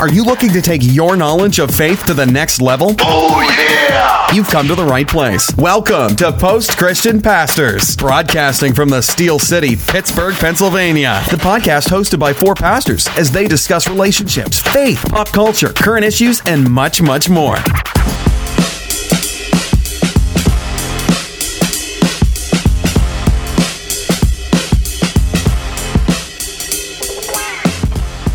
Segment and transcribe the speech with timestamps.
[0.00, 2.94] Are you looking to take your knowledge of faith to the next level?
[3.00, 4.32] Oh, yeah!
[4.32, 5.54] You've come to the right place.
[5.58, 11.22] Welcome to Post Christian Pastors, broadcasting from the Steel City, Pittsburgh, Pennsylvania.
[11.28, 16.40] The podcast hosted by four pastors as they discuss relationships, faith, pop culture, current issues,
[16.46, 17.56] and much, much more.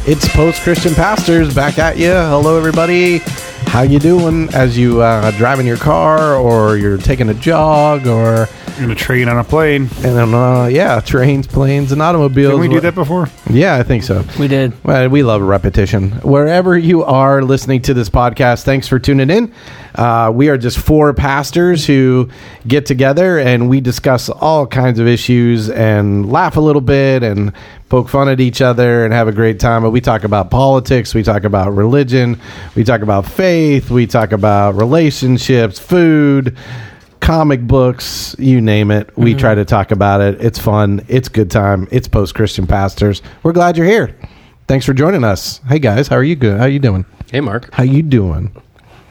[0.08, 2.12] It's post Christian pastors back at you.
[2.12, 3.18] Hello, everybody.
[3.66, 4.54] How you doing?
[4.54, 8.48] As you uh, driving your car, or you're taking a jog, or
[8.80, 9.84] in a train on a plane.
[10.04, 12.54] and then, uh, yeah, trains, planes, and automobiles.
[12.54, 13.30] Did we do that before?
[13.50, 14.24] Yeah, I think so.
[14.40, 14.74] We did.
[14.84, 16.12] Well, we love repetition.
[16.22, 19.54] Wherever you are listening to this podcast, thanks for tuning in.
[19.96, 22.30] Uh, we are just four pastors who
[22.68, 27.54] get together and we discuss all kinds of issues and laugh a little bit and
[27.88, 29.84] poke fun at each other and have a great time.
[29.84, 32.42] But we talk about politics, we talk about religion,
[32.76, 36.58] we talk about faith, we talk about relationships, food
[37.26, 39.10] comic books, you name it.
[39.18, 40.40] We try to talk about it.
[40.40, 41.04] It's fun.
[41.08, 41.88] It's good time.
[41.92, 43.24] It's post Christian pastors.
[43.42, 44.16] We're glad you're here.
[44.68, 45.60] Thanks for joining us.
[45.68, 46.60] Hey guys, how are you good?
[46.60, 47.04] How you doing?
[47.32, 47.74] Hey, Mark.
[47.74, 48.56] How you doing?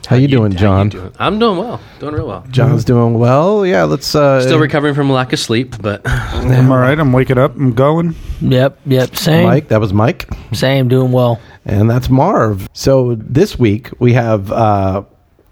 [0.07, 0.89] How, you doing, how John?
[0.91, 1.13] doing?
[1.19, 1.81] I'm doing well.
[1.99, 2.47] Doing real well.
[2.51, 3.67] John's doing well.
[3.67, 6.99] Yeah, let's uh Still recovering from a lack of sleep, but I'm all right.
[6.99, 7.57] I'm waking up.
[7.57, 8.15] I'm going.
[8.43, 9.17] Yep, yep.
[9.17, 9.47] Same.
[9.47, 10.29] Mike, that was Mike.
[10.53, 10.87] Same.
[10.87, 11.41] Doing well.
[11.65, 12.69] And that's Marv.
[12.75, 15.03] So this week we have uh,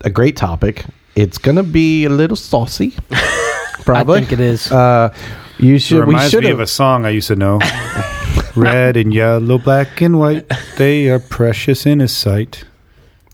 [0.03, 0.85] a great topic.
[1.15, 2.95] It's gonna be a little saucy.
[3.85, 4.19] Probably.
[4.19, 4.71] I think it is.
[4.71, 5.15] Uh,
[5.59, 6.01] you It should.
[6.07, 6.65] We reminds should me of have.
[6.65, 7.61] a song I used to know.
[8.57, 12.65] Red and yellow, black and white, they are precious in His sight.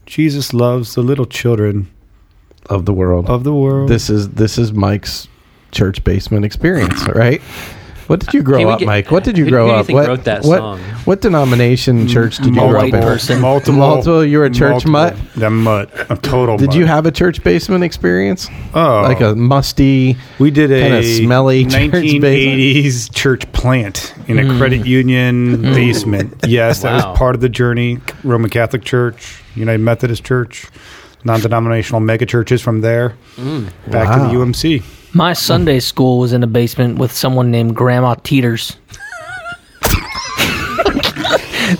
[0.06, 1.88] Jesus loves the little children
[2.70, 3.28] of the world.
[3.28, 3.88] of the world.
[3.88, 5.28] This is this is Mike's
[5.72, 7.42] church basement experience, right?
[8.08, 9.10] What did you grow Can we up, get- Mike?
[9.10, 9.86] What did you who- grow who do you up?
[9.86, 10.80] think what, wrote that what, song?
[11.04, 12.90] What denomination mm, church did you grow up in?
[12.92, 13.40] person.
[13.40, 15.14] multiple, Multiple- you were a church mutt?
[15.36, 15.90] The mutt.
[16.10, 16.56] A total.
[16.56, 16.76] Did mutt.
[16.76, 18.48] you have a church basement experience?
[18.74, 20.16] Oh, Like a musty.
[20.38, 24.58] We did a kinda smelly church 1980s church plant in a mm.
[24.58, 25.74] credit union mm.
[25.74, 26.34] basement.
[26.46, 27.10] Yes, that Wow.
[27.10, 27.98] was part of the journey.
[28.24, 30.66] Roman Catholic Church, United Methodist Church,
[31.24, 33.14] non-denominational mega churches from there
[33.86, 34.16] back Wow.
[34.16, 34.82] to the UMC.
[35.14, 38.76] My Sunday school was in a basement with someone named Grandma Teeters.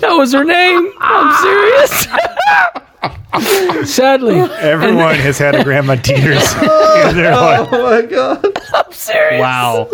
[0.01, 0.91] that was her name.
[0.99, 2.07] I'm serious.
[3.85, 7.69] Sadly, Everyone has had a grandma teeters in their life.
[7.71, 8.43] Oh my god!
[8.73, 9.39] I'm serious.
[9.39, 9.87] wow.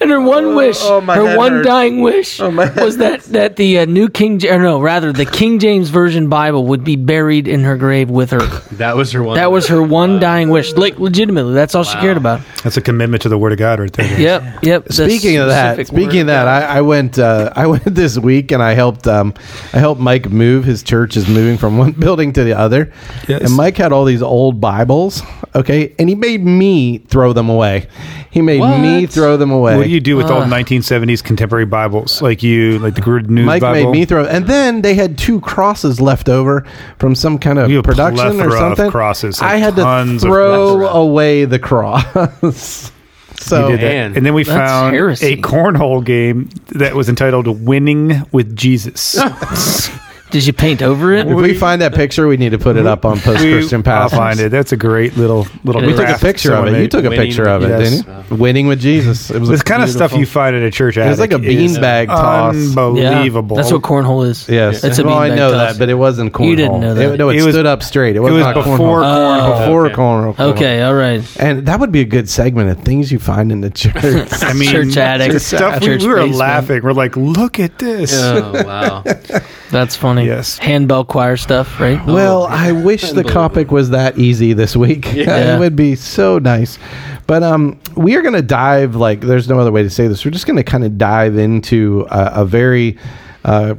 [0.00, 1.66] And her one wish, oh, my her head one hurts.
[1.66, 5.12] dying wish, my head was that that the uh, New King, Ja- or no, rather
[5.12, 8.40] the King James Version Bible would be buried in her grave with her.
[8.76, 9.36] That was her one.
[9.36, 10.72] That was her one dying wish.
[10.72, 12.40] Like legitimately, that's all she cared about.
[12.64, 14.18] That's a commitment to the Word of God, right there.
[14.18, 14.84] Yep, yep.
[14.86, 17.18] the Speaking of that, specific speaking word of that, I, I went.
[17.18, 19.06] Uh, I went this week and I helped.
[19.06, 19.34] Um,
[19.74, 20.64] I helped Mike move.
[20.64, 22.90] His church is moving from one building to the other,
[23.28, 23.42] Yes.
[23.42, 25.22] and Mike had all these old Bibles.
[25.54, 27.86] Okay, and he made me throw them away.
[28.30, 29.76] He made me throw them away.
[29.76, 30.34] What do you do with Uh.
[30.34, 32.20] all 1970s contemporary Bibles?
[32.22, 33.90] Like you, like the Good News Mike Bible?
[33.92, 36.64] made me throw, and then they had two crosses left over
[36.98, 38.90] from some kind of You have production or plethora of something.
[38.90, 40.96] crosses, like I had to tons of throw crosses.
[40.96, 42.04] away the cross.
[43.40, 43.88] so You did that.
[43.88, 44.12] Man.
[44.16, 45.32] And then we That's found heresy.
[45.32, 49.18] a cornhole game that was entitled Winning with Jesus.
[50.30, 51.26] Did you paint over it?
[51.26, 53.78] if we find that picture, we need to put it up on Post We- Christian
[53.78, 54.18] I'll Pastors.
[54.18, 54.50] find it.
[54.50, 55.80] That's a great little little.
[55.80, 56.76] We took a craft picture of someone it.
[56.76, 56.90] You made.
[56.90, 58.36] took a Winning picture of it, with didn't you?
[58.36, 59.30] Winning with Jesus.
[59.30, 60.96] It was This a kind of stuff beautiful- you find at a church.
[60.98, 62.54] It was like a attic is beanbag toss.
[62.54, 63.56] Unbelievable.
[63.56, 64.48] Yeah, that's what cornhole is.
[64.48, 65.72] Yes, it's a well, I beanbag know toss.
[65.72, 66.46] that, but it wasn't cornhole.
[66.50, 67.14] You didn't know that.
[67.14, 68.16] It, no, it, It was- stood up straight.
[68.16, 69.40] It It was, was not before cornhole.
[69.40, 69.60] cornhole.
[69.60, 69.94] before okay.
[69.94, 70.34] cornhole.
[70.36, 70.52] cornhole.
[70.52, 71.22] Okay, all right.
[71.40, 73.94] and that would be a good segment of things you find in the church.
[74.42, 75.32] I mean, Church attic.
[75.32, 76.36] the stuff we, Church we were basement.
[76.36, 76.82] laughing.
[76.82, 78.12] We're like, look at this.
[78.14, 79.04] Oh wow.
[79.70, 80.17] That's funny.
[80.26, 80.58] Yes.
[80.58, 82.04] Handbell choir stuff, right?
[82.06, 85.06] Well, I wish the topic was that easy this week.
[85.18, 85.56] Yeah.
[85.56, 86.78] it would be so nice.
[87.26, 90.24] But um, we are going to dive like there's no other way to say this.
[90.24, 92.96] We're just going to kind of dive into a, a very
[93.44, 93.74] uh,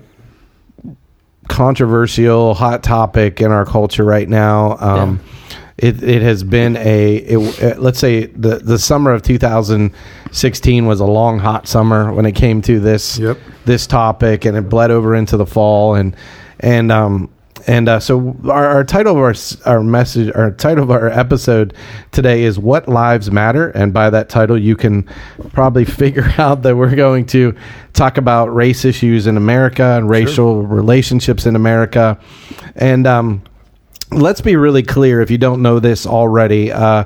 [1.48, 4.78] controversial, hot topic in our culture right now.
[4.80, 5.20] Um,
[5.82, 11.00] It, it has been a it, uh, let's say the the summer of 2016 was
[11.00, 13.38] a long hot summer when it came to this Yep.
[13.66, 16.16] this topic and it bled over into the fall and
[16.60, 17.30] and um
[17.68, 19.34] and uh, so our, our title of our
[19.66, 21.74] our message our title of our episode
[22.12, 25.04] today is what lives matter and by that title you can
[25.54, 27.54] probably figure out that we're going to
[27.94, 32.18] talk about race issues in America and racial relationships in America
[32.76, 33.42] and um
[34.12, 37.04] let's be really clear if you don't know this already uh,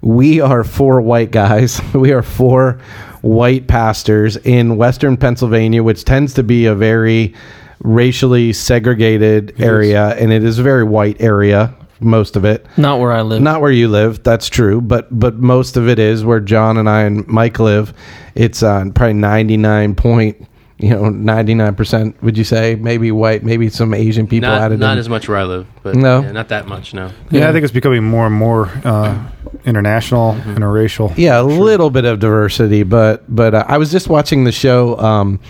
[0.00, 2.78] we are four white guys we are four
[3.22, 7.34] white pastors in western pennsylvania which tends to be a very
[7.80, 11.74] racially segregated area, and it is a very white area.
[12.00, 13.42] Most of it, Not where I live.
[13.42, 14.22] not where you live.
[14.22, 17.92] That's true, but but most of it is where John and I and Mike live.
[18.34, 20.46] It's uh, probably ninety nine point,
[20.84, 22.20] you know, ninety nine percent.
[22.22, 24.98] Would you say maybe white, maybe some Asian people Not, added not in?
[24.98, 26.20] as much where I live, but No.
[26.22, 26.94] yeah, not that much.
[26.94, 27.10] No.
[27.30, 29.18] Yeah, I think it's becoming more and more uh,
[29.64, 31.16] international, interracial.
[31.16, 34.98] Yeah, a little bit of diversity, but but uh, I was just watching the show.
[34.98, 35.40] Um,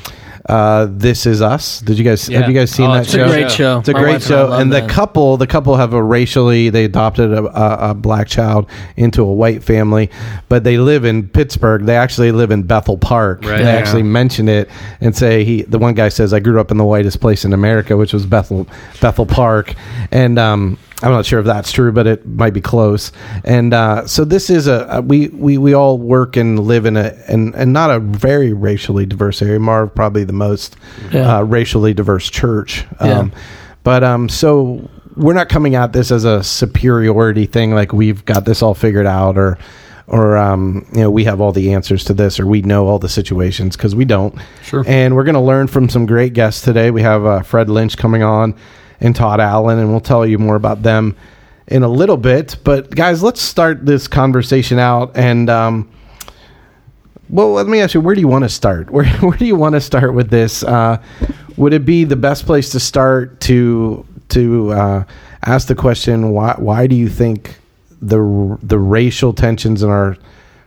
[0.48, 1.80] uh, this is us.
[1.80, 2.40] Did you guys Yeah.
[2.40, 3.24] have you guys seen Oh, that it's it's show?
[3.24, 3.78] a great show.
[3.78, 4.90] It's a My great wife I show, love and the that.
[4.90, 9.32] couple, the couple have a racially, they adopted a, a, a black child into a
[9.32, 10.10] white family,
[10.50, 11.86] but they live in Pittsburgh.
[11.86, 13.42] They actually live in Bethel Park.
[13.44, 13.58] Right.
[13.58, 13.70] They Yeah.
[13.70, 14.68] actually mention it
[15.00, 15.62] and say he.
[15.62, 18.26] The one guy says, "I grew up in the whitest place in America, which was
[18.26, 18.66] Bethel
[19.00, 19.74] Bethel Park,"
[20.12, 23.12] and um, I'm not sure if that's true, but it might be close.
[23.44, 26.96] And uh, so this is a, a we, we we all work and live in
[26.96, 29.58] a and and not a very racially diverse area.
[29.58, 30.76] Marv probably the most
[31.10, 31.38] Yeah.
[31.38, 32.86] uh, racially diverse church.
[33.04, 33.18] Yeah.
[33.18, 33.32] Um,
[33.82, 38.44] but um, so we're not coming at this as a superiority thing, like we've got
[38.46, 39.58] this all figured out, or
[40.06, 42.98] or um, you know we have all the answers to this, or we know all
[42.98, 44.34] the situations because we don't.
[44.62, 44.84] Sure.
[44.86, 46.90] And we're going to learn from some great guests today.
[46.90, 48.54] We have uh, Fred Lynch coming on
[49.00, 51.16] and Todd Allen, and we'll tell you more about them
[51.66, 52.56] in a little bit.
[52.64, 55.50] But guys, let's start this conversation out and.
[55.50, 55.90] Um,
[57.30, 58.90] well, let me ask you, where do you want to start?
[58.92, 60.62] Where, where do you want to start with this?
[60.62, 61.02] Uh,
[61.56, 65.04] would it be the best place to start to to uh,
[65.44, 67.58] ask the question why why do you think
[68.02, 70.16] the the racial tensions in our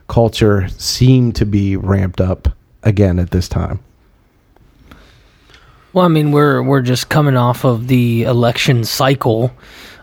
[0.08, 2.48] culture seem to be ramped up
[2.82, 3.80] again at this time?
[5.98, 9.50] Well, I mean, we're we're just coming off of the election cycle,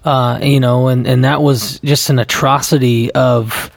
[0.04, 3.72] uh, you know, and, and that was just an atrocity of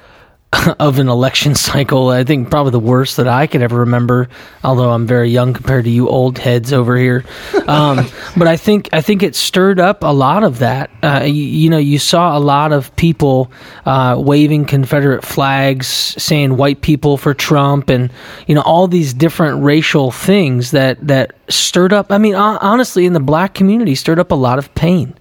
[0.78, 2.08] of an election cycle.
[2.08, 4.28] I think probably the worst that I could ever remember.
[4.64, 7.24] Although I'm very young compared to you old heads over here,
[7.66, 8.06] um,
[8.36, 10.90] but I think I think it stirred up a lot of that.
[11.02, 13.52] Uh, you, you know, you saw a lot of people
[13.84, 18.10] uh, waving Confederate flags, saying "white people" for Trump, and
[18.46, 22.10] you know all these different racial things that that stirred up.
[22.10, 25.14] I mean, hon- honestly, in the black community, stirred up a lot of pain.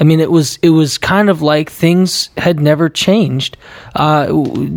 [0.00, 3.58] I mean, it was it was kind of like things had never changed
[3.94, 4.26] uh,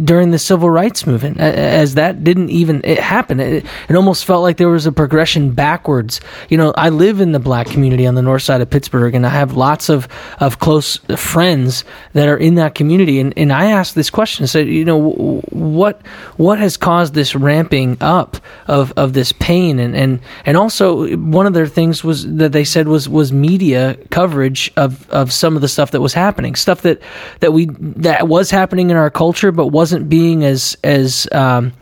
[0.03, 3.39] during the civil rights movement, as that didn't even it happen.
[3.39, 6.19] It, it almost felt like there was a progression backwards.
[6.49, 9.25] You know, I live in the black community on the north side of Pittsburgh, and
[9.25, 10.09] I have lots of
[10.41, 13.21] of close friends that are in that community.
[13.21, 16.05] And, and I asked this question: said, you know, what
[16.35, 18.35] what has caused this ramping up
[18.67, 19.79] of, of this pain?
[19.79, 23.95] And, and and also one of their things was that they said was was media
[24.09, 27.01] coverage of of some of the stuff that was happening, stuff that
[27.39, 31.73] that we that was happening in our culture, but wasn't being as as um,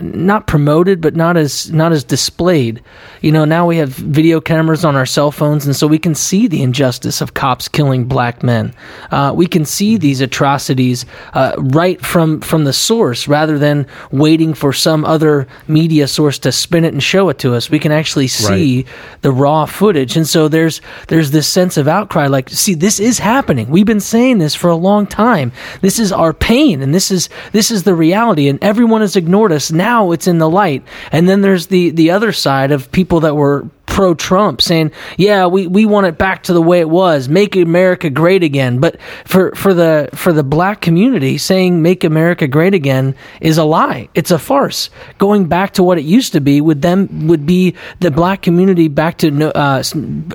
[0.00, 2.82] not promoted, but not as not as displayed.
[3.20, 6.14] You know, now we have video cameras on our cell phones, and so we can
[6.14, 8.74] see the injustice of cops killing black men.
[9.10, 14.54] Uh, we can see these atrocities uh, right from from the source, rather than waiting
[14.54, 17.70] for some other media source to spin it and show it to us.
[17.70, 18.86] We can actually see
[19.22, 23.18] the raw footage, and so there's there's this sense of outcry, like, see, this is
[23.18, 23.68] happening.
[23.68, 25.50] We've been saying this for a long time.
[25.80, 29.52] This is our pain, and this is this is the reality, and everyone has ignored
[29.52, 29.72] us.
[29.72, 30.82] Now it's in the light,
[31.12, 33.66] and then there's the the other side of people that were
[33.98, 37.56] pro Trump saying, "Yeah, we, we want it back to the way it was, make
[37.56, 42.74] America great again." But for for the for the black community, saying "make America great
[42.74, 44.08] again" is a lie.
[44.14, 44.90] It's a farce.
[45.18, 48.86] Going back to what it used to be with them would be the black community
[48.86, 49.82] back to uh,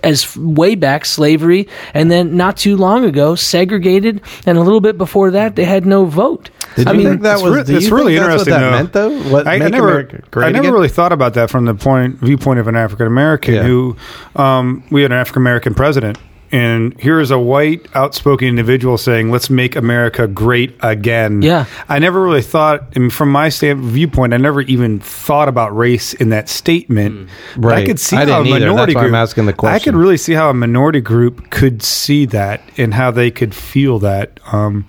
[0.03, 4.97] as way back slavery, and then not too long ago segregated, and a little bit
[4.97, 6.49] before that they had no vote.
[6.75, 7.53] Did I mean, think that It's, was?
[7.53, 8.53] re- it's think really that's interesting.
[8.53, 9.09] What that though.
[9.11, 9.31] meant, though.
[9.31, 10.73] What I, I never, great I never again?
[10.73, 13.63] really thought about that from the point viewpoint of an African American Yeah.
[13.63, 13.95] who
[14.35, 16.17] um, we had an African American president.
[16.51, 21.65] And here is a white, outspoken individual saying, "Let's make America great again." Yeah.
[21.89, 25.75] I never really thought, I mean, from my stand, viewpoint, I never even thought about
[25.75, 27.27] race in that statement.
[27.57, 29.15] But I could see I how a minority That's why I'm group.
[29.17, 29.75] asking the question.
[29.75, 33.55] I could really see how a minority group could see that and how they could
[33.55, 34.85] feel that um,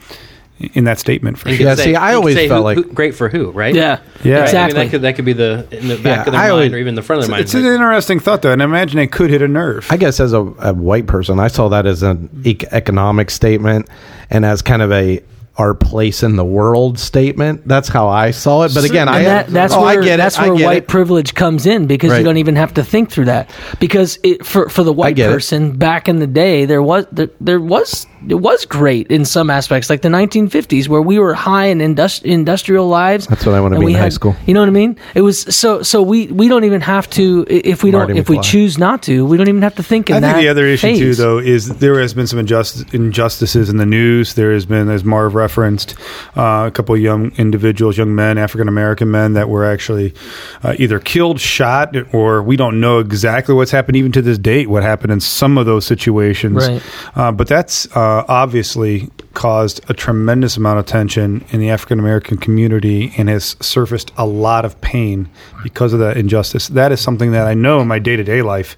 [0.61, 1.67] in that statement for You sure.
[1.67, 3.75] Yeah, say- see, I always felt who- like- who- great for who, right?
[3.75, 4.35] yeah, Yeah.
[4.37, 4.43] Right?
[4.45, 4.59] exactly.
[4.61, 6.39] I mean, that could that could be the in the back Yeah, of their I
[6.45, 7.43] mind always- or even the front of their mind.
[7.45, 9.87] It's an interesting thought, though, and I imagine it could hit a nerve.
[9.91, 13.89] I guess as a, a white person, I saw that as an ec- economic statement
[14.31, 15.21] and as kind of a
[15.57, 17.67] our place in the world statement.
[17.67, 18.75] That's how I saw it.
[18.75, 20.17] But again, I that, that's oh, where I get it.
[20.17, 20.89] that's I where get white it.
[20.89, 22.19] privilege comes in because Right.
[22.19, 25.31] you don't even have to think through that because it, for for the white get
[25.31, 25.33] it.
[25.33, 29.51] person back in the day there was there, there was it was great in some
[29.51, 33.27] aspects, like the 1950s, where we were high in indus- industrial lives.
[33.27, 34.35] That's what I wanna be we in high school.
[34.47, 34.99] You know what I mean?
[35.15, 35.83] It was so.
[35.83, 39.03] So we we don't even have to if we don't Marty if we choose not
[39.05, 40.17] to, we don't even have to think in that.
[40.17, 40.33] I that.
[40.35, 43.87] think the other issue too, though, is there has been some injustice, injustices in the
[43.87, 44.35] news.
[44.35, 45.95] There has been, as Marv referenced,
[46.37, 50.15] uh, a couple of young individuals, young men, African American men, that were actually
[50.63, 54.69] uh, either killed, shot, or we don't know exactly what's happened, even to this date,
[54.69, 56.69] what happened in some of those situations.
[56.69, 56.83] Right.
[57.15, 62.39] Uh, but that's uh, obviously caused a tremendous amount of tension in the African American
[62.39, 65.29] community and has surfaced a lot of pain
[65.63, 66.69] because of that injustice.
[66.69, 68.77] That is something that I know in my day to day life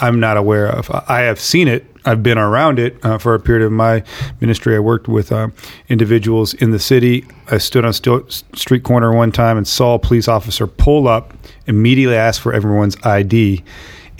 [0.00, 0.90] I'm not aware of.
[1.08, 1.84] I have seen it.
[2.08, 4.02] I've been around it uh, for a period of my
[4.40, 4.74] ministry.
[4.74, 5.48] I worked with uh,
[5.90, 7.26] individuals in the city.
[7.48, 11.06] I stood on a sto- street corner one time and saw a police officer pull
[11.06, 11.34] up,
[11.66, 13.62] immediately ask for everyone's ID.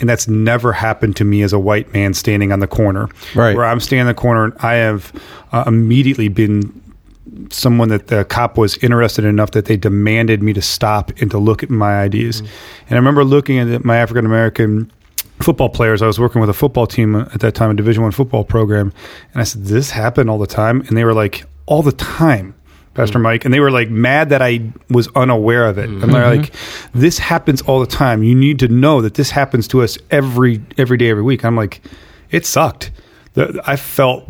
[0.01, 3.09] And that's never happened to me as a white man standing on the corner.
[3.35, 3.57] Right.
[3.57, 5.11] Where I'm standing on the corner, and I have
[5.53, 6.83] uh, immediately been
[7.51, 11.39] someone that the cop was interested enough that they demanded me to stop and to
[11.39, 12.41] look at my IDs.
[12.41, 14.93] And I remember looking at my African American
[15.41, 16.03] football players.
[16.03, 18.93] I was working with a football team at that time, a Division One football program,
[19.33, 21.93] and I said, "Does "This happen all the time," and they were like, "All the
[21.93, 22.55] time."
[22.95, 23.25] Pastor hmm.
[23.25, 25.89] Mike, and they were like mad that I was unaware of it.
[25.89, 26.43] And they're mm-hmm.
[26.43, 26.53] like,
[26.95, 28.23] "This happens all the time.
[28.25, 31.57] You need to know that this happens to us every every day, every week." I'm
[31.57, 31.81] like,
[32.31, 32.91] "It sucked."
[33.35, 34.29] The, I felt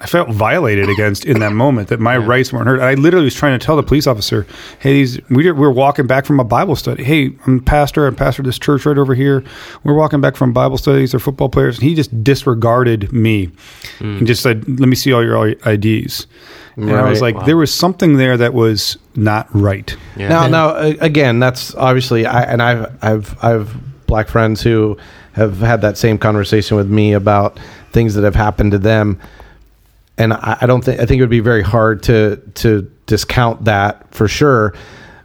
[0.00, 2.80] I felt violated against in that moment that my rights weren't heard.
[2.80, 4.44] I literally was trying to tell the police officer,
[4.80, 7.04] "Hey, these we we're walking back from a Bible study.
[7.04, 8.06] Hey, I'm pastor.
[8.06, 9.44] I'm pastor of this church right over here.
[9.84, 11.12] We're walking back from Bible studies.
[11.12, 13.50] They're football players." And he just disregarded me
[13.98, 14.18] hmm.
[14.18, 16.26] and just said, "Let me see all your IDs."
[16.76, 17.34] And I was Right.
[17.34, 19.96] like, there was something there that was not right.
[20.16, 20.28] Yeah.
[20.28, 24.96] Now, now uh, again, that's obviously, I, and I've, I've, I've black friends who
[25.34, 27.58] have had that same conversation with me about
[27.92, 29.20] things that have happened to them,
[30.18, 33.64] and I, I don't think I think it would be very hard to to discount
[33.64, 34.74] that for sure.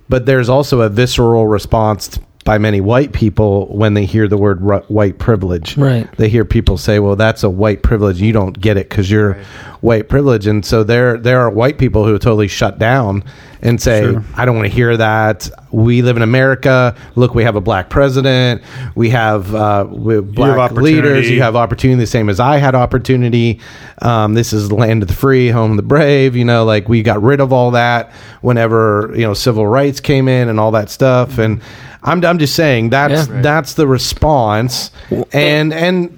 [0.07, 2.19] But there's also a visceral response
[2.49, 5.77] by many white people when they hear the word ru- white privilege.
[5.77, 6.11] Right.
[6.17, 8.19] They hear people say, "Well, that's a white privilege.
[8.19, 9.37] You don't get it because you're
[9.81, 13.23] white privilege." And so there there are white people who totally shut down
[13.61, 14.23] and say, Sure.
[14.35, 15.47] "I don't want to hear that.
[15.69, 16.95] We live in America.
[17.13, 18.63] Look, we have a black president.
[18.95, 20.95] We have uh, we have black opportunity.
[20.95, 21.29] leaders.
[21.29, 23.59] You have opportunity the same as I had opportunity.
[24.01, 26.35] Um, this is the land of the free, home of the brave.
[26.35, 30.27] You know, like we got rid of all that whenever you know civil rights came
[30.27, 31.37] in and all that stuff.
[31.37, 31.61] And
[32.03, 33.41] I'm I'm just saying that's Yeah.
[33.41, 34.91] that's the response.
[35.33, 36.15] And and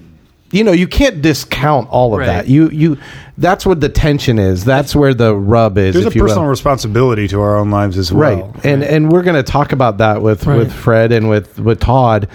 [0.51, 2.25] you know you can't discount all of Right.
[2.27, 2.47] that.
[2.47, 2.97] You you
[3.38, 4.63] that's what the tension is.
[4.63, 5.93] That's where the rub is.
[5.95, 6.29] There's a if you will.
[6.29, 8.55] personal responsibility to our own lives as well, right well.
[8.63, 10.57] and and we're going to talk about that with Right.
[10.57, 12.27] with fred and with with todd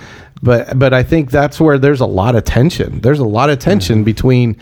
[0.42, 3.58] but but i think that's where there's a lot of tension there's a lot of
[3.58, 4.04] tension mm-hmm.
[4.04, 4.56] between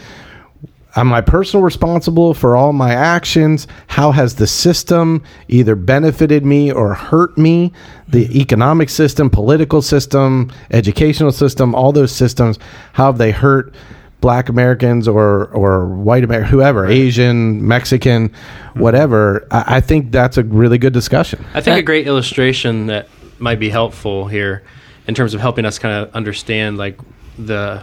[0.97, 3.67] am i personal responsible for all my actions?
[3.87, 7.73] How has the system either benefited me or hurt me?
[8.09, 8.37] The hmm.
[8.37, 12.59] economic system political system educational system all those systems
[12.93, 13.75] how have they hurt
[14.21, 18.81] black Americans or or white Americans, whoever, Asian, Mexican, hmm.
[18.81, 19.47] whatever.
[19.51, 21.45] I, I think that's a really good discussion.
[21.53, 23.09] I think a great illustration that
[23.39, 24.63] might be helpful here
[25.07, 26.99] in terms of helping us kind of understand like
[27.39, 27.83] the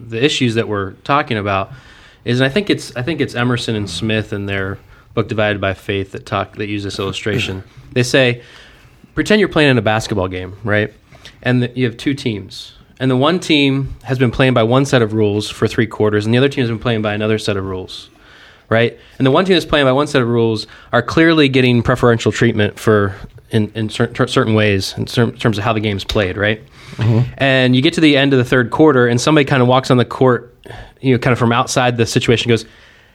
[0.00, 1.70] the issues that we're talking about
[2.24, 4.78] is and I think it's I think it's Emerson and Smith in their
[5.14, 7.64] book Divided by Faith that talk that use this illustration.
[7.92, 8.42] They say
[9.14, 10.92] pretend you're playing in a basketball game, right?
[11.42, 12.74] And that you have two teams.
[13.00, 16.26] And the one team has been playing by one set of rules for 3 quarters
[16.26, 18.10] and the other team has been playing by another set of rules
[18.68, 18.98] right?
[19.18, 22.32] And the one team that's playing by one set of rules are clearly getting preferential
[22.32, 23.14] treatment for
[23.50, 26.62] in, in cer- ter- certain ways in cer- terms of how the game's played, right?
[26.98, 27.32] Mm-hmm.
[27.38, 29.90] And you get to the end of the third quarter, and somebody kind of walks
[29.90, 30.54] on the court,
[31.00, 32.64] you know, kind of from outside the situation, goes,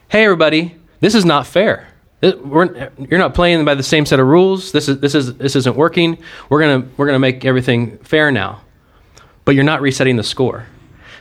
[0.07, 1.87] "Hey, everybody, this is not fair."
[2.21, 4.71] This- you're not playing by the same set of rules.
[4.71, 6.17] This is this is this isn't working.
[6.49, 8.61] We're gonna we're gonna make everything fair now,
[9.43, 10.65] but you're not resetting the score.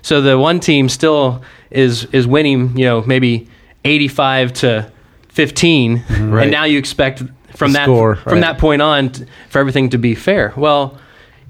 [0.02, 3.48] So the one team still is is winning, you know, maybe
[3.84, 4.92] 85 to
[5.30, 6.30] 15, mm-hmm.
[6.30, 6.42] Right.
[6.42, 7.22] and now you expect
[7.56, 8.40] from The that score, from right.
[8.42, 10.52] that point on t- for everything to be fair.
[10.56, 10.98] Well,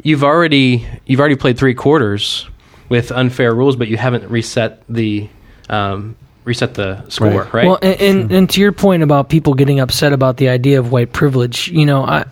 [0.03, 2.49] you've already you've already played three quarters
[2.89, 5.29] with unfair rules, but you haven't reset the
[5.69, 7.55] um, reset the score, Right.
[7.55, 7.67] right?
[7.67, 10.91] Well, and, and, and to your point about people getting upset about the idea of
[10.93, 12.25] white privilege, you know, I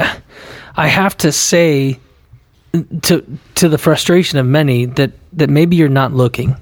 [0.76, 1.98] I have to say
[3.02, 6.56] to to the frustration of many that that maybe you're not looking.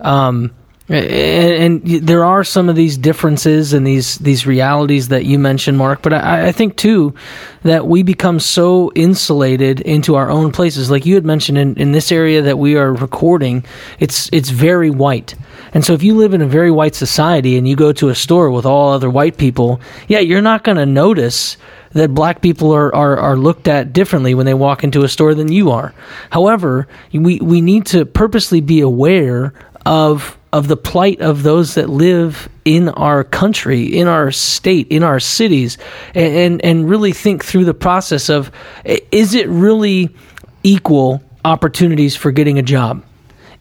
[0.00, 0.52] Um,
[0.88, 5.76] and, and there are some of these differences and these these realities that you mentioned,
[5.76, 6.02] Mark.
[6.02, 7.14] But I, I think too
[7.62, 10.90] that we become so insulated into our own places.
[10.90, 13.64] Like you had mentioned in, in this area that we are recording,
[13.98, 15.34] it's it's very white.
[15.74, 18.14] And so if you live in a very white society and you go to a
[18.14, 21.58] store with all other white people, yeah, you're not going to notice
[21.92, 25.34] that black people are, are, are looked at differently when they walk into a store
[25.34, 25.94] than you are.
[26.30, 29.52] However, we, we need to purposely be aware
[29.84, 35.02] of of the plight of those that live in our country, in our state, in
[35.02, 35.78] our cities,
[36.14, 38.50] and, and, really think through the process of
[38.84, 40.14] is it really
[40.62, 43.04] equal opportunities for getting a job?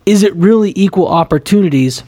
[0.06, 2.04] Is it really equal opportunities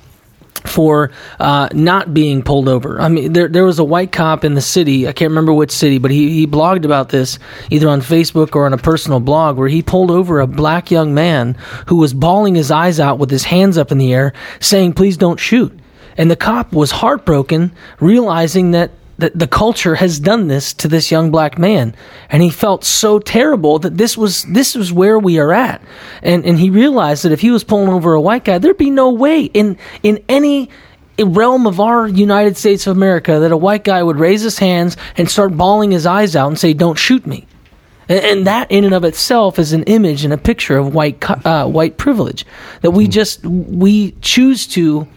[0.69, 2.99] for uh, not being pulled over.
[3.01, 5.07] I mean, there there was a white cop in the city.
[5.07, 8.65] I can't remember which city, but he, he blogged about this either on Facebook or
[8.65, 11.55] on a personal blog where he pulled over a black young man
[11.87, 15.17] who was bawling his eyes out with his hands up in the air, saying, "Please
[15.17, 15.77] don't shoot."
[16.17, 21.11] And the cop was heartbroken, realizing that that the culture has done this to this
[21.11, 21.95] young black man
[22.29, 25.81] and he felt so terrible that this was this was where we are at.
[26.23, 28.89] And and he realized that if he was pulling over a white guy there'd be
[28.89, 30.69] no way in in any
[31.19, 34.95] realm of our United States of America that a white guy would raise his hands
[35.17, 37.45] and start bawling his eyes out and say don't shoot me.
[38.07, 41.29] And, and that in and of itself is an image and a picture of white
[41.45, 42.45] uh, white privilege
[42.81, 45.07] that we just we choose to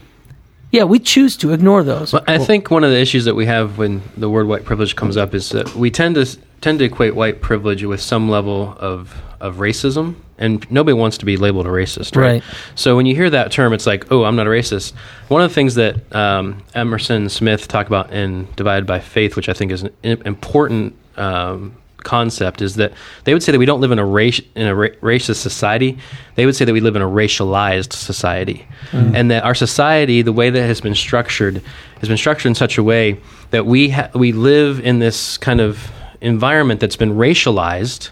[0.73, 2.15] yeah, we choose to ignore those.
[2.15, 4.97] Well, I think one of the issues that we have when the word white privilege
[4.97, 6.27] comes up is that we tend to
[6.63, 11.27] tend to equate white privilege with some level of of racism, and nobody wants to
[11.27, 12.43] be labeled a racist, right?
[12.43, 12.43] Right.
[12.75, 14.95] So when you hear that term, it's like, oh, I'm not a racist.
[15.29, 19.51] One of the things that um, Emerson Smith talked about in Divided by Faith, which
[19.51, 22.93] I think is an important um, concept is that
[23.25, 25.99] they would say that we don't live in a race in a ra- racist society.
[26.35, 29.15] They would say that we live in a racialized society, mm.
[29.15, 31.63] and that our society, the way that it has been structured,
[32.01, 33.19] has been structured in such a way
[33.51, 35.91] that we ha- we live in this kind of
[36.21, 38.11] environment that's been racialized,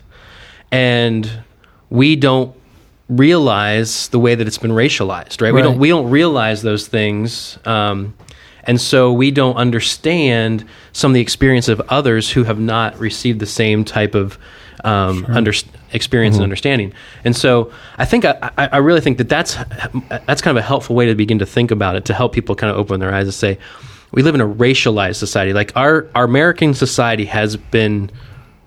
[0.71, 1.43] and
[1.89, 2.55] we don't
[3.09, 5.41] realize the way that it's been racialized.
[5.41, 5.53] Right?
[5.53, 5.55] right.
[5.55, 7.59] We don't we don't realize those things.
[7.65, 8.15] Um,
[8.65, 13.41] and so we don't understand some of the experience of others who have not received
[13.41, 14.39] the same type of
[14.85, 15.35] um, sure.
[15.35, 15.53] under,
[15.93, 16.43] experience mm-hmm.
[16.43, 16.93] and understanding.
[17.25, 19.57] And so I think I, I, really think that that's
[20.27, 22.55] that's kind of a helpful way to begin to think about it to help people
[22.55, 23.59] kind of open their eyes and say
[24.13, 25.53] we live in a racialized society.
[25.53, 28.11] Like our our American society has been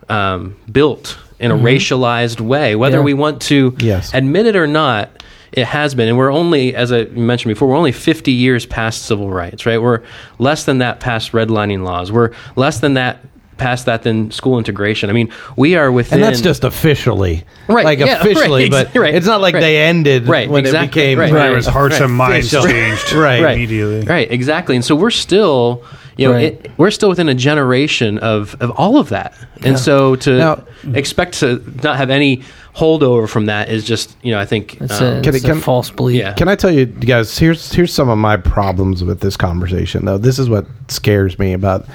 [0.09, 1.65] um, built in a mm-hmm.
[1.65, 3.03] racialized way, whether yeah.
[3.03, 4.13] we want to yes.
[4.13, 5.22] admit it or not
[5.53, 9.03] it has been, and we're only, as I mentioned before, we're only 50 years past
[9.03, 9.81] civil rights, right?
[9.81, 10.01] We're
[10.39, 12.11] less than that past redlining laws.
[12.11, 13.19] We're less than that
[13.57, 15.09] past that than school integration.
[15.09, 16.15] I mean, we are within.
[16.15, 17.85] And that's just officially, right?
[17.85, 21.01] Like yeah, officially, right, but right, it's not like right, they ended right, when exactly,
[21.01, 21.19] it became.
[21.19, 21.57] Right, right.
[21.57, 23.53] It hearts and minds changed right.
[23.53, 24.01] immediately.
[24.01, 24.75] Right, exactly.
[24.75, 25.85] And so we're still,
[26.17, 29.35] you know, it, we're still within a generation of of all of that.
[29.57, 29.75] And yeah.
[29.75, 32.43] so to now, expect to not have any
[32.75, 35.57] holdover from that is just you know I think it's, um, a, can, it's can,
[35.57, 36.19] a false belief.
[36.19, 36.33] Yeah.
[36.33, 37.37] Can I tell you guys?
[37.37, 40.05] Here's here's some of my problems with this conversation.
[40.05, 41.85] Though this is what scares me about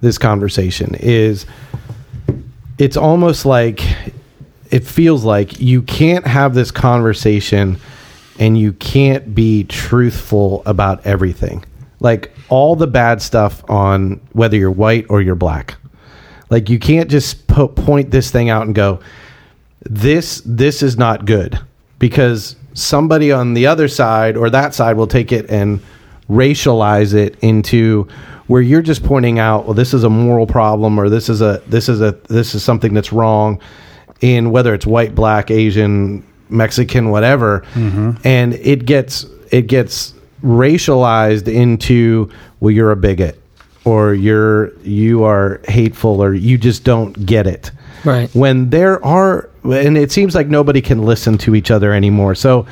[0.00, 1.46] this conversation is
[2.78, 3.82] it's almost like
[4.70, 7.78] it feels like you can't have this conversation
[8.38, 11.64] and you can't be truthful about everything.
[12.00, 15.76] Like all the bad stuff on whether you're white or you're black.
[16.50, 19.00] Like you can't just po- point this thing out and go,
[19.82, 21.58] this this is not good
[21.98, 25.80] because somebody on the other side or that side will take it and
[26.28, 28.06] racialize it into
[28.46, 31.62] where you're just pointing out well this is a moral problem or this is a
[31.66, 33.60] this is a this is something that's wrong
[34.20, 38.12] in whether it's white black asian mexican whatever mm-hmm.
[38.24, 43.40] and it gets it gets racialized into well you're a bigot
[43.84, 47.70] or you're you are hateful or you just don't get it.
[48.04, 48.32] Right.
[48.34, 52.34] When there are and it seems like nobody can listen to each other anymore.
[52.34, 52.66] So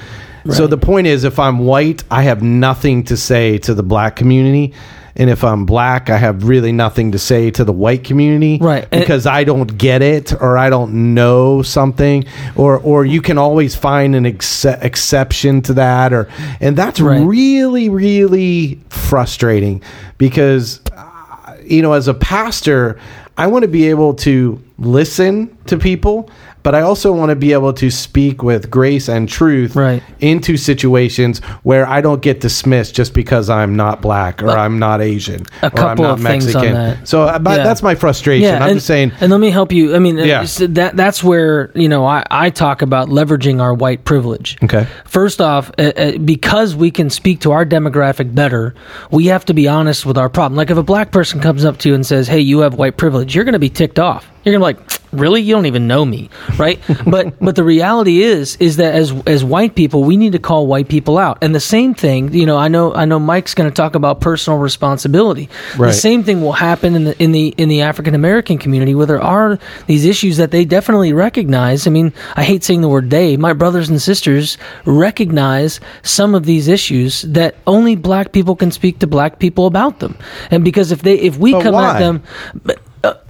[0.45, 0.57] right.
[0.57, 4.17] so the point is if i'm white i have nothing to say to the black
[4.17, 4.73] community
[5.17, 8.89] and if I'm black, I have really nothing to say to the white community, right?
[8.91, 12.25] Because I don't get it or I don't know something,
[12.55, 16.29] or or you can always find an ex- exception to that, or
[16.61, 17.25] and that's right.
[17.27, 19.83] really really frustrating
[20.19, 23.01] because uh, you know as a pastor,
[23.39, 26.31] I want to be able to listen to people
[26.67, 30.03] but I also want to be able to speak with grace and truth Right.
[30.19, 35.01] into situations where I don't get dismissed just because I'm not black or I'm not
[35.01, 37.07] Asian a or I'm not of things on Mexican.
[37.07, 37.63] So uh, but Yeah.
[37.63, 38.53] that's my frustration.
[38.53, 39.13] I'm and, just saying.
[39.21, 39.95] And let me help you.
[39.95, 40.45] I mean, Yeah.
[40.59, 40.67] yeah.
[40.71, 44.59] that that's where you know I, I talk about leveraging our white privilege.
[44.65, 44.89] Okay.
[45.05, 48.75] First off, uh, uh, because we can speak to our demographic better,
[49.13, 50.57] we have to be honest with our problem.
[50.57, 52.97] Like if a black person comes up to you and says, "Hey, you have white
[52.97, 54.29] privilege," you're going to be ticked off.
[54.47, 55.41] You're going to be like, "Really?
[55.43, 59.43] You don't even know me, right?" but but the reality is is that as as
[59.43, 61.39] white people, we need to call white people out.
[61.43, 64.21] And the same thing, you know, I know I know Mike's going to talk about
[64.21, 65.51] personal responsibility.
[65.77, 65.89] Right.
[65.89, 69.07] The same thing will happen in the in the in the African American community where
[69.07, 71.89] there are these issues that they definitely recognize.
[71.89, 73.37] I mean, I hate saying the word they.
[73.37, 79.01] My brothers and sisters recognize some of these issues that only black people can speak
[79.01, 80.17] to black people about them.
[80.53, 81.97] And because if they if we But come why?
[81.97, 82.23] at them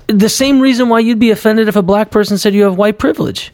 [0.06, 2.98] the same reason why you'd be offended if a black person said you have white
[2.98, 3.52] privilege.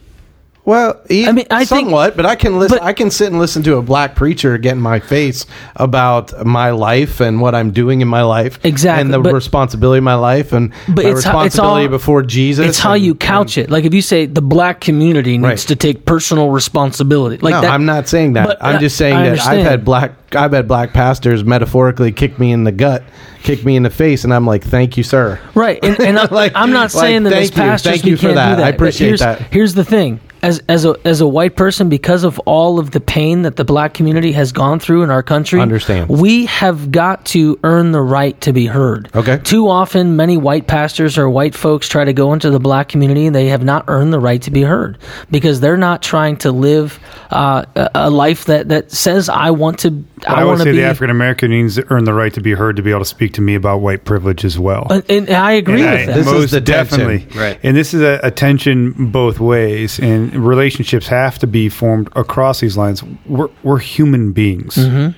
[0.65, 2.77] Well, I mean, I think- somewhat, but I can listen.
[2.77, 5.45] but- I can sit and listen to a black preacher get in my face
[5.75, 9.97] about my life and what I'm doing in my life, Exactly, and the but- responsibility
[9.97, 12.65] of my life and But my it's how- it's responsibility all- before Jesus.
[12.65, 13.69] It's how you couch it.
[13.69, 15.57] Like if you say the black community needs Right.
[15.67, 17.39] to take personal responsibility.
[17.41, 18.57] Like no, that, I'm not saying that.
[18.61, 20.13] I'm just saying that I've had black.
[20.35, 23.03] I've had black pastors metaphorically kick me in the gut,
[23.43, 26.25] kick me in the face, and I'm like, "Thank you, sir." Right, and, and I,
[26.31, 27.61] Like- I'm not like, saying that as thank you.
[27.63, 28.49] pastors Thank you for can't that.
[28.51, 28.65] do that.
[28.65, 29.41] I appreciate here's, that.
[29.51, 32.99] Here's the thing: as as a as a white person, because of all of the
[32.99, 36.09] pain that the black community has gone through in our country, Understand.
[36.09, 39.09] we have got to earn the right to be heard.
[39.15, 39.39] Okay.
[39.43, 43.25] Too often, many white pastors or white folks try to go into the black community,
[43.25, 44.97] and they have not earned the right to be heard
[45.31, 46.99] because they're not trying to live
[47.31, 50.59] uh, a, a life that that says, "I want to." But I, I, would want
[50.59, 50.77] to say be.
[50.77, 53.05] the African American needs to earn the right to be heard to be able to
[53.05, 54.87] speak to me about white privilege as well.
[54.89, 56.15] and, and I agree And with I- that.
[56.15, 56.99] This is most the tension.
[56.99, 57.59] definitely, Right.
[57.63, 62.59] And this is a, a tension both ways, and relationships have to be formed across
[62.59, 63.03] these lines.
[63.25, 64.75] We're, we're human beings.
[64.75, 65.17] Mm-hmm.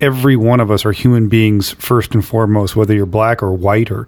[0.00, 3.90] Every one of us are human beings first and foremost, whether you're black or white
[3.90, 4.06] or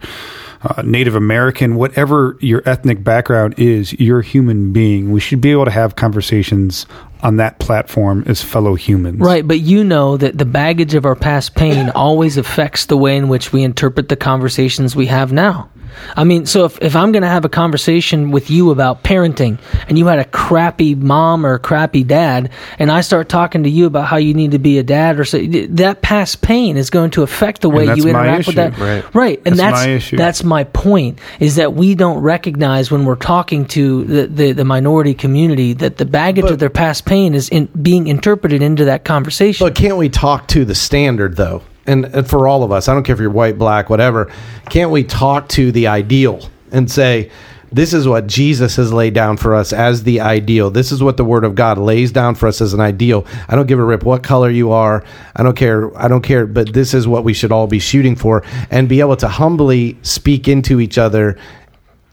[0.63, 5.11] uh, Native American, whatever your ethnic background is, you're a human being.
[5.11, 6.87] We should be able to have conversations
[7.23, 9.21] on that platform as fellow humans.
[9.21, 13.17] Right, but you know that the baggage of our past pain always affects the way
[13.17, 15.71] in which we interpret the conversations we have now.
[16.17, 19.59] I mean, so if, if I'm going to have a conversation with you about parenting
[19.89, 23.71] and you had a crappy mom or a crappy dad, and I start talking to
[23.71, 26.91] you about how you need to be a dad or so, that past pain is
[26.91, 28.79] going to affect the way that's you my interact with that.
[28.79, 29.15] Right.
[29.15, 29.43] Right.
[29.45, 30.17] And That's that's my issue.
[30.17, 34.65] that's my point is that we don't recognize when we're talking to the, the, the
[34.65, 38.85] minority community that the baggage But- of their past pain is in, being interpreted into
[38.87, 39.67] that conversation.
[39.67, 41.63] But can't we talk to the standard though?
[41.91, 44.31] And, for all of us, I don't care if you're white, black, whatever.
[44.69, 47.31] Can't we talk to the ideal and say,
[47.73, 50.71] this is what Jesus has laid down for us as the ideal.
[50.71, 53.27] This is what the Word of God lays down for us as an ideal.
[53.49, 55.05] I don't give a rip what color you are.
[55.37, 55.97] I don't care.
[55.97, 56.47] I don't care.
[56.47, 59.97] But this is what we should all be shooting for, and be able to humbly
[60.03, 61.39] speak into each other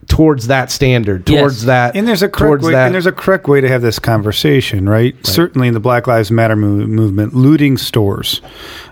[0.08, 1.40] towards that standard, Yes.
[1.40, 2.86] towards that, And there's a correct way, that.
[2.86, 5.16] and there's a correct way to have this conversation, right?
[5.26, 8.42] Certainly in the Black Lives Matter mov- movement, looting stores,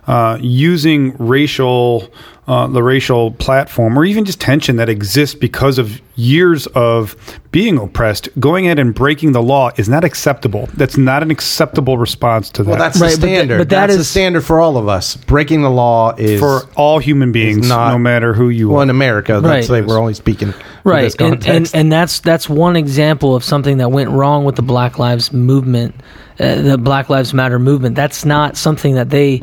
[0.08, 2.10] uh, using racial,
[2.48, 7.16] uh, the racial platform, or even just tension that exists because of years of
[7.52, 10.70] being oppressed, going in and breaking the law is not acceptable.
[10.76, 12.70] That's not an acceptable response to that.
[12.70, 13.58] well, that's Right, the but th- standard.
[13.58, 15.16] but that that's the standard for all of us.
[15.16, 18.74] Breaking the law is for all human beings, not- no matter who you are.
[18.74, 18.84] well are.
[18.84, 19.42] in America.
[19.42, 19.68] Right.
[19.68, 20.54] Let's we're only speaking
[20.84, 24.56] right this and, and and that's that's one example of something that went wrong with
[24.56, 25.96] the black lives movement
[26.40, 29.42] uh, the black lives matter movement that's not something that they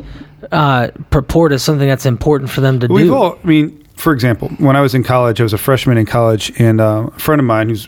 [0.51, 4.11] uh, purport as something that's important for them to We've do all, I mean, for
[4.13, 7.19] example, when I was in college, I was a freshman in college, and uh, a
[7.19, 7.87] friend of mine who's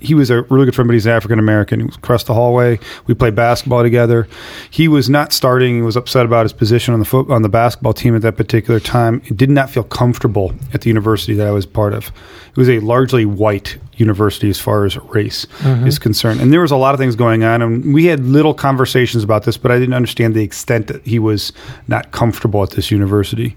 [0.00, 1.80] he was a really good friend, but he's African American.
[1.80, 2.78] He was across the hallway.
[3.06, 4.28] We played basketball together.
[4.70, 5.76] He was not starting.
[5.76, 8.36] He was upset about his position on the foot on the basketball team at that
[8.36, 9.20] particular time.
[9.20, 12.08] He did not feel comfortable at the university that I was part of.
[12.50, 15.46] It was a largely white university as far as race
[15.86, 17.62] is concerned, and there was a lot of things going on.
[17.62, 21.18] And we had little conversations about this, but I didn't understand the extent that he
[21.18, 21.52] was
[21.88, 23.56] not comfortable at this university.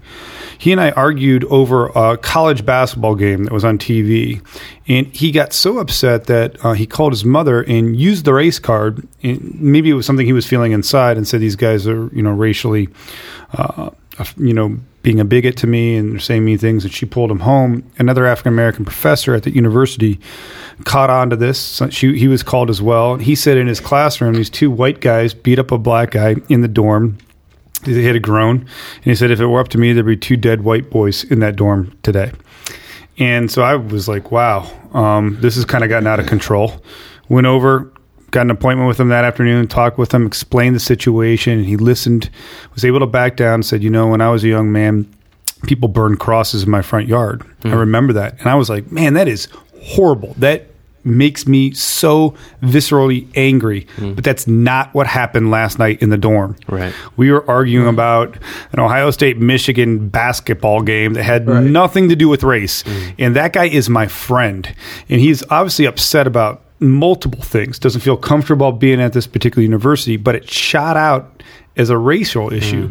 [0.58, 4.42] He and I argued over a college basketball game that was on TV,
[4.88, 8.58] and he got so upset that uh, he called his mother and used the race
[8.58, 9.06] card.
[9.22, 12.22] And maybe it was something he was feeling inside, and said these guys are, you
[12.22, 12.88] know, racially,
[13.56, 13.90] uh,
[14.36, 16.84] you know, being a bigot to me and saying mean things.
[16.84, 17.88] And she pulled him home.
[17.98, 20.20] Another African American professor at the university
[20.84, 21.58] caught on to this.
[21.58, 23.16] So she, he was called as well.
[23.16, 26.60] He said in his classroom, these two white guys beat up a black guy in
[26.60, 27.18] the dorm.
[27.84, 30.16] He had a groan, and he said, "If it were up to me, there'd be
[30.16, 32.32] two dead white boys in that dorm today."
[33.18, 36.82] And so I was like, "Wow, um, this has kind of gotten out of control."
[37.28, 37.92] Went over,
[38.36, 41.64] got an appointment with him that afternoon, talked with him, explained the situation.
[41.64, 42.28] He listened,
[42.74, 45.10] was able to back down, said, You know, when I was a young man,
[45.62, 47.42] people burned crosses in my front yard.
[47.64, 47.74] I hmm.
[47.76, 48.38] remember that.
[48.38, 49.48] And I was like, Man, that is
[49.80, 50.34] horrible.
[50.36, 50.66] That
[51.02, 53.86] makes me so viscerally angry.
[53.96, 54.12] Hmm.
[54.12, 56.56] But that's not what happened last night in the dorm.
[56.68, 56.92] Right.
[57.16, 57.94] We were arguing hmm.
[57.94, 58.36] about
[58.72, 62.84] an Ohio State Michigan basketball game that had nothing to do with race.
[63.18, 64.74] And that guy is my friend.
[65.08, 67.78] And he's obviously upset about multiple things.
[67.78, 71.42] Doesn't feel comfortable being at this particular university, but it shot out
[71.76, 72.90] as a racial issue.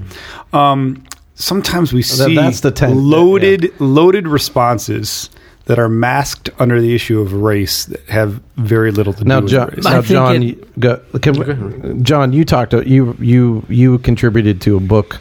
[0.54, 1.04] Um,
[1.36, 5.30] sometimes we see that's the ten- loaded loaded responses
[5.66, 9.44] that are masked under the issue of race that have very little to Now, do
[9.46, 9.84] with John, race.
[9.84, 12.72] Now John, it- you, go, can, John, you talked.
[12.72, 15.20] To, you you you contributed to a book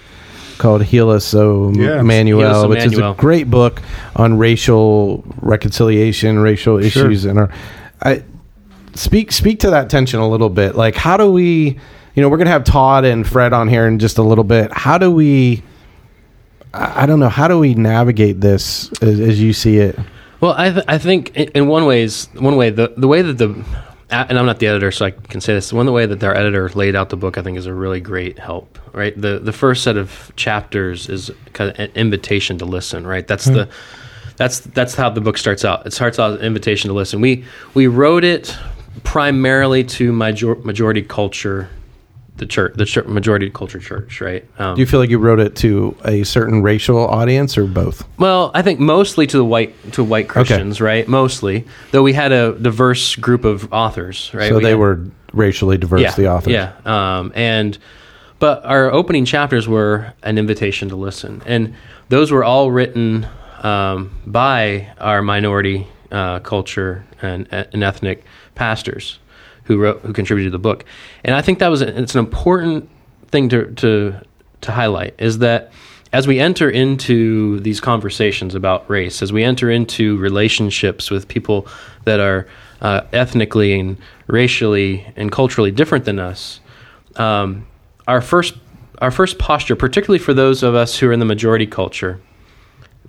[0.59, 2.03] called "Heal Us, O Yeah.
[2.03, 3.81] Manuel," Heal Us, which is a great book
[4.16, 7.50] on racial reconciliation, racial issues, and our.
[8.03, 8.22] I
[8.94, 10.74] speak speak to that tension a little bit.
[10.74, 11.78] Like, how do we?
[12.14, 14.72] You know, we're gonna have Todd and Fred on here in just a little bit.
[14.72, 15.62] How do we?
[16.72, 17.28] I don't know.
[17.28, 19.98] How do we navigate this as, as you see it?
[20.40, 23.64] Well, I, th- I think in, one ways, one way the the way that the
[24.11, 25.72] and I'm not the editor, so I can say this.
[25.72, 28.00] One the way that their editor laid out the book, I think, is a really
[28.00, 28.78] great help.
[28.92, 33.07] Right, the the first set of chapters is kind of an invitation to listen.
[33.07, 33.54] Right, that's hmm.
[33.54, 33.68] the
[34.37, 35.87] that's that's how the book starts out.
[35.87, 37.20] It starts out as an invitation to listen.
[37.20, 38.57] We we wrote it
[39.04, 41.68] primarily to major, majority culture,
[42.36, 44.20] the church, the church, majority culture church.
[44.20, 44.44] Right.
[44.58, 48.02] Um, Do you feel like you wrote it to a certain racial audience or both?
[48.18, 51.06] Well, I think mostly to the white to white Christians, right?
[51.06, 54.48] Mostly, though we had a diverse group of authors, right?
[54.48, 55.00] So We they had- were
[55.32, 56.52] racially diverse, yeah, the authors.
[56.52, 57.76] yeah, um, and
[58.40, 61.74] but our opening chapters were an invitation to listen, and
[62.08, 63.26] those were all written
[63.62, 69.18] um, by our minority uh, culture and, and ethnic pastors
[69.64, 70.84] who wrote who contributed to the book,
[71.24, 72.88] and I think that was a, it's an important
[73.28, 74.20] thing to to
[74.62, 75.72] to highlight is that
[76.14, 81.66] as we enter into these conversations about race, as we enter into relationships with people
[82.04, 82.46] that are
[82.80, 83.96] uh, ethnically and
[84.28, 86.60] racially and culturally different than us,
[87.16, 87.66] um,
[88.06, 88.54] our first
[88.98, 92.20] our first posture, particularly for those of us who are in the majority culture,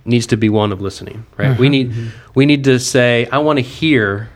[0.04, 1.24] needs to be one of listening.
[1.36, 1.56] Right?
[1.56, 1.92] We need
[2.34, 4.30] we need to say, "I want to hear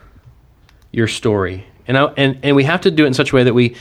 [0.92, 3.44] your story," and I, and and we have to do it in such a way
[3.44, 3.76] that we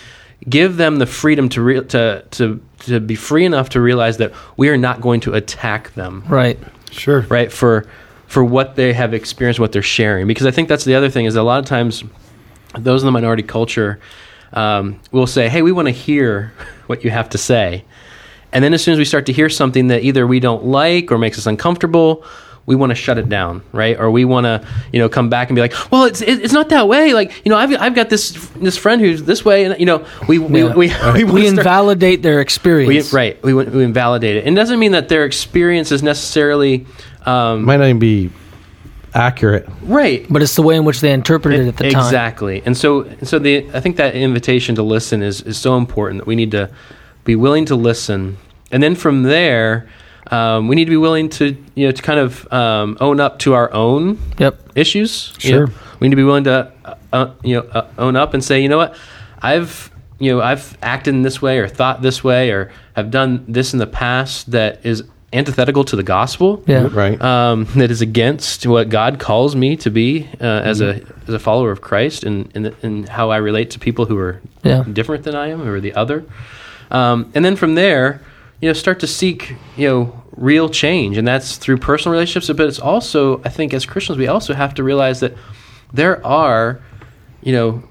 [0.47, 4.31] give them the freedom to re- to to to be free enough to realize that
[4.57, 6.23] we are not going to attack them.
[6.27, 6.57] Right.
[6.91, 7.21] sure.
[7.29, 7.51] right?
[7.51, 7.87] For
[8.27, 10.27] for what they have experienced what they're sharing.
[10.27, 12.03] Because i think that's the other thing is a lot of times
[12.77, 13.99] those in the minority culture
[14.53, 16.53] um, will say hey we want to hear
[16.87, 17.83] what you have to say.
[18.51, 21.11] And then as soon as we start to hear something that either we don't like
[21.11, 22.23] or makes us uncomfortable
[22.69, 25.49] we want to shut it down right or we want to you know come back
[25.49, 28.09] and be like well it's it's not that way like you know i've, I've got
[28.11, 30.75] this this friend who's this way and you know we we, Yeah.
[30.75, 33.11] we, we, We wanna start- invalidate their we, experience.
[33.11, 36.85] right we, we invalidate it and it doesn't mean that their experience is necessarily
[37.25, 38.29] um, Might not even be
[39.15, 39.67] accurate.
[39.83, 41.99] right But it's the way in which they interpreted it at the time.
[42.05, 45.75] exactly and so and so the i think that invitation to listen is is so
[45.77, 46.69] important that we need to
[47.23, 48.37] be willing to listen
[48.71, 49.89] and then from there
[50.31, 53.39] um, we need to be willing to you know to kind of um, own up
[53.39, 54.59] to our own Yep.
[54.75, 55.33] issues.
[55.41, 55.67] you Sure.
[55.67, 55.73] know.
[55.99, 58.61] we need to be willing to uh, uh, you know uh, own up and say,
[58.61, 58.95] you know what,
[59.41, 59.89] I've
[60.19, 63.73] you know I've acted in this way or thought this way or have done this
[63.73, 66.63] in the past that is antithetical to the gospel.
[66.67, 66.87] Yeah.
[66.91, 67.21] Right.
[67.21, 71.39] Um, that is against what God calls me to be uh, as a as a
[71.39, 74.83] follower of Christ and and, and how I relate to people who are Yeah.
[74.91, 76.25] different than I am or the other.
[76.91, 78.21] Um, and then from there,
[78.61, 82.55] you know, start to seek, you know, real change, and that's through personal relationships.
[82.55, 85.35] But it's also, I think, as Christians, we also have to realize that
[85.93, 86.81] there are,
[87.41, 87.83] you know,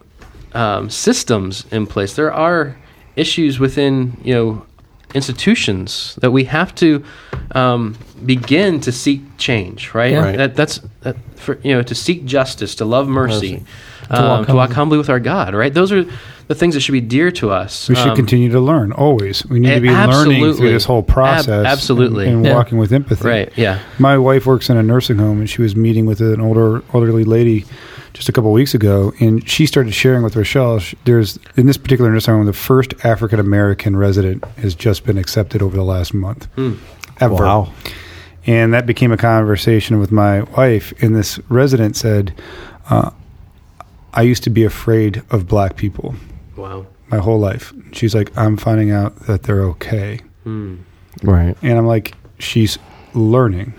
[0.53, 2.15] um, systems in place.
[2.15, 2.77] There are
[3.17, 4.67] issues within, you know,
[5.15, 7.05] institutions that we have to
[7.53, 9.95] um, begin to seek change.
[9.95, 10.13] Right.
[10.13, 10.25] Yeah.
[10.25, 10.37] Right.
[10.37, 13.65] That, that's that for you know to seek justice, to love mercy, Mercy.
[14.11, 14.75] Um, walk to walk humbly.
[14.75, 15.55] humbly with our God.
[15.55, 15.73] Right.
[15.73, 16.05] Those are
[16.49, 17.89] the things that should be dear to us.
[17.89, 19.45] We should Um, continue to learn always.
[19.47, 21.49] We need to be learning through this whole process.
[21.49, 22.27] Ab- absolutely.
[22.27, 22.55] and, and Yeah.
[22.55, 23.27] walking with empathy.
[23.29, 23.53] Right.
[23.57, 23.81] Yeah.
[23.99, 27.25] My wife works in a nursing home, and she was meeting with an older elderly
[27.25, 27.67] lady
[28.15, 30.79] just a couple weeks ago, and she started sharing with Rochelle.
[30.79, 35.19] sh- There's in this particular nursing home, the first African American resident has just been
[35.19, 36.49] accepted over the last month.
[37.21, 37.35] Ever.
[37.35, 37.69] Wow.
[38.47, 40.95] And that became a conversation with my wife.
[41.03, 42.33] And this resident said,
[42.89, 43.11] uh,
[44.19, 46.17] I used to be afraid of black people
[46.57, 46.87] Wow.
[47.09, 47.73] my whole life.
[47.93, 50.19] She's like, I'm finding out that they're okay.
[50.43, 50.79] Hmm.
[51.23, 51.57] Right.
[51.63, 52.79] And I'm like, she's
[53.15, 53.73] learning.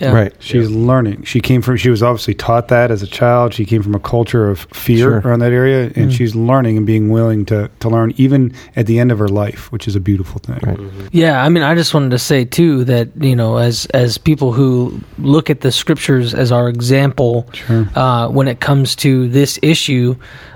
[0.00, 0.12] Yeah.
[0.12, 0.32] Right.
[0.38, 1.24] She's learning.
[1.24, 1.76] She came from.
[1.76, 3.52] She was obviously taught that as a child.
[3.52, 5.18] She came from a culture of fear Sure.
[5.24, 8.98] around that area, and she's learning and being willing to to learn even at the
[9.00, 10.60] end of her life, which is a beautiful thing.
[10.62, 10.78] Right.
[11.10, 14.52] Yeah, I mean, I just wanted to say too that you know, as as people
[14.52, 17.88] who look at the scriptures as our example, Sure.
[17.96, 20.14] uh, when it comes to this issue,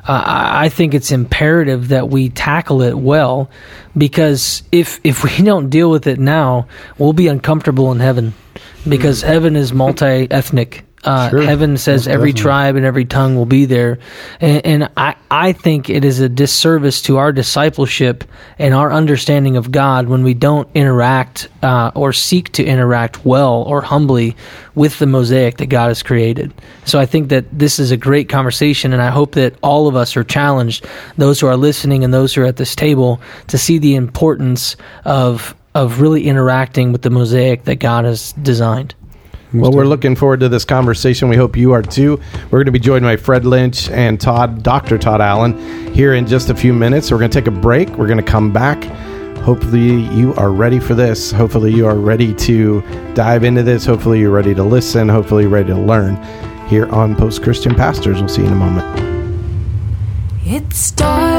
[0.08, 3.50] uh, I I think it's imperative that we tackle it well,
[3.96, 6.66] because if if we don't deal with it now,
[6.98, 8.34] we'll be uncomfortable in heaven,
[8.88, 10.84] because heaven is multi ethnic.
[11.04, 11.42] Uh, Sure.
[11.42, 12.42] Heaven says Most every definitely.
[12.42, 13.98] tribe and every tongue will be there,
[14.40, 18.22] and, and I I think it is a disservice to our discipleship
[18.56, 23.64] and our understanding of God when we don't interact uh, or seek to interact well
[23.64, 24.36] or humbly
[24.76, 26.54] with the mosaic that God has created.
[26.84, 29.96] So I think that this is a great conversation, and I hope that all of
[29.96, 30.86] us are challenged,
[31.18, 34.76] those who are listening and those who are at this table, to see the importance
[35.04, 38.94] of of really interacting with the mosaic that God has designed.
[39.54, 41.28] Well, we're looking forward to this conversation.
[41.28, 42.18] We hope you are too.
[42.44, 44.96] We're going to be joined by Fred Lynch and Todd, Dr.
[44.96, 47.10] Todd Allen, here in just a few minutes.
[47.10, 47.90] We're going to take a break.
[47.90, 48.82] We're going to come back.
[49.40, 51.30] Hopefully, you are ready for this.
[51.32, 52.80] Hopefully, you are ready to
[53.14, 53.84] dive into this.
[53.84, 55.08] Hopefully, you're ready to listen.
[55.08, 56.16] Hopefully, you're ready to learn
[56.68, 58.20] here on Post Christian Pastors.
[58.20, 59.12] We'll see you in a moment.
[60.46, 61.31] It started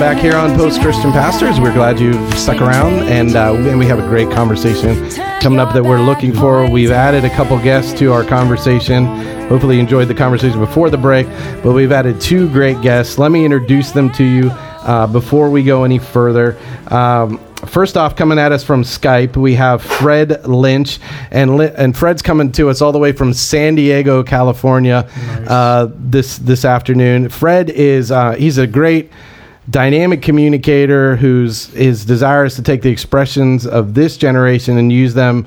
[0.00, 1.60] back here on Post Christian Pastors.
[1.60, 5.10] We're glad you've stuck around, and uh, and we have a great conversation
[5.40, 6.66] coming up that we're looking for.
[6.70, 9.04] We've added a couple guests to our conversation.
[9.48, 11.26] Hopefully, you enjoyed the conversation before the break,
[11.62, 13.18] but we've added two great guests.
[13.18, 16.56] Let me introduce them to you uh, before we go any further.
[16.88, 20.98] Um, First off, coming at us from Skype, we have Fred Lynch,
[21.30, 25.06] and and Fred's coming to us all the way from San Diego, California,
[25.46, 27.28] uh, this this afternoon.
[27.28, 29.12] Fred is uh, he's a great
[29.70, 35.46] dynamic communicator who's is desirous to take the expressions of this generation and use them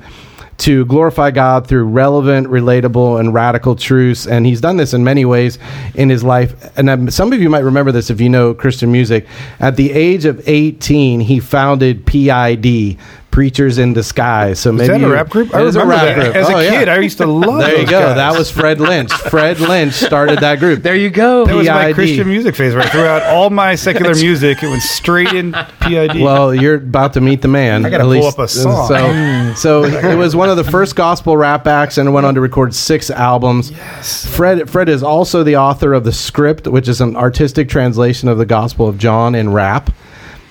[0.56, 4.26] to glorify God through relevant, relatable, and radical truths.
[4.26, 5.58] And he's done this in many ways
[5.94, 6.70] in his life.
[6.78, 9.26] And some of you might remember this if you know Christian music.
[9.58, 12.98] At the age of 18, he founded PID,
[13.34, 14.60] Preachers in Disguise.
[14.60, 15.52] So Is maybe that a you- rap group?
[15.52, 16.22] I It is a remember rap that.
[16.22, 16.36] group.
[16.36, 16.70] As Oh, a yeah.
[16.70, 17.58] kid, I used to love.
[17.58, 18.00] There you those go.
[18.00, 18.14] guys.
[18.16, 19.12] That was Fred Lynch.
[19.12, 20.84] Fred Lynch started that group.
[20.84, 21.44] There you go.
[21.44, 22.74] That was my Christian music phase.
[22.74, 24.62] Where I threw out all my secular music.
[24.62, 26.20] It went straight in PID.
[26.20, 27.84] Well, you're about to meet the man.
[27.84, 28.86] I gotta pull up a song.
[28.86, 32.36] So, so it was one of the first gospel rap acts, and it went on
[32.36, 33.72] to record six albums.
[33.72, 34.26] Yes.
[34.26, 38.38] Fred Fred is also the author of the script, which is an artistic translation of
[38.38, 39.90] the Gospel of John in rap.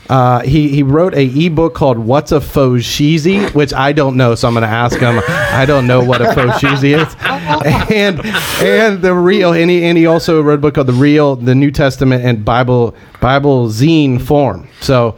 [0.10, 4.36] Uh, he he wrote a ebook called "What's a Faux Cheesy," which I don't know,
[4.36, 5.22] so I'm going to ask him.
[5.28, 8.20] I don't know what a faux cheesy is, and
[8.62, 11.56] and the real and he and he also wrote a book called "The Real," the
[11.56, 14.68] New Testament and Bible Bible zine form.
[14.82, 15.16] So.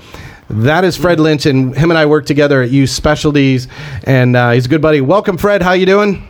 [0.47, 3.67] That is Fred Lynch, and him and I work together at Youth Specialties,
[4.03, 5.01] and uh, he's a good buddy.
[5.01, 5.63] Welcome, Fred.
[5.63, 6.21] How you doing?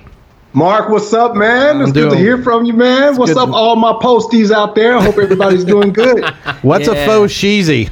[0.54, 1.82] Mark, what's up, man?
[1.82, 3.18] It's I'm good to hear from you, man.
[3.18, 3.50] What's good.
[3.50, 4.96] up, all my posties out there?
[4.96, 6.24] I hope everybody's doing good.
[6.62, 7.06] What's a Yeah.
[7.06, 7.90] faux cheesy?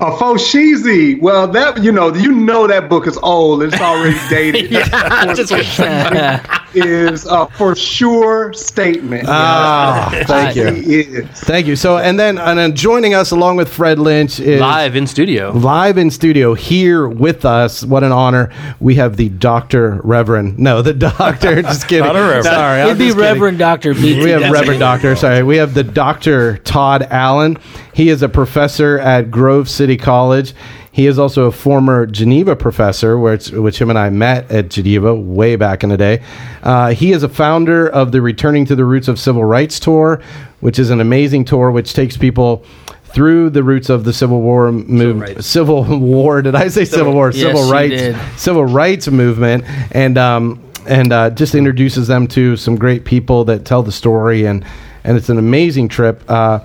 [0.00, 1.14] A cheesy.
[1.16, 3.62] Well, that you know, you know that book is old.
[3.62, 4.72] It's already dated.
[6.74, 9.24] is a for sure statement.
[9.28, 11.26] Ah, thank you.
[11.26, 11.76] Thank you.
[11.76, 15.52] So, and then, and then joining us along with Fred Lynch is Live in studio.
[15.52, 17.84] live in studio here with us.
[17.84, 18.50] What an honor.
[18.80, 20.58] We have the Doctor Reverend.
[20.58, 21.62] No, the Doctor.
[21.62, 22.06] just kidding.
[22.06, 22.44] Not a reverend.
[22.44, 23.32] Sorry, I'm It'd be just kidding.
[23.32, 24.22] Reverend Doctor B.
[24.22, 25.16] We have Reverend Doctor.
[25.16, 27.58] Sorry, we have the Doctor Todd Allen.
[27.94, 30.54] He is a professor at Grove City College.
[30.92, 35.14] He is also a former Geneva professor, which, which him and I met at Geneva
[35.14, 36.22] way back in the day.
[36.62, 40.20] Uh, he is a founder of the Returning to the Roots of Civil Rights tour,
[40.60, 42.64] which is an amazing tour which takes people
[43.04, 45.36] through the roots of the Civil War movement.
[45.36, 45.46] rights.
[45.46, 46.42] Civil War.
[46.42, 47.30] Did I say Civil War?
[47.30, 48.40] Yes, Civil rights.
[48.40, 53.64] Civil rights movement, and um, and uh, just introduces them to some great people that
[53.64, 54.64] tell the story, and
[55.04, 56.22] and it's an amazing trip.
[56.28, 56.60] Uh,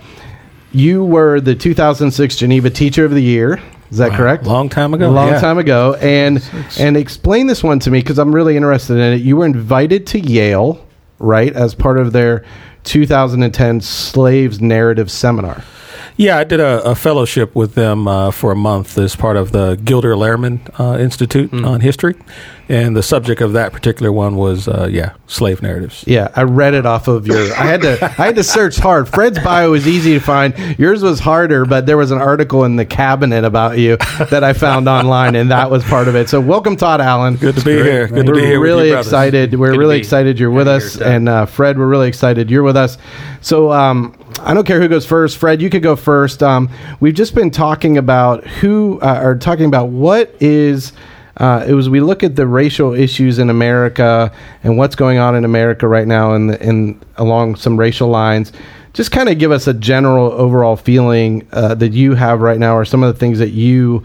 [0.72, 3.62] you were the 2006 Geneva Teacher of the Year.
[3.90, 4.44] Is that correct?
[4.44, 5.10] Long time A ago.
[5.10, 5.40] long yeah.
[5.40, 6.44] time ago, and
[6.78, 9.22] and explain this one to me because I'm really interested in it.
[9.22, 10.86] You were invited to Yale,
[11.20, 12.44] right, as part of their
[12.84, 15.64] 2010 Slaves Narrative Seminar.
[16.18, 19.52] Yeah, I did a, a fellowship with them uh, for a month as part of
[19.52, 22.16] the Gilder Lehrman uh, Institute on History,
[22.70, 26.04] and the subject of that particular one was uh, yeah, slave narratives.
[26.06, 27.40] Yeah, I read it off of your.
[27.54, 27.98] I had to.
[28.04, 29.08] I had to search hard.
[29.08, 30.54] Fred's bio was easy to find.
[30.78, 33.98] Yours was harder, but there was an article in the cabinet about you
[34.30, 36.30] that I found online, and that was part of it.
[36.30, 37.36] So, welcome, Todd Allen.
[37.36, 38.08] Good to be here.
[38.08, 38.60] Good to we're be here.
[38.60, 39.58] with you really excited.
[39.58, 41.08] We're Good really excited you're with us, Todd.
[41.08, 42.98] and uh, Fred, we're really excited you're with us.
[43.42, 45.38] So, um, I don't care who goes first.
[45.38, 46.44] Fred, you could go first.
[46.44, 50.92] Um, we've just been talking about who, uh, or talking about what is.
[51.38, 54.32] Uh, it was we look at the racial issues in America
[54.64, 58.52] and what's going on in America right now, and in along some racial lines.
[58.94, 62.76] Just kind of give us a general overall feeling uh, that you have right now,
[62.76, 64.04] or some of the things that you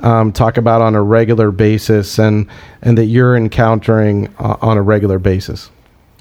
[0.00, 2.46] um, talk about on a regular basis, and
[2.82, 5.70] and that you're encountering uh, on a regular basis.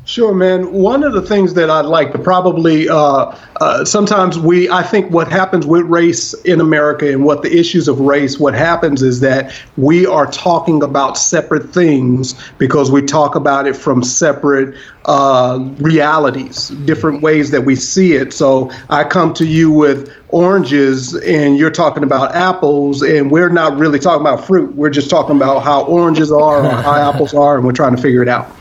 [0.06, 0.74] Sure, man.
[0.74, 5.10] One of the things that I'd like to probably uh, uh, sometimes we I think
[5.12, 9.22] what happens with race in America and what the issues of race what happens is
[9.22, 14.76] that we are talking about separate things because we talk about it from separate
[15.06, 18.34] uh, realities, different ways that we see it.
[18.34, 23.78] So I come to you with oranges and you're talking about apples and we're not
[23.78, 24.76] really talking about fruit.
[24.76, 28.02] We're just talking about how oranges are or how apples are and we're trying to
[28.02, 28.54] figure it out.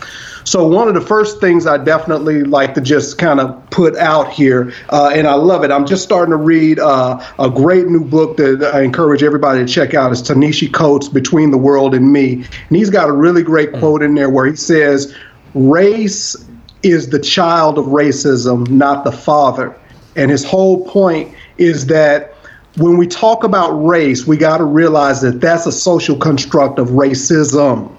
[0.53, 4.31] So one of the first things I definitely like to just kind of put out
[4.31, 5.71] here, uh, and I love it.
[5.71, 9.67] I'm just starting to read uh, a great new book that I encourage everybody to
[9.67, 10.13] check out.
[10.13, 14.03] It's Ta-Nehisi Coates' Between the World and Me, and he's got a really great quote
[14.03, 15.15] in there where he says,
[15.55, 16.37] "Race
[16.83, 19.75] is the child of racism, not the father."
[20.17, 22.35] And his whole point is that
[22.77, 26.89] when we talk about race, we got to realize that that's a social construct of
[26.89, 27.91] racism.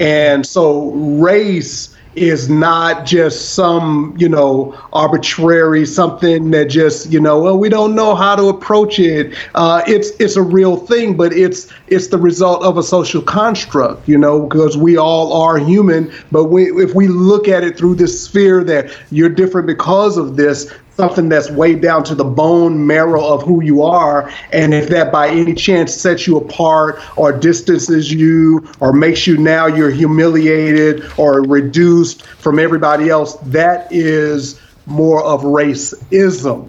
[0.00, 7.40] And so race is not just some, you know, arbitrary something that just, you know,
[7.40, 9.34] well, we don't know how to approach it.
[9.54, 14.08] Uh, it's it's a real thing, but it's it's the result of a social construct,
[14.08, 16.12] you know, because we all are human.
[16.32, 20.36] But we, if we look at it through this sphere that you're different because of
[20.36, 24.88] this, something that's way down to the bone marrow of who you are, and if
[24.88, 29.92] that by any chance sets you apart or distances you or makes you now you're
[29.92, 36.68] humiliated or reduced from everybody else, that is more of racism.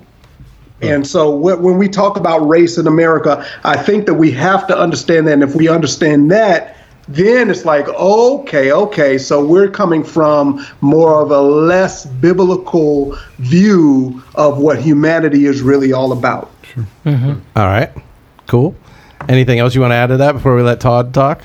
[0.79, 0.85] Hmm.
[0.85, 4.77] And so when we talk about race in America, I think that we have to
[4.77, 5.33] understand that.
[5.33, 6.77] And if we understand that,
[7.09, 14.23] then it's like, okay, okay, so we're coming from more of a less biblical view
[14.35, 16.51] of what humanity is really all about.
[16.63, 16.85] Sure.
[17.05, 17.39] Mm-hmm.
[17.55, 17.91] All right,
[18.45, 18.75] cool.
[19.27, 21.43] Anything else you want to add to that before we let Todd talk?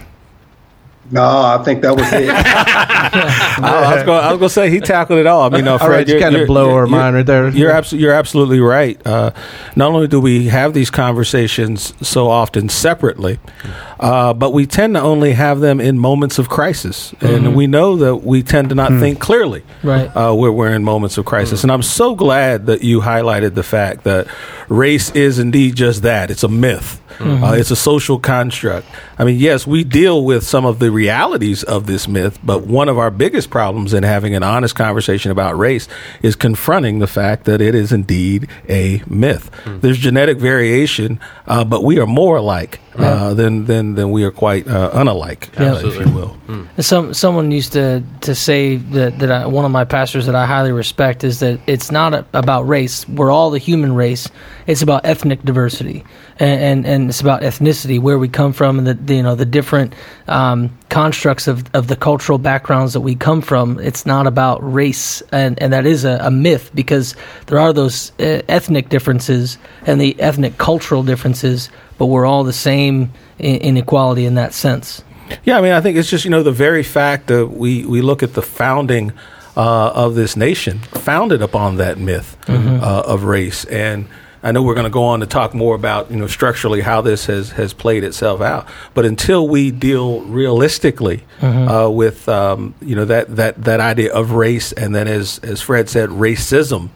[1.10, 2.30] No, I think that was it.
[2.34, 4.24] I was going.
[4.24, 5.42] I was going to say he tackled it all.
[5.42, 7.48] I mean, no, Fred, All right, you you're- kind of blow our mind right there.
[7.48, 9.00] You're absolutely you're absolutely right.
[9.06, 9.32] Uh,
[9.76, 13.38] not only do we have these conversations so often separately,
[14.00, 17.96] uh, but we tend to only have them in moments of crisis, and we know
[17.96, 20.06] that we tend to not think clearly Right.
[20.16, 21.62] uh, where we're in moments of crisis.
[21.62, 24.26] And I'm so glad that you highlighted the fact that
[24.68, 26.30] race is indeed just that.
[26.30, 27.00] It's a myth.
[27.20, 28.88] Uh, it's a social construct.
[29.16, 32.88] I mean, yes, we deal with some of the realities of this myth, but one
[32.88, 35.86] of our biggest problems in having an honest conversation about race
[36.22, 39.50] is confronting the fact that it is indeed a myth.
[39.82, 44.30] There's genetic variation, uh, but we are more alike uh, than, than than we are
[44.30, 46.36] quite uh, unalike, uh, if you will.
[46.78, 50.46] Some someone used to to say that that I, one of my pastors that I
[50.46, 53.08] highly respect is that it's not a, about race.
[53.08, 54.28] We're all the human race.
[54.66, 56.04] It's about ethnic diversity,
[56.38, 59.34] and, and and it's about ethnicity, where we come from, and the, the you know
[59.34, 59.94] the different
[60.28, 63.78] um, constructs of of the cultural backgrounds that we come from.
[63.80, 67.16] It's not about race, and and that is a, a myth because
[67.46, 72.52] there are those uh, ethnic differences and the ethnic cultural differences, but we're all the
[72.52, 75.02] same in, in equality in that sense.
[75.44, 78.02] Yeah, I mean, I think it's just you know the very fact that we we
[78.02, 79.12] look at the founding
[79.56, 84.06] uh, of this nation, founded upon that myth uh, of race, and
[84.44, 87.00] I know we're going to go on to talk more about you know structurally how
[87.00, 88.68] this has has played itself out.
[88.92, 94.32] But until we deal realistically uh, with um, you know that that that idea of
[94.32, 96.90] race, and then as as Fred said, racism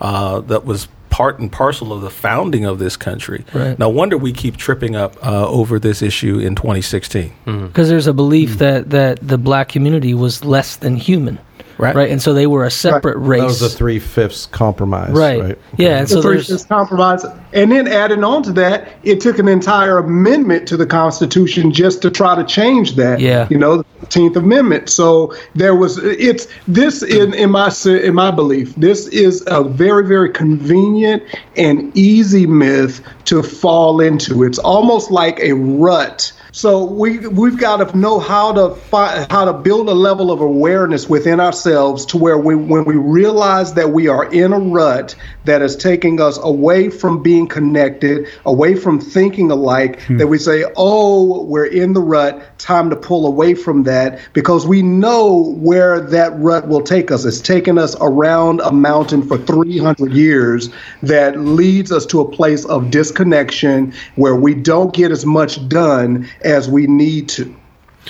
[0.00, 0.88] uh, that was
[1.20, 3.44] part and parcel of the founding of this country.
[3.52, 3.78] Right.
[3.78, 7.30] No wonder we keep tripping up uh, over this issue in 2016.
[7.66, 11.38] because there's a belief that that the black community was less than human
[11.80, 11.94] Right.
[11.94, 12.10] right?
[12.10, 13.40] And so they were a separate race.
[13.40, 15.10] That was the three fifths compromise.
[15.10, 15.40] right.
[15.40, 15.58] Right.
[15.76, 19.38] Yeah, and The so three fifths compromise, and then adding on to that, it took
[19.38, 23.20] an entire amendment to the Constitution just to try to change that.
[23.20, 23.46] Yeah.
[23.50, 24.88] you know, the Fifteenth Amendment.
[24.88, 30.06] So there was it's this in in my in my belief, this is a very
[30.06, 31.22] very convenient
[31.56, 34.42] and easy myth to fall into.
[34.44, 36.32] It's almost like a rut.
[36.52, 41.08] So we we've got to know how to how to build a level of awareness
[41.08, 45.62] within ourselves to where we when we realize that we are in a rut that
[45.62, 50.16] is taking us away from being connected, away from thinking alike, hmm.
[50.16, 54.66] that we say, "Oh, we're in the rut, time to pull away from that" because
[54.66, 57.24] we know where that rut will take us.
[57.24, 60.70] It's taken us around a mountain for 300 years
[61.02, 66.28] that leads us to a place of disconnection where we don't get as much done
[66.42, 67.54] as we need to.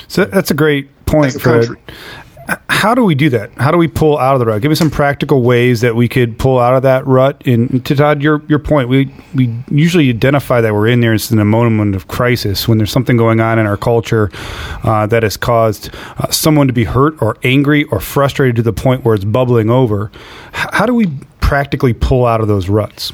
[0.09, 1.67] So that's a great point, a Fred.
[1.67, 1.83] country.
[2.69, 3.53] How do we do that?
[3.59, 4.61] How do we pull out of the rut?
[4.63, 7.41] Give me some practical ways that we could pull out of that rut.
[7.47, 11.31] And to Todd, your your point, we we usually identify that we're in there as
[11.31, 14.31] in a moment of crisis when there's something going on in our culture
[14.83, 18.73] uh, that has caused uh, someone to be hurt or angry or frustrated to the
[18.73, 20.11] point where it's bubbling over.
[20.55, 21.07] H- how do we
[21.41, 23.13] practically pull out of those ruts?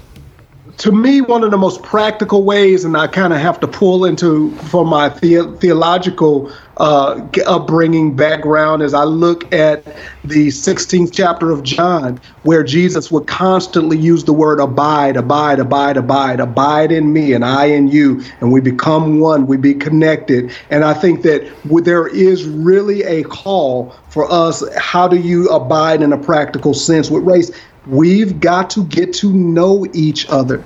[0.79, 4.05] To me, one of the most practical ways, and I kind of have to pull
[4.05, 9.87] into for my the- theological uh, upbringing background, as I look at
[10.25, 15.97] the 16th chapter of John, where Jesus would constantly use the word abide, abide, abide,
[15.97, 20.53] abide, abide in me, and I in you, and we become one, we be connected.
[20.69, 21.51] And I think that
[21.85, 24.63] there is really a call for us.
[24.77, 27.51] How do you abide in a practical sense with race?
[27.87, 30.65] We've got to get to know each other.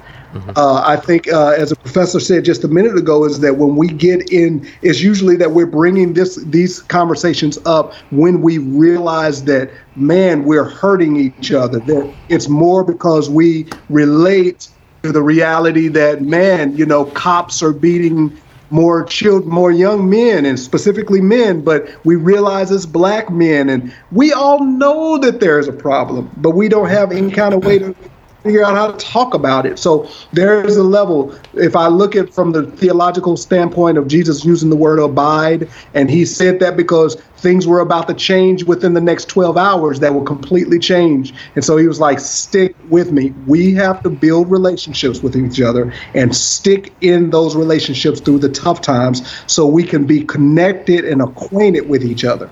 [0.57, 3.75] Uh, I think, uh, as a professor said just a minute ago, is that when
[3.75, 9.43] we get in, it's usually that we're bringing this these conversations up when we realize
[9.45, 11.81] that man, we're hurting each other.
[11.81, 14.69] That it's more because we relate
[15.03, 18.37] to the reality that man, you know, cops are beating
[18.71, 23.93] more children, more young men, and specifically men, but we realize it's black men, and
[24.13, 27.65] we all know that there is a problem, but we don't have any kind of
[27.65, 27.95] way to
[28.43, 29.79] figure out how to talk about it.
[29.79, 31.35] So there is a level.
[31.55, 36.11] If I look at from the theological standpoint of Jesus using the word abide, and
[36.11, 40.15] he said that because things were about to change within the next 12 hours that
[40.15, 41.35] will completely change.
[41.55, 43.33] And so he was like, stick with me.
[43.47, 48.51] We have to build relationships with each other and stick in those relationships through the
[48.51, 52.51] tough times so we can be connected and acquainted with each other.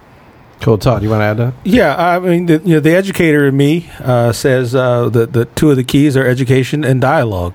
[0.61, 1.03] Cool, Todd.
[1.03, 1.55] You want to add that?
[1.65, 5.45] Yeah, I mean, the, you know, the educator in me uh, says uh, that the
[5.45, 7.55] two of the keys are education and dialogue.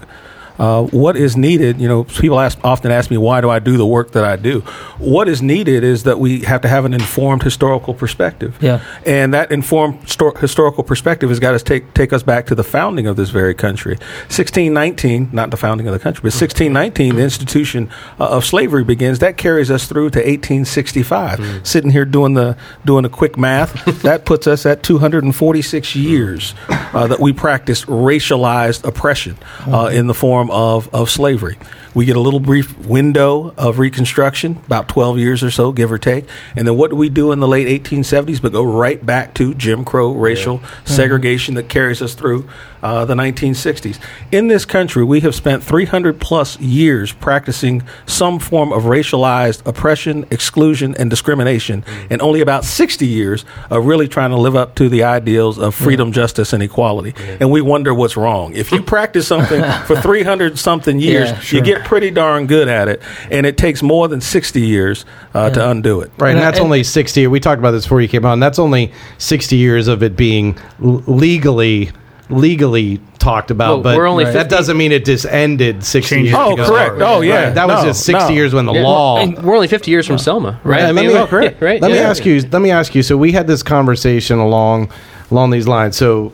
[0.59, 3.77] Uh, what is needed, you know, people ask, often ask me, why do I do
[3.77, 4.59] the work that I do?
[4.99, 8.57] What is needed is that we have to have an informed historical perspective.
[8.61, 8.81] Yeah.
[9.05, 12.63] And that informed sto- historical perspective has got to take, take us back to the
[12.63, 13.93] founding of this very country.
[14.29, 17.89] 1619, not the founding of the country, but 1619, the institution
[18.19, 19.19] uh, of slavery begins.
[19.19, 21.67] That carries us through to 1865.
[21.67, 27.07] Sitting here doing the, doing a quick math, that puts us at 246 years uh,
[27.07, 29.37] that we practiced racialized oppression
[29.67, 31.57] uh, in the form of, of slavery.
[31.93, 35.97] We get a little brief window of Reconstruction, about 12 years or so, give or
[35.99, 36.25] take.
[36.55, 39.53] And then what do we do in the late 1870s but go right back to
[39.53, 42.47] Jim Crow racial segregation that carries us through
[42.81, 43.99] uh, the 1960s?
[44.31, 50.25] In this country, we have spent 300 plus years practicing some form of racialized oppression,
[50.31, 54.89] exclusion, and discrimination, and only about 60 years of really trying to live up to
[54.89, 57.13] the ideals of freedom, justice, and equality.
[57.39, 58.53] And we wonder what's wrong.
[58.53, 61.59] If you practice something for 300 something years, Yeah, sure.
[61.59, 65.49] you get pretty darn good at it, and it takes more than 60 years uh,
[65.51, 66.11] to undo it.
[66.17, 67.27] Right, and, And that's and- only 60.
[67.27, 68.39] We talked about this before you came on.
[68.39, 71.91] That's only 60 years of it being l- legally
[72.29, 76.31] legally talked about, Well, but we're only that doesn't mean it just ended 60 Changed
[76.31, 76.65] years Oh, ago.
[76.67, 76.95] correct.
[77.01, 77.43] Oh, yeah.
[77.47, 78.33] Right, That was just 60 no.
[78.33, 80.77] years when the Yeah, law and we're only 50 years from Selma, right?
[80.77, 80.81] Right.
[80.83, 81.61] I Let mean, me, like, correct.
[81.61, 81.81] right?
[81.81, 82.09] Let me yeah.
[82.09, 82.41] ask you.
[82.49, 83.03] Let me ask you.
[83.03, 84.89] So we had this conversation along
[85.31, 85.95] along these lines.
[85.97, 86.31] So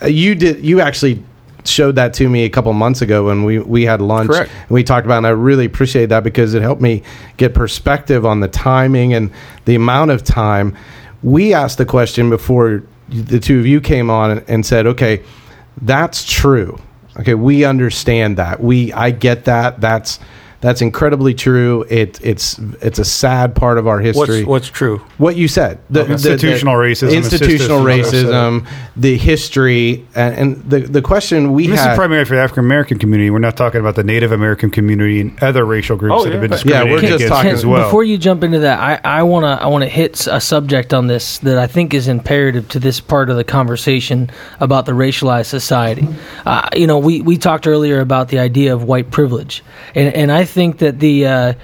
[0.00, 0.64] uh, you did.
[0.64, 1.22] You actually
[1.64, 4.30] showed that to me a couple months ago when we we had lunch.
[4.30, 4.50] Correct.
[4.50, 7.02] And we talked about, it, and I really appreciate that because it helped me
[7.36, 9.30] get perspective on the timing and
[9.64, 10.76] the amount of time.
[11.22, 15.22] We asked the question before the two of you came on and, and said, "Okay,
[15.80, 16.80] that's true.
[17.18, 18.60] Okay, we understand that.
[18.62, 19.80] We I get that.
[19.80, 20.18] That's."
[20.62, 21.84] That's incredibly true.
[21.90, 24.44] It, it's it's a sad part of our history.
[24.44, 24.98] What's, what's true?
[25.18, 30.80] what you said the, the- Institutional the- racism, institutional racism the history and, and the
[30.80, 33.28] the question we This had is primarily for the African American community.
[33.30, 36.42] We're not talking about the Native American community and other racial groups Oh, that have
[36.42, 36.48] yeah.
[36.48, 37.84] been Yeah, discriminated we're just against talking- as well.
[37.86, 41.38] Before you jump into that, I, I wanna I wanna hit a subject on this
[41.38, 46.06] that I think is imperative to this part of the conversation about the racialized society.
[46.46, 50.30] Uh, you know, we, we talked earlier about the idea of white privilege, and and
[50.30, 51.54] I think that the uh,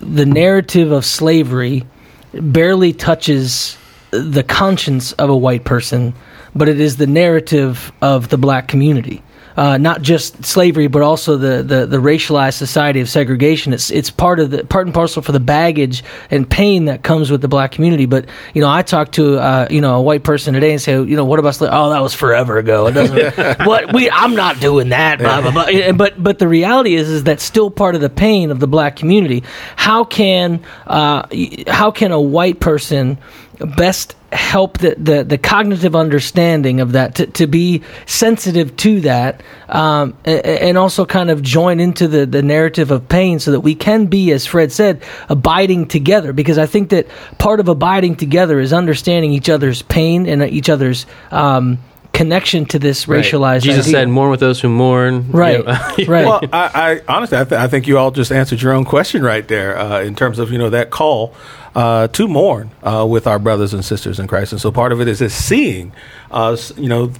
[0.00, 1.84] the narrative of slavery
[2.32, 3.76] barely touches
[4.10, 6.14] the conscience of a white person,
[6.54, 9.22] but it is the narrative of the black community.
[9.58, 13.72] Uh, not just slavery, but also the, the, the racialized society of segregation.
[13.72, 17.28] It's it's part of the part and parcel for the baggage and pain that comes
[17.28, 18.06] with the black community.
[18.06, 20.92] But you know, I talked to uh, you know a white person today and say,
[20.92, 21.76] you know, what about slavery?
[21.76, 22.86] Oh, that was forever ago.
[22.86, 23.58] It doesn't.
[23.66, 25.18] what we I'm not doing that.
[25.18, 25.92] Blah, blah, blah.
[25.92, 28.94] But but the reality is is that's still part of the pain of the black
[28.94, 29.42] community.
[29.74, 31.26] How can uh,
[31.66, 33.18] how can a white person
[33.58, 39.42] best help the, the, the cognitive understanding of that to, to be sensitive to that
[39.68, 43.74] um, and also kind of join into the, the narrative of pain so that we
[43.74, 46.32] can be as fred said abiding together.
[46.32, 50.68] Because i think that part of abiding together is understanding each other's pain and each
[50.68, 51.78] other's um,
[52.12, 53.24] connection to this Right.
[53.24, 53.92] racialized Jesus idea.
[54.00, 55.72] said, "Mourn with those who mourn." right You know?
[56.12, 58.84] right Well, I, I honestly, I, th- I think you all just answered your own
[58.84, 61.34] question right there uh, in terms of you know that call
[61.74, 65.00] uh, to mourn uh, with our brothers and sisters in Christ, and so part of
[65.00, 65.92] it is is seeing
[66.30, 67.12] us, you know.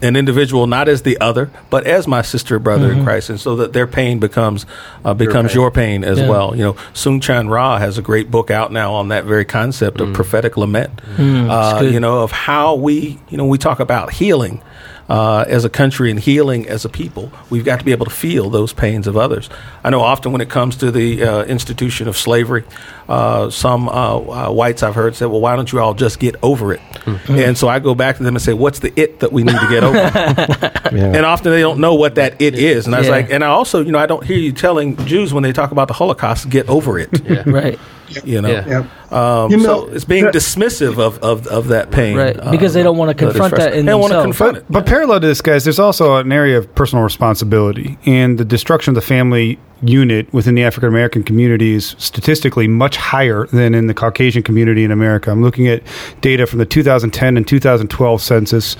[0.00, 3.38] An individual, not as the other, but as my sister, or brother in Christ, and
[3.38, 4.64] so that their pain becomes
[5.04, 6.28] uh, becomes your pain, as Yeah.
[6.30, 6.56] well.
[6.56, 10.14] You know, Soong-Chan Rah has a great book out now on that very concept of
[10.14, 11.02] prophetic lament.
[11.18, 14.62] uh, you know, of how we, you know, we talk about healing
[15.08, 17.30] uh, as a country and healing as a people.
[17.50, 19.48] We've got to be able to feel those pains of others.
[19.84, 22.64] I know often when it comes to the uh, institution of slavery,
[23.08, 26.34] uh, some uh, uh, whites I've heard say, "Well, why don't you all just get
[26.42, 26.80] over it?"
[27.28, 29.58] And so I go back to them and say, "What's the it that we need
[29.58, 29.96] to get over?"
[30.92, 31.12] Yeah.
[31.16, 32.86] And often they don't know what that it is.
[32.86, 33.12] And I was Yeah.
[33.14, 35.72] like, and I also, you know, I don't hear you telling Jews when they talk
[35.72, 37.10] about the Holocaust, get over it.
[37.46, 37.76] right
[38.24, 38.84] You know, Yeah.
[39.10, 39.42] Yeah.
[39.42, 42.72] um, You so know, it's being dismissive of, of, of that pain, Right, uh, because
[42.72, 43.80] they don't wanna confront that frustrating.
[43.80, 44.36] in They don't want to themselves.
[44.38, 44.64] confront it.
[44.70, 48.92] But parallel to this, guys, there's also an area of personal responsibility, and the destruction
[48.92, 53.88] of the family unit within the African American community is statistically much higher than in
[53.88, 55.30] the Caucasian community in America.
[55.30, 55.82] I'm looking at
[56.22, 58.72] data from the 2010 and 2012 census,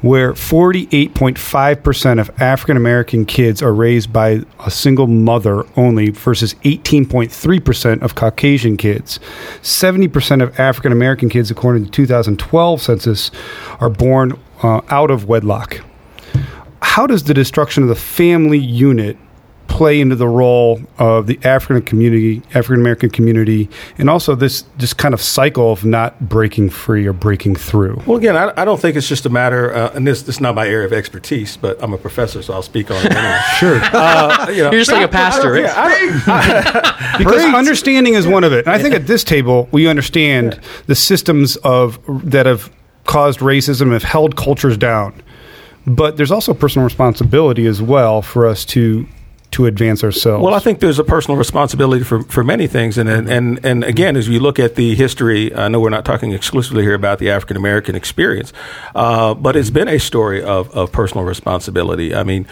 [0.00, 8.00] where 48.5% of African American kids are raised by a single mother only, versus 18.3%
[8.00, 9.18] of Caucasian kids.
[9.62, 13.32] 70% of African American kids, according to the 2012 census,
[13.80, 15.80] are born uh, out of wedlock.
[16.82, 19.16] How does the destruction of the family unit
[19.66, 24.98] play into the role of the African community, African American community, and also this just
[24.98, 28.00] kind of cycle of not breaking free or breaking through?
[28.06, 30.40] Well, again, I, I don't think it's just a matter, uh, and this, this is
[30.40, 33.40] not my area of expertise, but I'm a professor, so I'll speak on it anyway.
[33.58, 33.80] Sure.
[33.82, 35.64] Uh, you know, You're just like a pastor, right?
[35.64, 36.62] Yeah, I
[37.16, 38.66] don't- because understanding is one of it.
[38.66, 41.98] And I think at this table we understand the systems of
[42.30, 42.70] that have
[43.04, 45.22] caused racism have held cultures down.
[45.86, 49.06] But there's also personal responsibility as well for us to
[49.54, 50.42] to advance ourselves.
[50.42, 54.16] Well, I think there's a personal responsibility for, for many things, and, and and again,
[54.16, 57.30] as you look at the history, I know we're not talking exclusively here about the
[57.30, 58.52] African American experience,
[58.96, 62.14] uh, but it's been a story of, of personal responsibility.
[62.14, 62.46] I mean.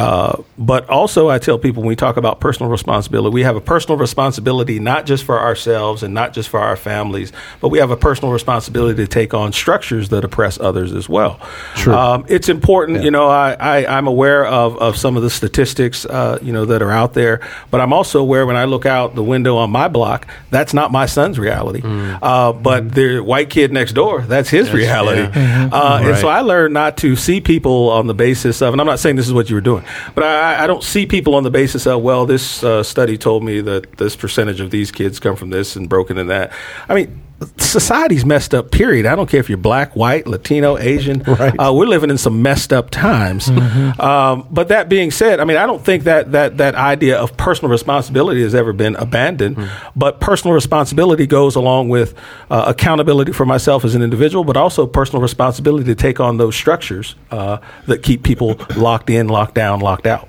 [0.00, 3.60] Uh, but also, I tell people when we talk about personal responsibility, we have a
[3.60, 7.90] personal responsibility not just for ourselves and not just for our families, but we have
[7.90, 11.38] a personal responsibility to take on structures that oppress others as well.
[11.76, 11.94] Sure.
[11.94, 13.28] Um, it's important, you know.
[13.28, 16.90] I, I I'm aware of, of some of the statistics, uh, you know, that are
[16.90, 17.40] out there.
[17.70, 20.90] But I'm also aware when I look out the window on my block, that's not
[20.92, 21.82] my son's reality.
[21.84, 25.22] Uh, but the white kid next door, that's his reality.
[25.22, 28.86] Uh, And so I learned not to see people on the basis of, and I'm
[28.86, 29.84] not saying this is what you were doing,
[30.14, 33.44] but I, I don't see people on the basis of, well, this uh, study told
[33.44, 36.52] me that this percentage of these kids come from this and broken in that.
[36.88, 37.22] I mean.
[37.58, 38.70] Society's messed up.
[38.70, 39.06] Period.
[39.06, 41.22] I don't care if you're black, white, Latino, Asian.
[41.30, 41.54] Right.
[41.58, 43.48] Uh, we're living in some messed up times.
[43.48, 47.36] Um, but that being said, I mean, I don't think that that that idea of
[47.36, 49.56] personal responsibility has ever been abandoned.
[49.94, 52.14] But personal responsibility goes along with
[52.50, 56.56] uh, accountability for myself as an individual, but also personal responsibility to take on those
[56.56, 60.28] structures uh, that keep people locked in, locked down, locked out.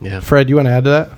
[0.00, 0.20] Yeah.
[0.20, 1.10] Fred, you want to add to that?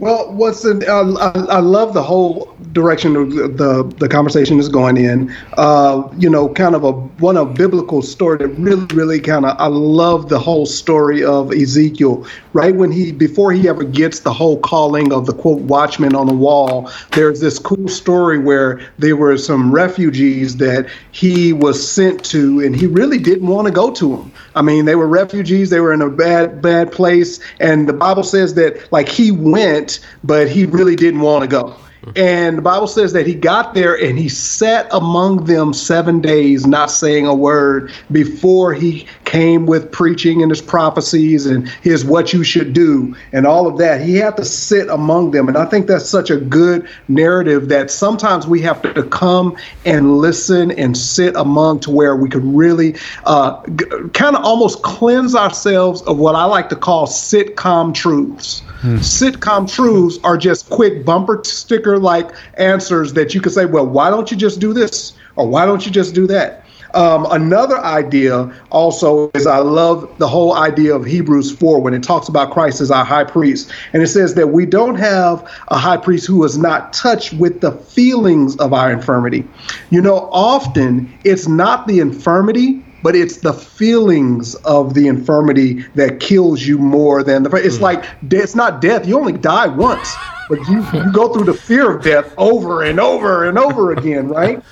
[0.00, 4.58] Well, what's in, uh, I, I love the whole direction of the the, the conversation
[4.58, 5.30] is going in.
[5.58, 9.56] Uh, you know, kind of a one of biblical story that really, really kind of
[9.58, 12.26] I love the whole story of Ezekiel.
[12.54, 16.26] Right when he before he ever gets the whole calling of the quote watchman on
[16.26, 22.24] the wall, there's this cool story where there were some refugees that he was sent
[22.26, 24.32] to, and he really didn't want to go to them.
[24.54, 25.70] I mean, they were refugees.
[25.70, 30.00] They were in a bad, bad place, and the Bible says that like he went,
[30.24, 31.76] but he really didn't want to go.
[32.16, 36.66] And the Bible says that he got there and he sat among them seven days,
[36.66, 42.32] not saying a word, before he came with preaching and his prophecies and his what
[42.32, 44.00] you should do and all of that.
[44.00, 45.46] He had to sit among them.
[45.46, 50.18] And I think that's such a good narrative that sometimes we have to come and
[50.18, 53.84] listen and sit among to where we could really uh, g-
[54.14, 58.62] kind of almost cleanse ourselves of what I like to call sitcom truths.
[58.82, 64.10] Sitcom truths are just quick bumper sticker like answers that you could say, well, why
[64.10, 65.14] don't you just do this?
[65.36, 66.64] Or why don't you just do that?
[66.94, 72.02] Um, another idea also is I love the whole idea of Hebrews 4 when it
[72.02, 73.70] talks about Christ as our high priest.
[73.92, 77.60] And it says that we don't have a high priest who is not touched with
[77.60, 79.46] the feelings of our infirmity.
[79.90, 86.20] You know, often it's not the infirmity, but it's the feelings of the infirmity that
[86.20, 87.50] kills you more than the.
[87.56, 89.06] It's like it's not death.
[89.06, 90.14] You only die once,
[90.50, 94.28] but you, you go through the fear of death over and over and over again,
[94.28, 94.62] right?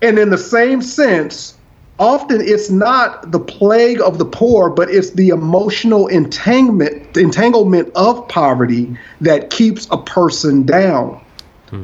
[0.00, 1.56] And in the same sense,
[1.98, 8.26] often it's not the plague of the poor, but it's the emotional entanglement entanglement of
[8.28, 11.23] poverty that keeps a person down.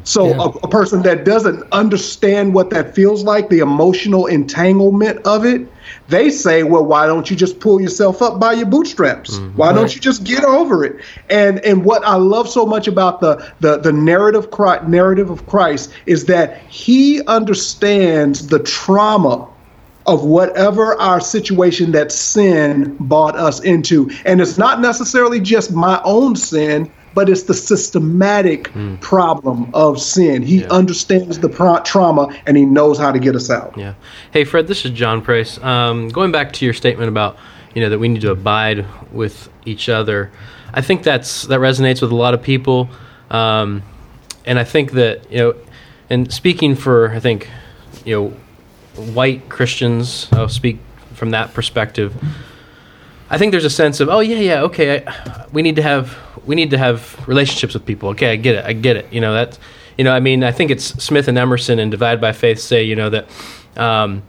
[0.04, 0.38] So Yeah.
[0.38, 5.72] a, a person that doesn't understand what that feels like, the emotional entanglement of it,
[6.08, 9.38] they say, "Well, why don't you just pull yourself up by your bootstraps?
[9.38, 9.56] Mm-hmm.
[9.56, 10.96] Why don't you just get over it?"
[11.28, 15.46] And and what I love so much about the the the narrative Christ, narrative of
[15.46, 19.48] Christ is that he understands the trauma
[20.06, 24.10] of whatever our situation that sin brought us into.
[24.24, 30.42] And it's not necessarily just my own sin, but it's the systematic problem of sin.
[30.42, 33.76] He understands the pro- trauma and he knows how to get us out.
[33.76, 33.94] Yeah.
[34.32, 35.58] Hey, Fred, this is John Price.
[35.58, 37.36] Um, going back to your statement about
[37.74, 40.30] you know that we need to abide with each other,
[40.72, 42.88] I think that's that resonates with a lot of people,
[43.30, 43.82] um,
[44.44, 45.54] and I think that you know,
[46.08, 47.48] and speaking for I think
[48.04, 48.28] you know
[49.12, 50.78] white Christians, I'll speak
[51.14, 52.14] from that perspective.
[53.30, 56.18] I think there's a sense of oh yeah yeah okay I, we need to have
[56.44, 58.10] we need to have relationships with people.
[58.10, 59.10] Okay I get it I get it.
[59.12, 59.58] You know that
[59.96, 62.82] you know I mean I think it's Smith and Emerson and Divided by Faith say
[62.82, 63.28] you know that
[63.76, 64.22] um,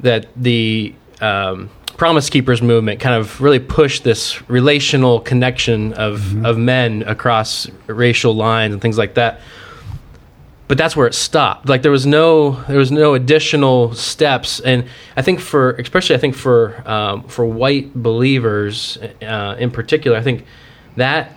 [0.00, 6.58] that the um, Promise Keepers movement kind of really pushed this relational connection of of
[6.58, 9.40] men across racial lines and things like that
[10.68, 11.68] but that's where it stopped.
[11.68, 14.86] Like there was no there was no additional steps, and
[15.16, 20.22] I think for especially I think for um, for white believers uh, in particular, I
[20.22, 20.44] think
[20.96, 21.32] that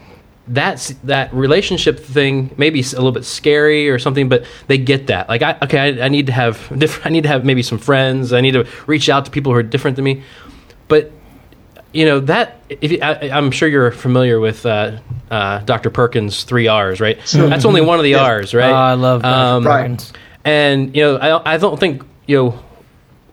[0.48, 5.28] that's that relationship thing maybe a little bit scary or something, but they get that.
[5.28, 7.06] Like I okay, I, I need to have different.
[7.06, 8.32] I need to have maybe some friends.
[8.32, 10.24] I need to reach out to people who are different than me,
[10.88, 11.12] but
[11.96, 15.00] you know that if you, I, I'm sure you're familiar with uh,
[15.32, 15.89] uh, Dr.
[15.89, 17.18] Perkins' three R's, right?
[17.34, 18.70] That's only one of the R's, right?
[18.70, 19.56] Oh, I love Dr.
[19.58, 20.14] Um, Perkins.
[20.43, 22.60] And you know, I, I don't think you know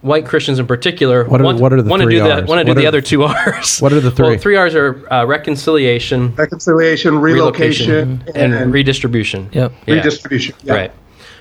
[0.01, 2.59] white Christians in particular What are- want, what are the want to do the want
[2.59, 3.81] to do What the other two R's.
[3.81, 4.23] what are the three?
[4.25, 4.39] Well, three?
[4.39, 9.51] three R's are uh, reconciliation, Reconciliation, relocation, and, and, redistribution.
[9.53, 9.73] Yep.
[9.87, 9.95] Yeah.
[9.95, 10.55] redistribution.
[10.63, 10.75] Yeah.
[10.75, 10.93] Right.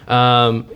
[0.08, 0.68] Um,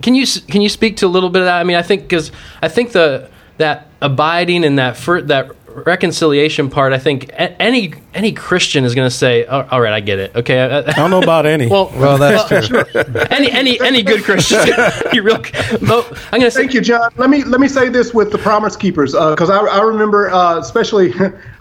[0.00, 1.60] can you can you speak to a little bit of that?
[1.60, 2.32] I mean, I think because
[2.62, 5.52] I think the that abiding and that fir- that
[5.86, 9.92] reconciliation part, I think a- any any Christian is going to say, "Oh, "All right,
[9.92, 10.60] I get it." Okay.
[10.60, 11.66] I, I don't know about any.
[11.70, 12.84] well, Well, that's true.
[13.30, 14.58] any any any good Christian,
[15.12, 15.38] you real.
[15.38, 17.10] But I'm going to say, Thank you, John.
[17.16, 20.58] Let me let me say this with the Promise Keepers, because I, I remember, uh,
[20.58, 21.12] especially,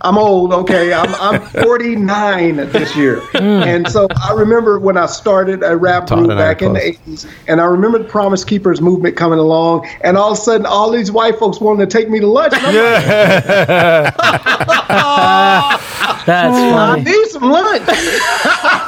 [0.02, 0.54] I'm old.
[0.54, 6.08] Okay, I'm I'm 49 this year, and so I remember when I started a rap
[6.08, 8.82] Todd group and I are back in the 80s, and I remember the Promise Keepers
[8.82, 12.10] movement coming along, and all of a sudden, all these white folks wanted to take
[12.10, 12.54] me to lunch.
[12.54, 14.01] And I'm like,
[16.26, 17.04] That's oh, I funny.
[17.04, 17.88] need some lunch.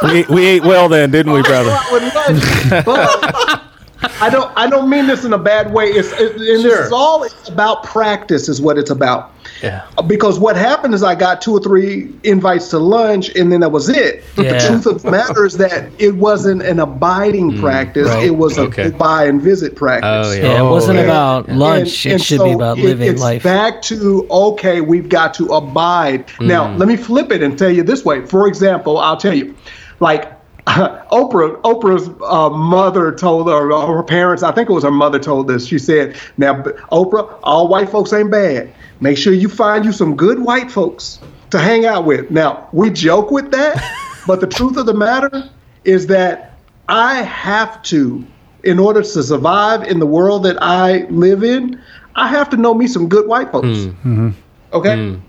[0.03, 1.75] we, we ate well then, didn't we, brother?
[1.91, 2.85] lunch.
[2.85, 3.63] But
[4.21, 4.51] I don't.
[4.57, 5.85] I don't mean this in a bad way.
[5.87, 7.83] It's it, and this is all it's about.
[7.83, 9.31] Practice is what it's about.
[9.61, 9.85] Yeah.
[10.07, 13.71] Because what happened is I got two or three invites to lunch, and then that
[13.71, 14.23] was it.
[14.35, 14.53] But Yeah.
[14.53, 18.07] the truth of the matter is that it wasn't an abiding practice.
[18.09, 18.25] right.
[18.25, 18.89] It was a Okay.
[18.91, 20.27] buy and visit practice.
[20.27, 20.43] Oh, yeah.
[20.53, 21.07] Yeah, it wasn't okay.
[21.07, 22.05] about lunch.
[22.05, 23.43] And- it and should so be about it- living it's life.
[23.43, 26.27] Back to okay, we've got to abide.
[26.39, 26.47] Mm.
[26.47, 28.25] Now, let me flip it and tell you this way.
[28.25, 29.53] For example, I'll tell you.
[29.99, 30.32] like
[30.67, 35.19] Oprah, Oprah's uh, mother told her, or her parents, I think it was her mother
[35.19, 35.67] told this.
[35.67, 38.73] She said, "Now, Oprah, all white folks ain't bad.
[39.01, 42.91] Make sure you find you some good white folks to hang out with." Now, we
[42.91, 43.83] joke with that,
[44.27, 45.49] but the truth of the matter
[45.83, 46.53] is that
[46.87, 48.25] I have to,
[48.63, 51.81] in order to survive in the world that I live in,
[52.15, 53.67] I have to know me some good white folks.
[53.67, 53.89] Hmm.
[53.89, 54.29] Mm-hmm.
[54.71, 54.95] Okay.
[54.95, 55.19] Hmm.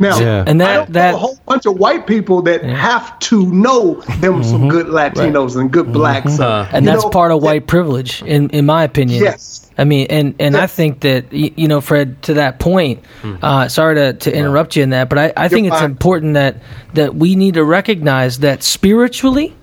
[0.00, 0.44] Now, Yeah.
[0.46, 3.46] And I that don't know that a whole bunch of white people that have to
[3.52, 6.38] know them some good Latinos and good blacks.
[6.38, 9.22] Uh, and that's know, part of that- white privilege in in my opinion.
[9.22, 9.70] Yes.
[9.78, 12.98] i mean and and i think that you know fred to that point
[13.42, 15.90] uh, sorry to, to interrupt you in that but i, I think it's fine.
[15.90, 16.56] important that
[16.94, 19.54] that we need to recognize that spiritually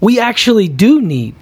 [0.00, 1.34] we actually do need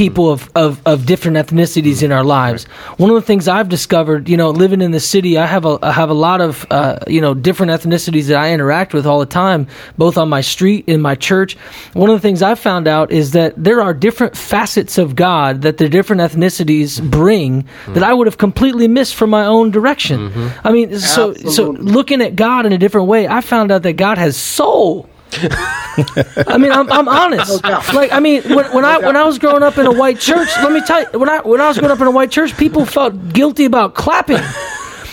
[0.00, 2.64] people of, of, of different ethnicities in our lives.
[2.96, 5.78] One of the things I've discovered, you know, living in the city, I have a
[5.82, 9.20] I have a lot of uh, you know different ethnicities that I interact with all
[9.20, 9.66] the time,
[9.98, 11.54] both on my street in my church.
[11.92, 15.60] One of the things I've found out is that there are different facets of God
[15.62, 20.50] that the different ethnicities bring that I would have completely missed from my own direction.
[20.64, 23.98] I mean, so so looking at God in a different way, I found out that
[23.98, 25.09] God has soul.
[25.32, 27.62] I mean, I'm, I'm honest.
[27.64, 30.48] Like, I mean, when, when I when I was growing up in a white church,
[30.62, 32.56] let me tell you, when I when I was growing up in a white church,
[32.56, 34.40] people felt guilty about clapping.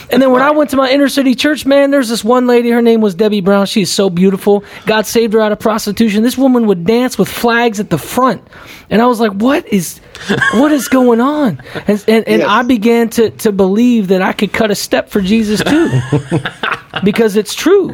[0.09, 2.69] And then when I went to my inner city church, man, there's this one lady.
[2.69, 3.65] Her name was Debbie Brown.
[3.65, 4.63] She's so beautiful.
[4.85, 6.23] God saved her out of prostitution.
[6.23, 8.41] This woman would dance with flags at the front,
[8.89, 9.99] and I was like, "What is,
[10.53, 12.47] what is going on?" And and, and Yes.
[12.47, 15.89] I began to to believe that I could cut a step for Jesus too.
[17.03, 17.91] Because it's true.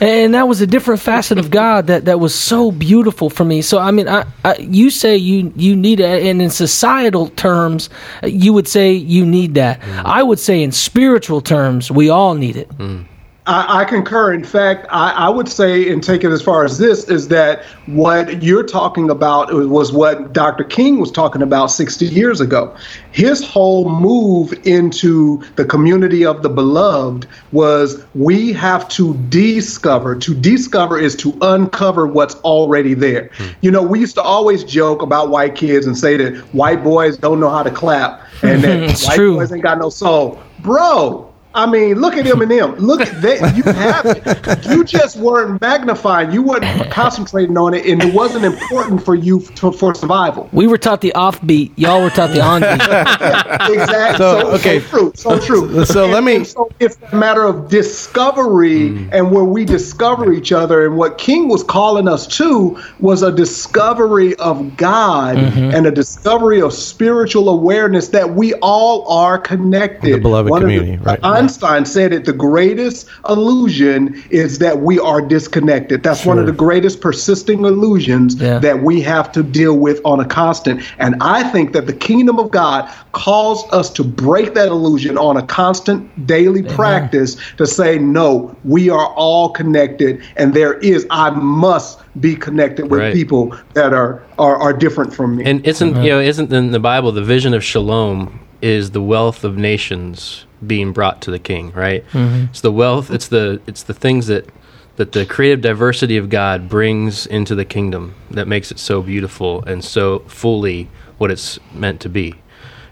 [0.00, 3.60] And that was a different facet of god that that was so beautiful for me.
[3.60, 7.88] So i mean I, I you say you you need it and in societal terms
[8.22, 9.80] you would say you need that.
[9.80, 10.02] Mm.
[10.04, 13.04] I would say in spiritual terms we all need it mm.
[13.46, 14.32] I, I concur.
[14.32, 17.62] In fact, I, I would say, and take it as far as this, is that
[17.86, 20.64] what you're talking about was what Dr.
[20.64, 22.76] King was talking about 60 years ago.
[23.12, 30.16] His whole move into the community of the beloved was we have to discover.
[30.16, 33.30] To discover is to uncover what's already there.
[33.34, 33.48] Hmm.
[33.60, 37.16] You know, we used to always joke about white kids and say that white boys
[37.16, 39.36] don't know how to clap and that white true.
[39.36, 40.40] boys ain't got no soul.
[40.60, 41.25] Bro,
[41.56, 42.78] I mean, look at Eminem.
[42.86, 43.56] Look at that.
[43.56, 44.66] You have it.
[44.66, 46.30] You just weren't magnifying.
[46.30, 50.48] You weren't concentrating on it, and it wasn't important for you to, for survival.
[50.52, 54.18] we were taught the offbeat y'all were taught the onbeat Exactly.
[54.18, 54.80] So, So, okay.
[54.80, 55.12] So true.
[55.14, 55.84] So true.
[55.86, 59.08] So And- let me- so it's a matter of discovery, mm.
[59.12, 60.84] and where we discover each other.
[60.86, 65.74] And what King was calling us to was a discovery of God mm-hmm.
[65.74, 70.14] and a discovery of spiritual awareness that we all are connected.
[70.14, 71.18] The beloved One of the- community, right.
[71.46, 72.24] Einstein said it.
[72.24, 76.02] The greatest illusion is that we are disconnected.
[76.02, 78.58] That's one of the greatest persisting illusions Yeah.
[78.58, 80.82] that we have to deal with on a constant.
[80.98, 85.36] And I think that the kingdom of God calls us to break that illusion on
[85.36, 90.20] a constant daily practice to say, no, we are all connected.
[90.36, 93.14] And there is, I must be connected with Right.
[93.14, 95.44] people that are, are, are different from me.
[95.44, 99.44] And isn't you know isn't in the Bible the vision of shalom is the wealth
[99.44, 102.04] of nations being brought to the king, right?
[102.12, 102.46] Mm-hmm.
[102.50, 103.10] It's the wealth.
[103.10, 104.48] It's the it's the things that
[104.96, 109.62] that the creative diversity of God brings into the kingdom that makes it so beautiful
[109.64, 110.88] and so fully
[111.18, 112.34] what it's meant to be.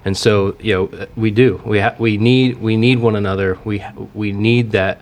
[0.04, 3.58] And so you know we do we ha- we need we need one another.
[3.64, 5.00] We ha- we need that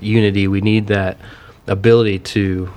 [0.00, 0.48] unity.
[0.48, 1.18] We need that
[1.66, 2.70] ability to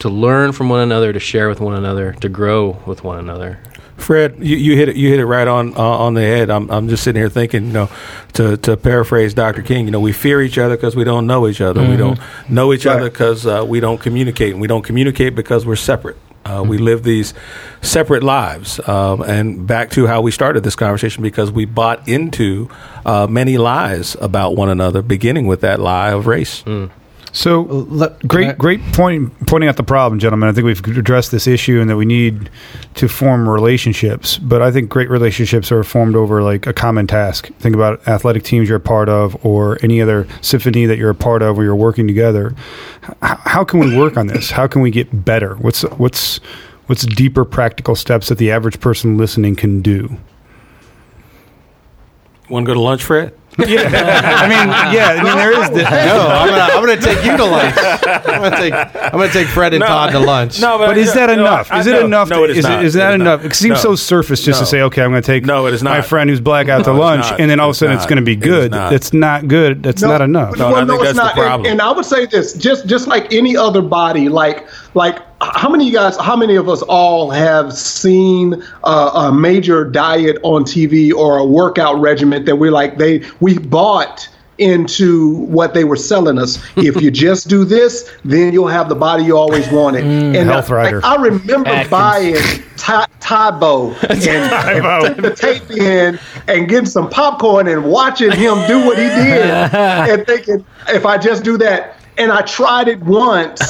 [0.00, 3.58] to learn from one another, to share with one another, to grow with one another.
[4.00, 4.96] Fred, you, you hit it.
[4.96, 6.50] You hit it right on uh, on the head.
[6.50, 7.88] I'm, I'm just sitting here thinking, you know,
[8.34, 9.62] to, to paraphrase Dr.
[9.62, 11.80] King, you know, we fear each other because we don't know each other.
[11.80, 15.64] We don't know each other because uh, we don't communicate, and we don't communicate because
[15.66, 16.16] we're separate.
[16.44, 17.34] Uh, we live these
[17.82, 18.80] separate lives.
[18.88, 22.70] Um, and back to how we started this conversation, because we bought into
[23.04, 26.64] uh, many lies about one another, beginning with that lie of race.
[27.32, 30.48] So let- great, I- great point pointing out the problem, gentlemen.
[30.48, 32.50] I think we've addressed this issue and that we need
[32.94, 34.36] to form relationships.
[34.38, 37.48] But I think great relationships are formed over like a common task.
[37.60, 41.14] Think about athletic teams you're a part of, or any other symphony that you're a
[41.14, 42.52] part of, where you're working together.
[43.22, 44.50] H- how can we work on this?
[44.50, 45.54] How can we get better?
[45.56, 46.38] What's what's
[46.86, 50.16] what's deeper practical steps that the average person listening can do?
[52.48, 53.32] Want to go to lunch, Fred?
[53.58, 57.36] I mean, yeah, I mean there is the, No, I'm gonna, I'm gonna take you
[57.36, 57.74] to lunch.
[57.76, 60.60] I'm gonna take I'm gonna take Fred and Todd to lunch.
[60.60, 61.70] No, But is that no, enough?
[61.70, 62.28] I- Is it enough?
[62.30, 62.84] No, to- it is, is not.
[62.84, 63.42] Is that It is enough?
[63.42, 63.50] not.
[63.50, 63.90] It seems No.
[63.90, 64.64] so surface just No.
[64.64, 66.84] to say, okay, I'm going to take No, it is my friend who's black out
[66.84, 68.70] to No, lunch, and then all of a sudden it's going to be good.
[68.70, 68.92] not.
[68.92, 69.82] It's not good.
[69.82, 70.56] That's No, not enough.
[70.56, 71.58] No, well, I think no, it's that's the not.
[71.58, 75.68] And- And, I would say this, just just like any other body, like like how
[75.68, 80.38] many of you guys, how many of us all have seen uh, a major diet
[80.42, 84.28] on TV or a workout regimen that we're like they we bought
[84.60, 86.62] into what they were selling us.
[86.76, 90.04] if you just do this, then you'll have the body you always wanted.
[90.04, 91.00] and Health uh, Rider.
[91.02, 91.90] I, I remember Atkins.
[91.90, 92.34] buying
[92.76, 98.66] Ty- Tae Bo and, and the tape in and getting some popcorn and watching him
[98.66, 101.96] do what he did and thinking, if I just do that.
[102.18, 103.62] And I tried it once,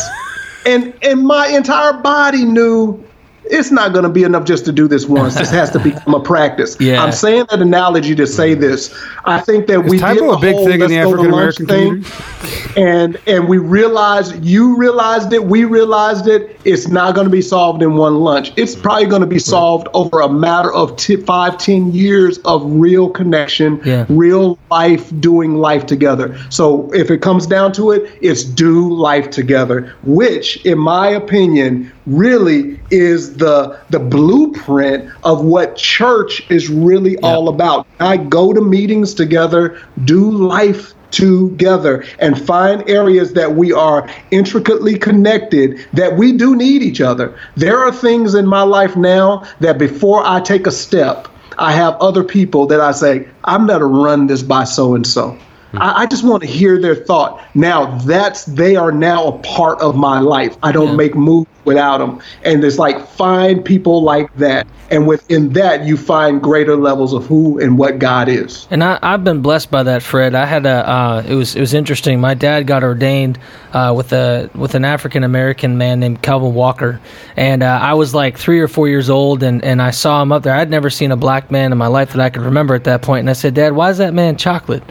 [0.66, 3.04] and and my entire body knew
[3.51, 5.34] it's not going to be enough just to do this once.
[5.34, 6.76] This has to become a practice.
[6.80, 7.03] Yeah.
[7.03, 8.94] I'm saying that analogy to say this.
[9.24, 11.16] I think that we Tae Bo did the a big whole thing in the go
[11.16, 16.59] to lunch African-American thing, and and we realized you realized it, we realized it.
[16.64, 18.53] It's not going to be solved in one lunch.
[18.57, 22.62] It's probably going to be solved over a matter of t- five, ten years of
[22.64, 24.07] real connection, Yeah.
[24.09, 26.36] real life, doing life together.
[26.51, 31.90] So if it comes down to it, it's do life together, which, in my opinion,
[32.11, 37.86] really is the the blueprint of what church is really all about.
[38.00, 44.98] I go to meetings together, do life together and find areas that we are intricately
[44.98, 47.36] connected that we do need each other.
[47.56, 51.94] There are things in my life now that before I take a step, I have
[51.96, 55.36] other people that I say, I'm going to run this by so and so.
[55.74, 57.44] I I just want to hear their thought.
[57.54, 60.56] Now that's they are now a part of my life.
[60.62, 62.20] I don't make moves without them.
[62.44, 64.66] And it's like find people like that.
[64.90, 68.66] And within that you find greater levels of who and what God is.
[68.72, 70.34] And I, I've been blessed by that, Fred.
[70.34, 70.88] I had a.
[70.90, 72.20] Uh, it was it was interesting.
[72.20, 73.38] My dad got ordained
[73.72, 77.00] uh, with a with an African American man named Calvin Walker,
[77.36, 80.32] and uh, I was like three or four years old, and, and I saw him
[80.32, 80.54] up there.
[80.56, 83.00] I'd never seen a black man in my life that I could remember at that
[83.02, 83.20] point.
[83.20, 84.82] and I said, Dad, why is that man chocolate?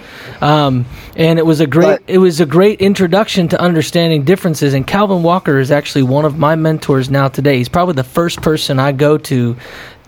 [0.41, 0.86] Um,
[1.17, 1.99] and it was a great Right.
[2.07, 4.73] it was a great introduction to understanding differences.
[4.73, 6.68] And Calvin Walker is actually one of my mentors
[7.09, 7.57] now today.
[7.57, 9.57] He's probably the first person I go to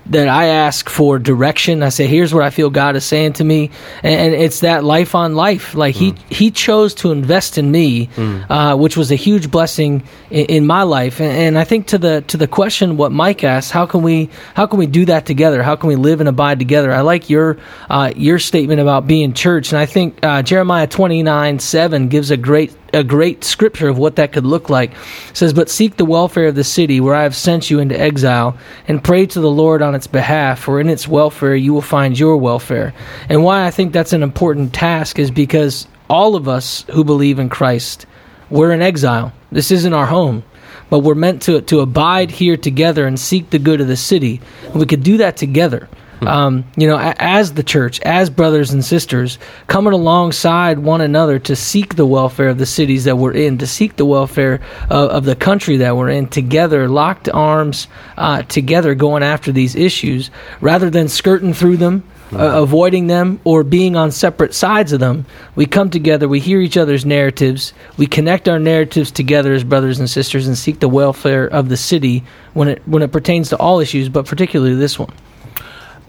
[0.07, 1.83] that I ask for direction.
[1.83, 3.71] I say, "Here's what I feel God is saying to me,"
[4.03, 5.75] and, and it's that life on life.
[5.75, 8.09] Like he he chose to invest in me,
[8.49, 11.19] uh, which was a huge blessing in, in my life.
[11.19, 14.29] And, and I think to the to the question what Mike asked, how can we
[14.55, 15.63] how can we do that together?
[15.63, 16.91] How can we live and abide together?
[16.91, 17.57] I like your
[17.89, 22.31] uh, your statement about being church, and I think uh, Jeremiah twenty nine seven gives
[22.31, 24.91] a great a great scripture of what that could look like.
[24.91, 27.99] It says, But seek the welfare of the city where I have sent you into
[27.99, 31.81] exile, and pray to the Lord on its behalf, for in its welfare you will
[31.81, 32.93] find your welfare.
[33.29, 37.39] And why I think that's an important task is because all of us who believe
[37.39, 38.05] in Christ,
[38.49, 39.33] we're in exile.
[39.51, 40.43] This isn't our home.
[40.89, 44.41] But we're meant to, to abide here together and seek the good of the city.
[44.65, 45.87] And we could do that together
[46.21, 51.55] um, you know, as the church, as brothers and sisters, coming alongside one another to
[51.55, 55.25] seek the welfare of the cities that we're in, to seek the welfare of, of
[55.25, 60.89] the country that we're in, together, locked arms uh, together, going after these issues, rather
[60.89, 62.03] than skirting through them.
[62.33, 66.61] Uh, avoiding them or being on separate sides of them, we come together, we hear
[66.61, 70.87] each other's narratives, we connect our narratives together as brothers and sisters, and seek the
[70.87, 74.97] welfare of the city when it when it pertains to all issues, but particularly this
[74.97, 75.11] one.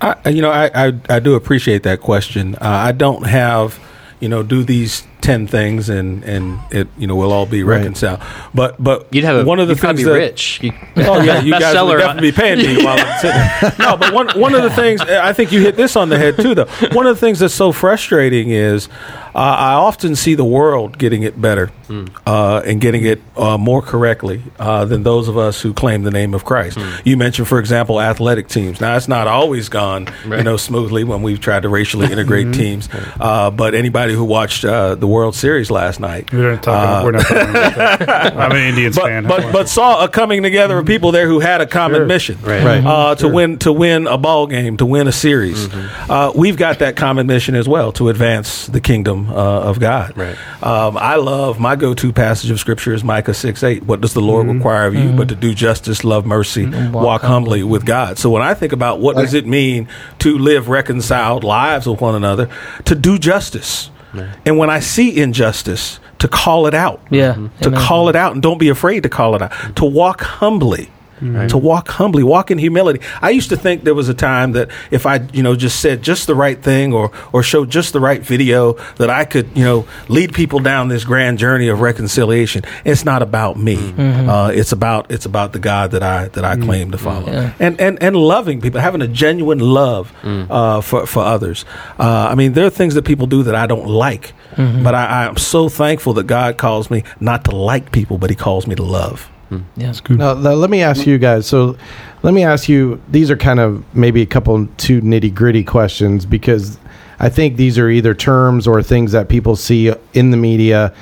[0.02, 2.56] I, you know, I, I, I do appreciate that question.
[2.56, 3.78] Uh, I don't have,
[4.22, 7.78] you know, do these ten things and and it, you know, we'll all be Right.
[7.78, 8.20] reconciled.
[8.54, 10.60] But but You'd have a, one of the you'd things be that, rich.
[10.62, 13.78] You, Oh yeah, you guys Bestseller would on- definitely be paying me while I'm sitting.
[13.78, 16.36] No, but one one of the things I think you hit this on the head
[16.36, 16.54] too.
[16.54, 18.88] Though one of the things that's so frustrating is
[19.34, 21.70] uh, I often see the world getting it better
[22.26, 26.10] uh, and getting it uh, more correctly uh, than those of us who claim the
[26.10, 26.78] name of Christ.
[27.04, 28.80] You mentioned, for example, athletic teams.
[28.80, 32.88] Now it's not always gone, you know, smoothly when we've tried to racially integrate teams.
[33.20, 37.12] Uh, but anybody who watched uh, the World Series last night, We're not talking, we're
[37.12, 38.36] not talking about that.
[38.36, 39.24] I'm an Indians fan.
[39.26, 42.06] but but, but saw a coming together of people there who had a common Sure.
[42.06, 42.64] mission, Right.
[42.64, 42.84] Right.
[42.84, 45.68] Uh, to win to win a ball game, to win a series.
[46.08, 50.16] Uh, we've got that common mission as well to advance the kingdom uh, of God.
[50.16, 50.36] Right.
[50.62, 53.82] Um, I love my go-to passage of scripture is Micah six eight.
[53.84, 57.62] What does the Lord require of you but to do justice, love mercy, walk, humbly
[57.62, 58.18] with God?
[58.18, 59.88] So when I think about what does it mean
[60.20, 62.48] to live reconciled lives with one another,
[62.84, 63.90] to do justice,
[64.44, 67.00] and when I see injustice, to call it out.
[67.10, 67.34] Yeah.
[67.62, 67.80] to Amen.
[67.80, 69.50] call it out and don't be afraid to call it out.
[69.50, 69.74] Mm-hmm.
[69.74, 70.90] To walk humbly
[71.48, 73.00] to walk humbly walk in humility.
[73.20, 76.02] I used to think there was a time that if i you know just said
[76.02, 79.64] just the right thing or or showed just the right video that i could you
[79.64, 82.64] know lead people down this grand journey of reconciliation.
[82.84, 83.76] It's not about me.
[83.98, 87.30] Uh, it's about it's about the god that i that i claim to follow.
[87.32, 87.52] Yeah.
[87.60, 91.64] and and and loving people having a genuine love uh, for for others.
[91.98, 95.26] Uh, i mean there are things that people do that i don't like but I,
[95.26, 98.74] i'm so thankful that god calls me not to like people but he calls me
[98.74, 99.28] to love
[99.76, 99.92] Yeah.
[100.02, 100.18] good.
[100.18, 101.46] Now, th- let me ask you guys.
[101.46, 101.76] So,
[102.22, 103.00] let me ask you.
[103.08, 106.78] These are kind of maybe a couple two nitty gritty questions because
[107.18, 110.94] I think these are either terms or things that people see in the media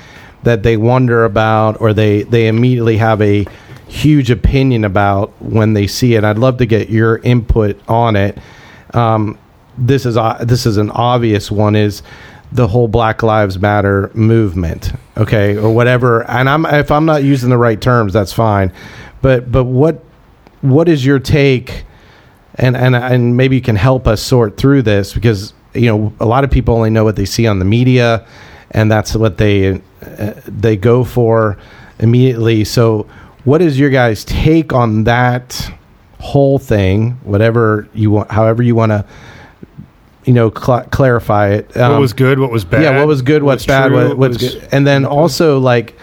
[0.43, 3.45] that they wonder about or they they immediately have a
[3.87, 6.23] huge opinion about when they see it.
[6.23, 8.37] I'd love to get your input on it.
[8.93, 9.37] Um,
[9.77, 11.75] this is uh, this is an obvious one.
[11.75, 12.03] Is
[12.51, 16.29] the whole Black Lives Matter movement, okay, or whatever.
[16.29, 18.71] And I'm if I'm not using the right terms, that's fine.
[19.21, 20.03] But but what
[20.61, 21.85] what is your take?
[22.55, 26.25] And and and maybe you can help us sort through this because you know a
[26.25, 28.27] lot of people only know what they see on the media,
[28.71, 31.57] and that's what they uh, they go for
[31.99, 32.65] immediately.
[32.65, 33.07] So
[33.45, 35.71] what is your guys' take on that
[36.19, 37.11] whole thing?
[37.23, 39.05] Whatever you want, however you want to
[40.25, 41.67] you know cl- clarify it.
[41.75, 42.39] what Um, was good?
[42.39, 42.83] What was bad?
[42.83, 45.95] yeah, what was good, what's bad, true, what, what's was- good, and then also like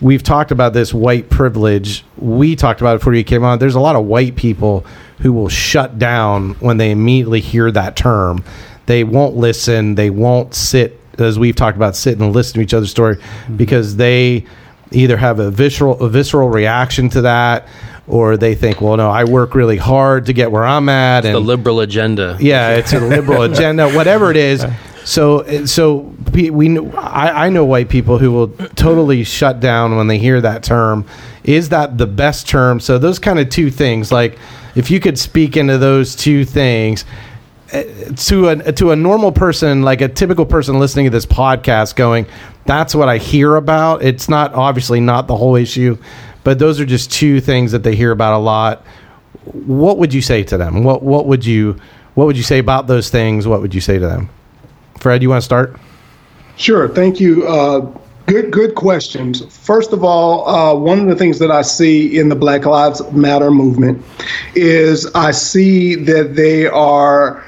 [0.00, 2.04] we've talked about this white privilege.
[2.16, 3.58] We talked about it before you came on.
[3.58, 4.84] There's a lot of white people
[5.18, 8.42] who will shut down when they immediately hear that term.
[8.86, 9.94] They won't listen.
[9.96, 13.18] They won't sit, as we've talked about, sit and listen to each other's story
[13.56, 14.46] because they
[14.92, 17.68] either have a visceral a visceral reaction to that,
[18.10, 21.34] or they think, well, no, I work really hard to get where I'm at, and
[21.34, 22.36] the liberal agenda.
[22.40, 24.64] yeah, it's a liberal agenda, whatever it is.
[25.04, 30.18] So, so we, I, I know white people who will totally shut down when they
[30.18, 31.06] hear that term.
[31.42, 32.80] Is that the best term?
[32.80, 34.38] So, those kind of two things, like
[34.74, 37.04] if you could speak into those two things
[37.72, 37.84] eh,
[38.14, 42.26] to a to a normal person, like a typical person listening to this podcast, going,
[42.66, 45.96] "That's what I hear about." It's not obviously not the whole issue,
[46.44, 48.84] but those are just two things that they hear about a lot
[49.44, 50.84] what would you say to them?
[50.84, 51.76] What what would you
[52.14, 53.46] what would you say about those things?
[53.46, 54.28] What would you say to them?
[54.98, 55.78] Fred, you want to start?
[56.56, 56.88] Sure.
[56.88, 57.46] Thank you.
[57.46, 57.90] Uh,
[58.26, 59.42] good, good questions.
[59.64, 63.00] First of all, uh, one of the things that I see in the Black Lives
[63.12, 64.04] Matter movement
[64.54, 67.42] is I see that they are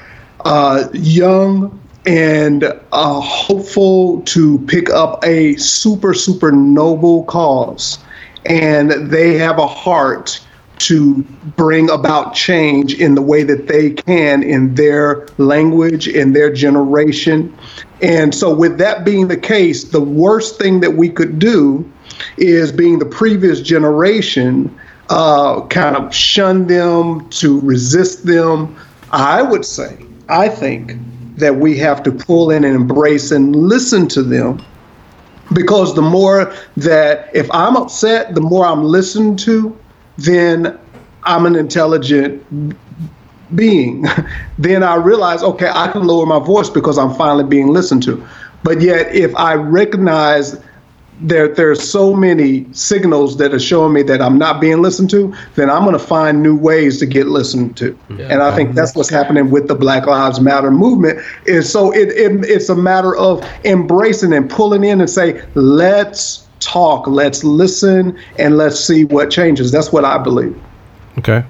[0.45, 7.99] uh, young and uh, hopeful to pick up a super, super noble cause.
[8.45, 10.39] And they have a heart
[10.79, 11.23] to
[11.55, 17.55] bring about change in the way that they can in their language, in their generation.
[18.01, 21.89] And so, with that being the case, the worst thing that we could do
[22.37, 24.77] is being the previous generation,
[25.09, 28.75] uh, kind of shun them, to resist them.
[29.11, 30.97] I would say, I think
[31.37, 34.63] that we have to pull in and embrace and listen to them
[35.51, 39.77] because the more that if I'm upset, the more I'm listened to,
[40.17, 40.79] then
[41.23, 42.43] I'm an intelligent
[43.55, 44.05] being.
[44.57, 48.25] then I realize, okay, I can lower my voice because I'm finally being listened to.
[48.63, 50.61] But yet, if I recognize
[51.23, 55.09] there there are so many signals that are showing me that I'm not being listened
[55.11, 57.97] to, then I'm going to find new ways to get listened to.
[58.09, 61.19] And I think that's what's happening with the Black Lives Matter movement.
[61.45, 66.47] Is so it, it it's a matter of embracing and pulling in and say, let's
[66.59, 69.71] talk, let's listen, and let's see what changes.
[69.71, 70.59] That's what I believe.
[71.19, 71.43] Okay.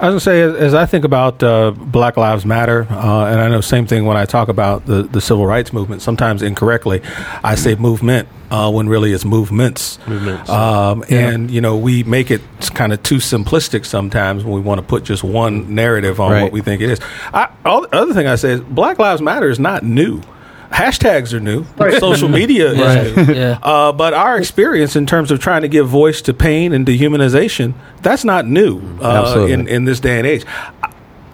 [0.00, 3.40] I was gonna say, as, as I think about uh, Black Lives Matter, uh, and
[3.40, 6.02] I know same thing when I talk about the, the civil rights movement.
[6.02, 7.02] Sometimes incorrectly,
[7.42, 9.98] I say movement uh, when really it's movements.
[10.06, 10.48] Movements.
[10.48, 12.42] Um, And you know, we make it
[12.74, 16.42] kind of too simplistic sometimes when we want to put just one narrative on Right.
[16.44, 17.00] what we think it is.
[17.34, 20.22] I, all, the other thing I say is Black Lives Matter is not new.
[20.70, 21.64] Hashtags are new.
[21.98, 23.34] Social media is new.
[23.38, 23.58] Yeah.
[23.62, 27.74] Uh, but our experience in terms of trying to give voice to pain and dehumanization,
[28.02, 30.44] that's not new uh, in, in this day and age.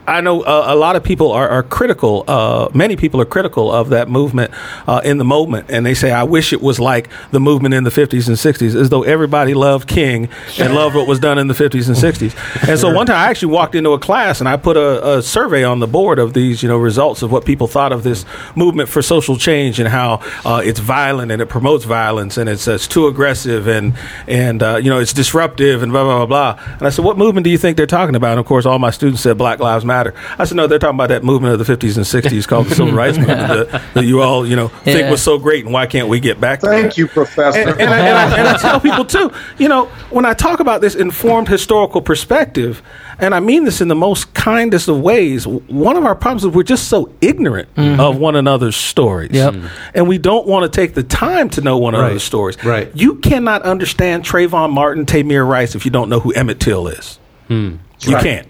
[0.06, 2.24] I- know uh, a lot of people are, are critical.
[2.26, 4.50] Uh, many people are critical of that movement
[4.88, 7.84] uh, in the moment, and they say, "I wish it was like the movement in
[7.84, 10.28] the '50s and '60s, as though everybody loved King
[10.58, 12.34] and loved what was done in the '50s and '60s."
[12.74, 15.22] And so one time, I actually walked into a class and I put a, a
[15.22, 18.24] survey on the board of these, you know, results of what people thought of this
[18.56, 22.66] movement for social change and how uh, it's violent and it promotes violence and it's,
[22.66, 23.94] it's too aggressive and
[24.26, 26.74] and uh, you know it's disruptive and blah blah blah blah.
[26.78, 28.78] And I said, "What movement do you think they're talking about?" And of course, all
[28.78, 29.93] my students said Black Lives Matter.
[30.38, 32.74] I said, "No, they're talking about that movement of the '50s and '60s called the
[32.74, 35.86] Civil Rights Movement that, that you all you know think was so great, and why
[35.86, 36.98] can't we get back?" to Thank that?
[36.98, 37.58] you, Professor.
[37.60, 40.60] and, and, I, and, I, and I tell people too, you know, when I talk
[40.60, 42.82] about this informed historical perspective,
[43.18, 46.50] and I mean this in the most kindest of ways, one of our problems is
[46.50, 48.00] we're just so ignorant mm-hmm.
[48.00, 49.30] of one another's stories.
[49.32, 49.54] Yep.
[49.94, 52.00] And we don't want to take the time to know one Right.
[52.00, 52.62] another's stories.
[52.64, 52.90] Right.
[52.94, 57.18] You cannot understand Trayvon Martin, Tamir Rice if you don't know who Emmett Till is.
[57.48, 57.76] Hmm.
[58.00, 58.22] You Right.
[58.22, 58.48] can't.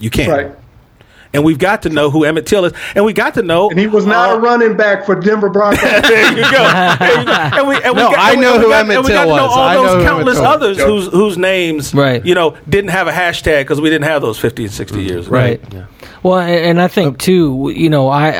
[0.00, 0.30] You can't.
[0.30, 0.50] right.
[1.36, 3.70] And we've got to know who Emmett Till is, and we got to know.
[3.70, 5.80] And he was not uh, a running back for Denver Broncos.
[6.08, 6.96] there you go.
[6.98, 7.32] There you go.
[7.32, 9.24] And we, and we No, got, I and know who got- Emmett and we got
[9.24, 9.52] Till to know was.
[9.56, 12.24] all I know those Emmett countless others whose whose names, Right.
[12.24, 15.26] you know, didn't have a hashtag because we didn't have those 50 and 60 years.
[15.26, 15.36] ago.
[15.36, 15.60] Right.
[16.22, 18.30] Well, and, I think too, you know, I,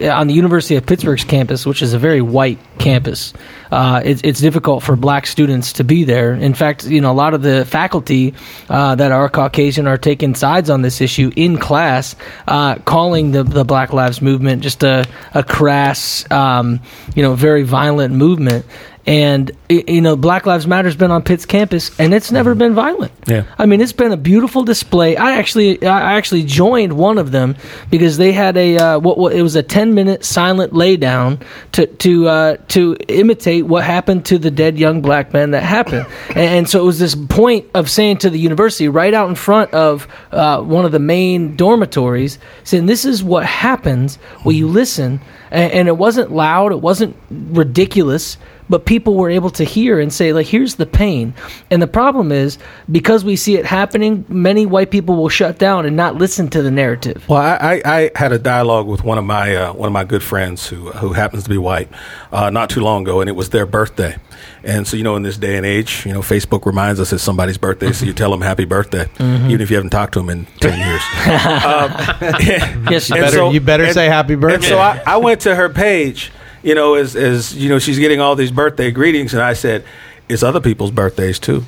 [0.00, 3.32] I on the University of Pittsburgh's campus, which is a very white campus,
[3.70, 6.34] uh, it's, it's difficult for black students to be there.
[6.34, 8.34] In fact, you know, a lot of the faculty
[8.68, 12.16] uh, that are Caucasian are taking sides on this issue in class,
[12.46, 16.80] uh, calling the the Black Lives Movement just a a crass, um,
[17.14, 18.64] you know, very violent movement.
[19.08, 23.10] And you know, Black Lives Matter's been on Pitt's campus, and it's never been violent.
[23.26, 23.44] Yeah.
[23.56, 25.16] I mean, it's been a beautiful display.
[25.16, 27.56] I actually, I actually joined one of them
[27.88, 31.86] because they had a uh, what, what it was a ten minute silent laydown to
[31.86, 36.38] to uh, to imitate what happened to the dead young black man that happened, and,
[36.38, 39.72] and so it was this point of saying to the university right out in front
[39.72, 45.22] of uh, one of the main dormitories, saying this is what happens when you listen,
[45.50, 48.36] and, and it wasn't loud, it wasn't ridiculous
[48.68, 51.32] but people were able to hear and say like here's the pain
[51.70, 52.58] and the problem is
[52.90, 56.62] because we see it happening many white people will shut down and not listen to
[56.62, 59.86] the narrative Well, I, I, I had a dialogue with one of my uh, one
[59.86, 61.88] of my good friends who who happens to be white,
[62.32, 64.16] uh, not too long ago, and it was their birthday.
[64.64, 67.22] And so, you know, in this day and age, you know, Facebook reminds us it's
[67.22, 70.30] somebody's birthday, so you tell them happy birthday, even if you haven't talked to them
[70.30, 71.02] in ten years.
[71.64, 71.90] um,
[72.90, 74.54] yes you Better, so- you better and- say happy birthday.
[74.56, 76.30] And so I, I went to her page,
[76.62, 79.84] you know, as as you know, she's getting all these birthday greetings, and I said,
[80.28, 81.64] "It's other people's birthdays too."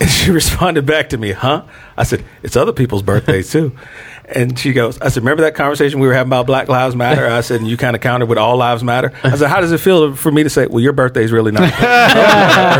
[0.00, 1.64] And she responded back to me, "Huh?"
[1.96, 3.72] I said, "It's other people's birthdays too."
[4.26, 7.26] And she goes, "I said, remember that conversation we were having about Black Lives Matter?"
[7.26, 9.12] I said, and you kind of countered with All Lives Matter.
[9.22, 11.60] I said, "How does it feel for me to say, well, your birthday's really not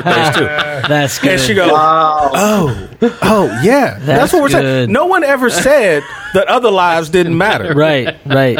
[0.05, 0.45] birthdays too?"
[0.89, 2.89] that's good And she goes, "Oh,
[3.23, 6.03] oh, yeah, that's, what we're saying." No one ever said
[6.33, 7.75] that other lives didn't matter.
[7.77, 8.59] right right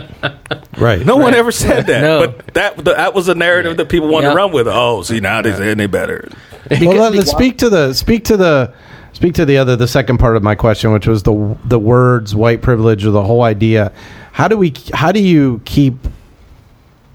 [0.79, 1.05] right.
[1.05, 2.01] No one ever said that.
[2.03, 2.27] No.
[2.27, 4.33] But that that was a narrative that people wanted Yep.
[4.33, 4.69] to run with.
[4.69, 6.29] Oh, see now they say any better.
[6.71, 8.73] well, let, us speak to the speak to the
[9.15, 12.35] speak to the other the second part of my question, which was the the words
[12.35, 13.91] white privilege or the whole idea.
[14.33, 14.75] How do we?
[14.93, 15.95] How do you keep?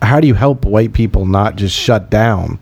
[0.01, 2.57] How do you help white people not just shut down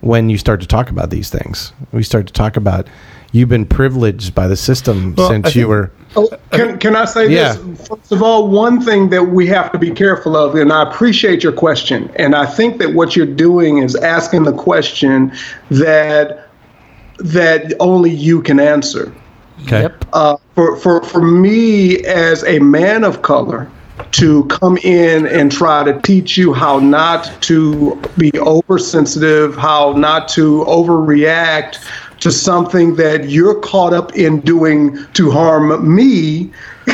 [0.00, 1.72] when you start to talk about these things?
[1.92, 2.86] We start to talk about
[3.32, 5.90] you've been privileged by the system Well, since think- you were.
[6.18, 7.52] Oh, can, can I say Yeah.
[7.54, 7.88] this?
[7.88, 11.42] First of all, one thing that we have to be careful of, and I appreciate
[11.42, 15.30] your question, and I think that what you're doing is asking the question
[15.72, 16.45] that
[17.18, 19.12] that only you can answer.
[19.62, 19.82] Okay.
[19.82, 23.70] yep Uh, for, for, for me as a man of color
[24.12, 30.28] to come in and try to teach you how not to be oversensitive, how not
[30.28, 31.78] to overreact
[32.20, 36.50] to something that you're caught up in doing to harm me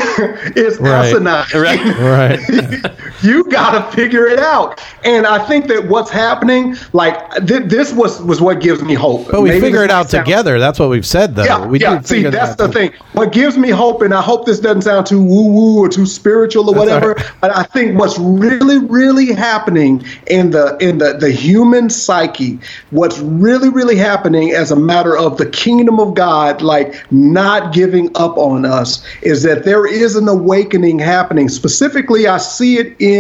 [0.57, 1.15] is Right.
[1.15, 1.45] asinine.
[1.55, 2.41] Right.
[3.23, 4.81] you got to figure it out.
[5.05, 9.31] And I think that what's happening, like th- this was was what gives me hope.
[9.31, 10.59] But we Maybe figure it out sound- together.
[10.59, 11.45] That's what we've said, though.
[11.45, 12.01] yeah, we yeah.
[12.01, 12.73] See, that's that the out.
[12.75, 12.93] thing.
[13.13, 16.07] What gives me hope, and I hope this doesn't sound too woo woo or too
[16.07, 21.31] spiritual or whatever, but I think what's really, really happening in the in the the
[21.31, 22.59] human psyche,
[22.91, 28.09] what's really, really happening as a matter of the kingdom of God, like not giving
[28.17, 31.49] up on us, is that there is an awakening happening.
[31.49, 33.12] Specifically, I see it in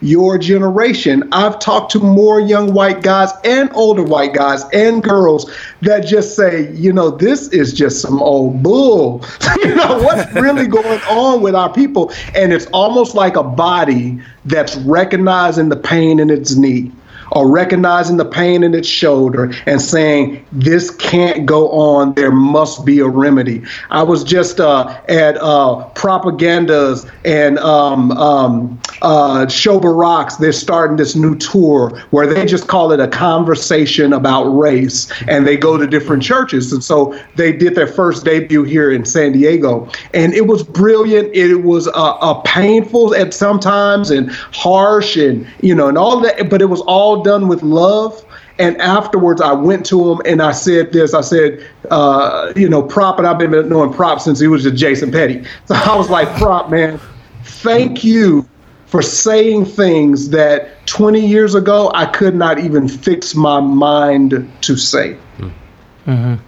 [0.00, 1.28] your generation.
[1.32, 5.50] I've talked to more young white guys and older white guys and girls
[5.82, 9.24] that just say, you know, this is just some old bull.
[9.64, 12.12] you know, what's really going on with our people?
[12.34, 16.92] And it's almost like a body that's recognizing the pain in its knee
[17.32, 22.14] or recognizing the pain in its shoulder and saying, this can't go on.
[22.14, 23.62] There must be a remedy.
[23.90, 30.36] I was just uh, at uh, Propagandas and um, um, uh, Shoba Rocks.
[30.36, 35.10] They're starting this new tour where they just call it a conversation about race.
[35.28, 36.72] And they go to different churches.
[36.72, 39.90] And so they did their first debut here in San Diego.
[40.14, 41.34] And it was brilliant.
[41.34, 46.48] It was uh, uh, painful at sometimes and harsh and, you know, and all that.
[46.48, 48.24] But it was all done with love.
[48.58, 51.14] And afterwards, I went to him and I said this.
[51.14, 54.76] I said, uh, you know, Prop, and I've been knowing Prop since he was just
[54.76, 55.44] Jason Petty.
[55.66, 57.00] So I was like, Prop, man,
[57.44, 58.48] thank you
[58.86, 64.76] for saying things that 20 years ago I could not even fix my mind to
[64.76, 65.18] say.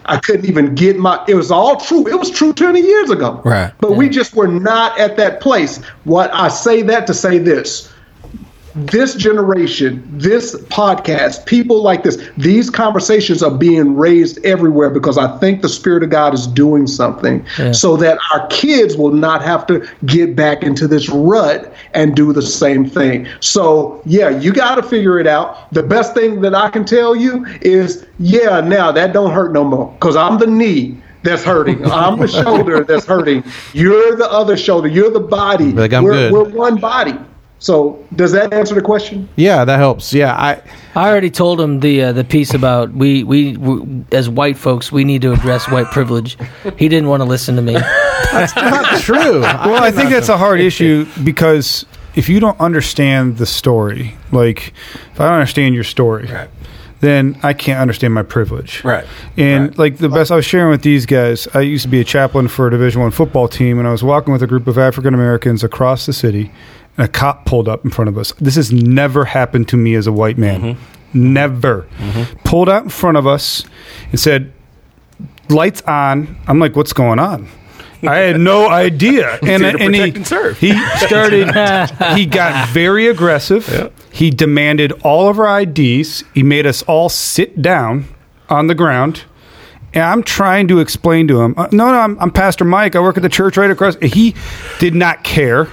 [0.07, 1.23] I couldn't even get my.
[1.29, 2.09] It was all true.
[2.09, 3.43] It was true 20 years ago.
[3.45, 3.71] Right.
[3.79, 5.85] But we just were not at that place.
[6.05, 7.93] What I say that to say this
[8.75, 15.39] this generation, this podcast, people like this, these conversations are being raised everywhere because I
[15.39, 19.67] think the Spirit of God is doing something so that our kids will not have
[19.69, 23.27] to get back into this rut and do the same thing.
[23.41, 25.73] So, yeah, you got to figure it out.
[25.73, 29.65] The best thing that I can tell you is, yeah, now that don't hurt no
[29.65, 31.85] more because I'm the knee that's hurting.
[31.91, 33.45] I'm the shoulder that's hurting.
[33.73, 34.89] You're the other shoulder.
[34.89, 35.73] You're the body.
[35.73, 36.33] Like, I'm we're, good.
[36.33, 37.19] we're one body.
[37.63, 39.29] So, does that answer the question?
[39.37, 40.15] Yeah, that helps.
[40.15, 40.63] Yeah, I
[40.95, 44.91] I already told him the uh, the piece about we, we we as white folks
[44.91, 46.39] we need to address white privilege.
[46.79, 47.75] He didn't want to listen to me.
[48.33, 49.41] That's not true.
[49.43, 51.85] Well, I think that's a hard issue because
[52.15, 54.73] if you don't understand the story, like
[55.13, 56.29] if I don't understand your story,
[57.01, 58.85] then I can't understand my privilege.
[58.85, 59.07] Right.
[59.37, 59.79] And Right.
[59.79, 62.49] like the best I was sharing with these guys, I used to be a chaplain
[62.49, 65.15] for a Division One football team, and I was walking with a group of African
[65.15, 66.53] Americans across the city,
[66.97, 68.33] and a cop pulled up in front of us.
[68.33, 70.75] This has never happened to me as a white man.
[70.75, 71.33] Mm-hmm.
[71.33, 71.89] Never.
[72.45, 73.65] Pulled out in front of us
[74.11, 74.53] and said,
[75.49, 77.49] "Lights on." I'm like, "What's going on?"
[78.03, 79.39] I had no idea.
[79.43, 81.49] And, and he, and he started,
[82.17, 83.93] he got very aggressive.
[84.13, 86.25] He demanded all of our IDs.
[86.35, 88.07] He made us all sit down
[88.49, 89.25] on the ground.
[89.93, 92.95] And I'm trying to explain to him, uh, no, no, I'm, I'm Pastor Mike.
[92.95, 93.97] I work at the church right across.
[94.01, 94.37] He
[94.79, 95.69] did not care.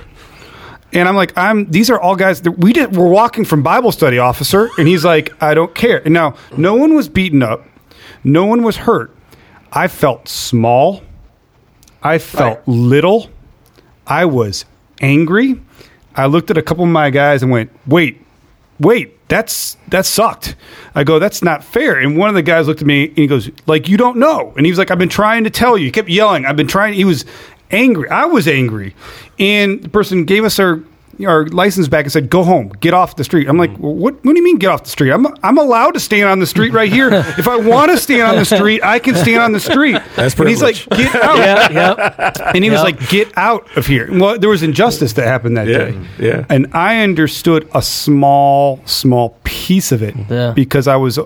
[0.94, 1.70] And I'm like, I'm.
[1.70, 2.96] These are all guys that we did.
[2.96, 4.70] We're walking from Bible study, officer.
[4.78, 6.02] And he's like, I don't care.
[6.04, 7.66] And now, no one was beaten up.
[8.24, 9.16] No one was hurt.
[9.72, 11.04] I felt small.
[12.02, 13.30] I felt little.
[14.06, 14.66] I was
[15.02, 15.60] angry.
[16.16, 18.26] I looked at a couple of my guys and went, "Wait,
[18.80, 20.56] wait, that's that sucked."
[20.96, 23.28] I go, "That's not fair." And one of the guys looked at me and he
[23.28, 25.86] goes, "Like you don't know." And he was like, "I've been trying to tell you."
[25.86, 26.46] He kept yelling.
[26.46, 26.94] I've been trying.
[26.94, 27.26] He was
[27.72, 28.10] angry.
[28.10, 28.96] I was angry,
[29.40, 30.80] and the person gave us our
[31.26, 34.24] our license back and said, "Go home, get off the street." I'm like, well, "What?
[34.24, 35.10] What do you mean get off the street?
[35.12, 37.10] I'm I'm allowed to stand on the street right here.
[37.40, 40.36] if I want to stand on the street, I can stand on the street." That's
[40.40, 42.38] and he's like, "Get out!" yeah, yep.
[42.54, 45.68] And he was like, "Get out of here!" Well, there was injustice that happened that
[45.68, 45.98] Yeah, day.
[46.20, 46.46] yeah.
[46.50, 50.52] And I understood a small, small piece of it Yeah.
[50.52, 51.18] because I was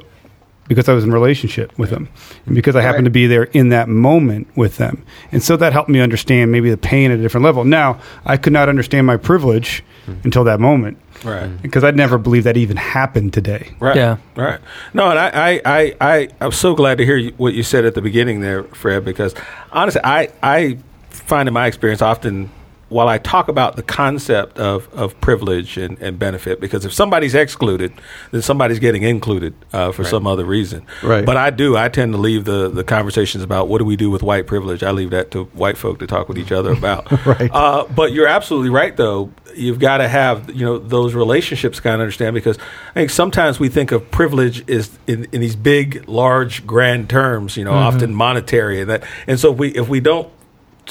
[0.67, 2.09] because I was in relationship with them,
[2.45, 5.73] and because I happened to be there in that moment with them, and so that
[5.73, 7.63] helped me understand maybe the pain at a different level.
[7.65, 10.13] Now I could not understand my privilege hmm.
[10.23, 11.61] until that moment, Right.
[11.61, 13.69] Because I'd never believed that even happened today.
[13.79, 13.95] Right.
[13.95, 14.17] Yeah.
[14.35, 14.59] Right.
[14.93, 17.85] No, and I, I, I, I, I'm so glad to hear you, what you said
[17.85, 19.35] at the beginning there, Fred, because
[19.71, 20.77] honestly, I, I
[21.09, 22.49] find in my experience often
[22.91, 27.33] while I talk about the concept of, of privilege and, and benefit, because if somebody's
[27.33, 27.93] excluded,
[28.31, 30.85] then somebody's getting included uh, for some other reason.
[31.01, 31.25] Right.
[31.25, 34.11] But I do, I tend to leave the, the conversations about what do we do
[34.11, 34.83] with white privilege.
[34.83, 37.09] I leave that to white folk to talk with each other about.
[37.31, 37.51] Right.
[37.53, 39.31] Uh, but you're absolutely right, though.
[39.55, 43.59] You've got to have you know those relationships kind of understand because I think sometimes
[43.59, 47.57] we think of privilege is in, in these big, large, grand terms.
[47.57, 49.03] You know, often monetary and that.
[49.27, 50.31] And so if we if we don't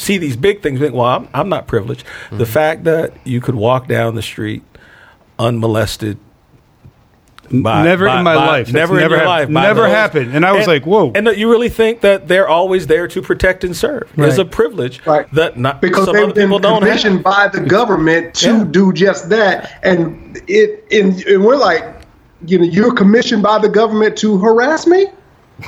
[0.00, 2.04] see these big things, think, well, I'm, I'm not privileged.
[2.30, 2.44] The mm-hmm.
[2.52, 4.62] fact that you could walk down the street
[5.38, 6.18] unmolested.
[7.50, 8.66] by- Never by- in my by- life.
[8.66, 9.48] That's Never in never your hap- life.
[9.48, 10.34] never those- happened.
[10.36, 11.10] And I was like, whoa.
[11.14, 14.08] And you really think that they're always there to protect and serve.
[14.16, 15.30] It's a privilege Right.
[15.34, 17.24] that not because some they've other been people don't commissioned have.
[17.24, 18.64] by the government to Yeah.
[18.70, 21.84] do just that, and it and, and we're like,
[22.46, 25.06] you know, you're commissioned by the government to harass me.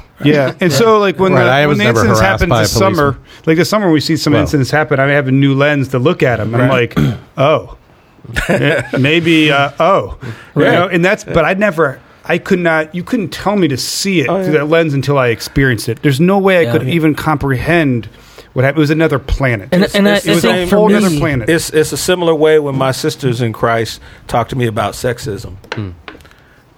[0.25, 2.71] Yeah, and so like when Right, the, I when was the incidents harassed happen this
[2.77, 4.43] summer, like this summer we see some Well.
[4.43, 6.95] incidents happen, I have a new lens to look at them, and I'm like,
[7.37, 7.77] oh,
[8.49, 10.17] Yeah, maybe, uh, oh,
[10.55, 11.25] you know, and that's.
[11.25, 14.67] But I never, I could not, you couldn't tell me to see it through that
[14.69, 16.03] lens until I experienced it.
[16.03, 16.73] There's no way I Yeah.
[16.73, 18.07] could even comprehend
[18.53, 18.79] what happened.
[18.79, 19.71] It was another planet.
[19.73, 21.49] And- It's- and I- it was I a think whole for other planet.
[21.51, 25.57] It's it's a similar way when my sisters in Christ talk to me about sexism.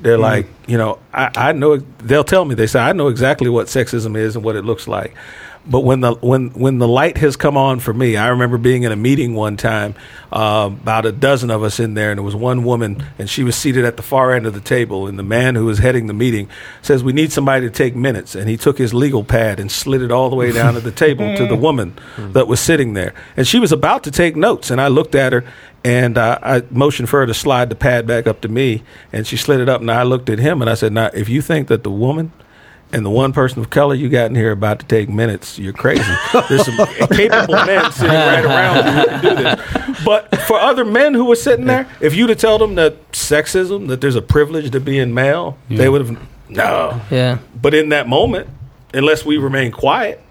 [0.05, 0.23] They're mm-hmm.
[0.23, 1.79] like, you know, I, I know.
[1.79, 2.55] They'll tell me.
[2.55, 5.15] They say, I know exactly what sexism is and what it looks like.
[5.67, 8.83] But when the when when the light has come on for me, I remember being
[8.83, 9.95] in a meeting one time,
[10.31, 13.43] um, about a dozen of us in there, and there was one woman, and she
[13.43, 16.07] was seated at the far end of the table, and the man who was heading
[16.07, 16.51] the meeting
[16.83, 20.03] says, "We need somebody to take minutes," and he took his legal pad and slid
[20.03, 23.15] it all the way down to the table to the woman that was sitting there,
[23.35, 25.45] and she was about to take notes, and I looked at her,
[25.83, 28.83] and uh, I motioned for her to slide the pad back up to me,
[29.15, 31.31] and she slid it up, and I looked at him, and I said, "Now, if
[31.31, 32.33] you think that the woman."
[32.95, 35.73] And the one person of color you got in here about to take minutes, you're
[35.73, 36.05] crazy.
[36.49, 36.77] There's some
[37.11, 40.05] capable men sitting right around you who can do this.
[40.05, 43.89] But for other men who were sitting there, if you'd have told them that sexism,
[43.89, 46.17] that there's a privilege to being male, they would have
[46.49, 47.01] no.
[47.11, 47.39] Yeah.
[47.61, 48.49] But in that moment,
[48.93, 50.23] unless we remain quiet,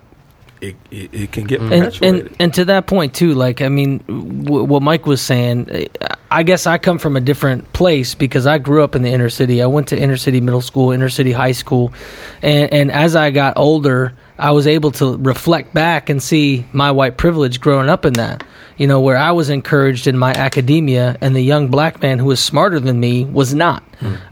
[0.63, 1.71] it, it, it can get mm.
[1.71, 2.25] and, perpetuated.
[2.27, 5.89] and and to that point too like i mean w- what mike was saying
[6.33, 9.29] I guess I come from a different place because I grew up in the inner
[9.29, 9.61] city.
[9.61, 11.93] I went to inner city middle school, inner city high school,
[12.41, 16.89] and and as I got older, I was able to reflect back and see my
[16.89, 18.43] white privilege growing up in that.
[18.77, 22.25] You know, where I was encouraged in my academia, and the young black man who
[22.25, 23.83] was smarter than me was not.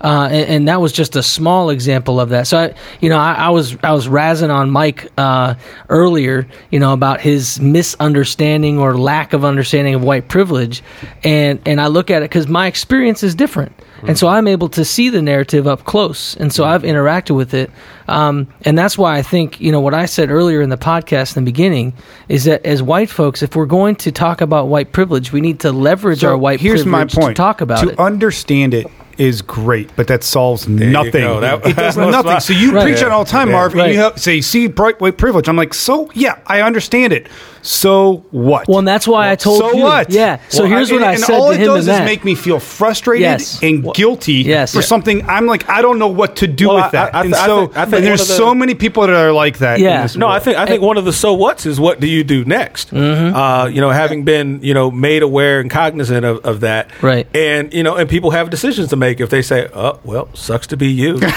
[0.01, 2.45] Uh, and, and that was just a small example of that.
[2.45, 5.55] So, I, you know, I, I was I was razzing on Mike uh,
[5.87, 10.83] earlier, you know, about his misunderstanding or lack of understanding of white privilege,
[11.23, 13.71] and and I look at it because my experience is different,
[14.03, 17.53] and so I'm able to see the narrative up close, and so I've interacted with
[17.53, 17.69] it,
[18.07, 21.37] um, and that's why I think you know what I said earlier in the podcast
[21.37, 21.93] in the beginning
[22.29, 25.59] is that as white folks, if we're going to talk about white privilege, we need
[25.61, 27.35] to leverage our white here's my privilege point.
[27.35, 27.99] to talk about to it.
[27.99, 28.87] understand it
[29.17, 31.11] is great, but that solves nothing.
[31.41, 32.39] That- it does nothing.
[32.39, 32.83] So you Right.
[32.83, 33.53] preach it all the time, Yeah.
[33.55, 33.91] Marv, Right.
[33.93, 37.27] you have, say, "See, bright white privilege." I'm like, so yeah, I understand it.
[37.61, 38.67] So what?
[38.67, 39.83] Well, and that's why I told so you.
[39.83, 40.09] what?
[40.09, 40.39] Yeah.
[40.49, 41.99] So Well, here's what and, I and said all to it him does in is
[41.99, 42.05] that.
[42.05, 43.59] make me feel frustrated Yes.
[43.61, 44.71] and guilty Yes.
[44.71, 44.85] for Yeah.
[44.85, 45.29] something.
[45.29, 47.15] I'm like, I don't know what to do Well, with I- that.
[47.15, 49.05] I- I and th- I so think- I think and there's the- so many people
[49.05, 49.79] that are like that.
[49.79, 49.97] Yeah.
[49.97, 52.07] In this No, I think I think one of the so what's is what do
[52.07, 52.91] you do next?
[52.93, 53.35] Mm-hmm.
[53.35, 57.27] Uh, you know, having been you know made aware and cognizant of, of that, Right.
[57.35, 59.19] And you know, and people have decisions to make.
[59.19, 61.27] If they say, "Oh, well, sucks to be you," you know,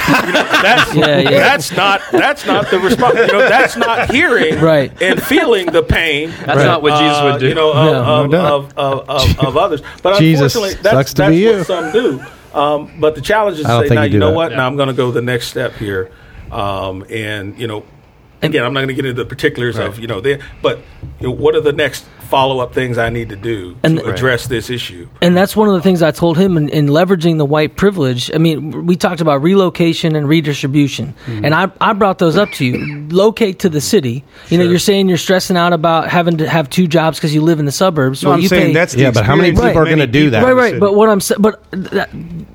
[0.63, 1.31] that's Yeah, yeah.
[1.31, 3.15] that's not that's not the response.
[3.19, 4.91] You know, that's not hearing Right.
[5.03, 6.14] and feeling the pain.
[6.23, 7.49] That's not what Jesus uh, would do.
[7.49, 8.03] You know, of, No.
[8.05, 9.82] of, No of, of, of, of others.
[10.03, 11.65] But Jesus, unfortunately, that's, sucks to that's be what you.
[11.65, 12.59] some do.
[12.59, 14.36] Um, but the challenge is I don't to say, think now you you know that.
[14.36, 14.53] what?
[14.53, 16.12] Now I'm going to go the next step here,
[16.53, 17.85] um, and you know,
[18.43, 20.81] again, I'm not going to get into the particulars of you know, the, but
[21.20, 24.06] you know, what are the next follow up things I need to do And- to
[24.06, 25.06] address this issue?
[25.22, 28.31] and that's one of the things I told him in, in leveraging the white privilege.
[28.35, 31.44] I mean, we talked about relocation and redistribution, Mm-hmm.
[31.44, 33.06] and I, I brought those up to you.
[33.10, 34.24] Locate to the city.
[34.48, 37.43] You know, you're saying you're stressing out about having to have two jobs because you
[37.43, 38.22] live in the suburbs.
[38.22, 39.85] No, Well, I'm you saying pay- that's the Yeah, but how many people of are
[39.85, 40.43] gonna do that?
[40.43, 40.81] right, right.
[40.81, 42.10] But what I'm saying, but that,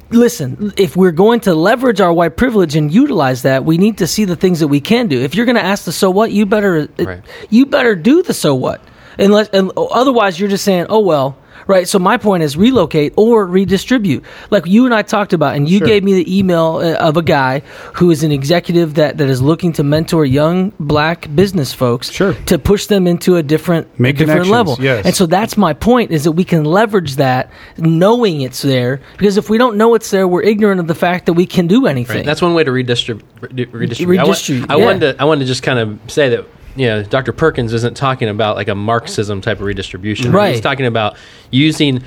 [0.09, 4.07] listen, if we're going to leverage our white privilege and utilize that, we need to
[4.07, 5.21] see the things that we can do.
[5.21, 7.21] If you're going to ask the so what, you better Right.
[7.49, 8.81] you better do the so what.
[9.17, 11.37] Unless, and otherwise, you're just saying, oh well.
[11.67, 14.23] Right, so my point is relocate or redistribute.
[14.49, 17.21] Like you and I talked about, and you gave me the email uh, of a
[17.21, 17.59] guy
[17.93, 22.33] who is an executive that, that is looking to mentor young black business folks Sure.
[22.45, 24.77] to push them into a different, Make a different level.
[24.79, 25.05] yes.
[25.05, 29.37] And so that's my point is that we can leverage that knowing it's there because
[29.37, 31.85] if we don't know it's there, we're ignorant of the fact that we can do
[31.85, 32.17] anything.
[32.17, 32.25] Right.
[32.25, 34.07] That's one way to redistrib- redistribute.
[34.09, 35.21] Redistribute, I, wa- I wanted to.
[35.21, 36.45] I wanted to just kind of say that.
[36.79, 37.33] You know, Dr.
[37.33, 40.31] Perkins isn't talking about like a Marxism type of redistribution.
[40.31, 40.53] Right.
[40.53, 41.17] He's talking about
[41.51, 42.01] using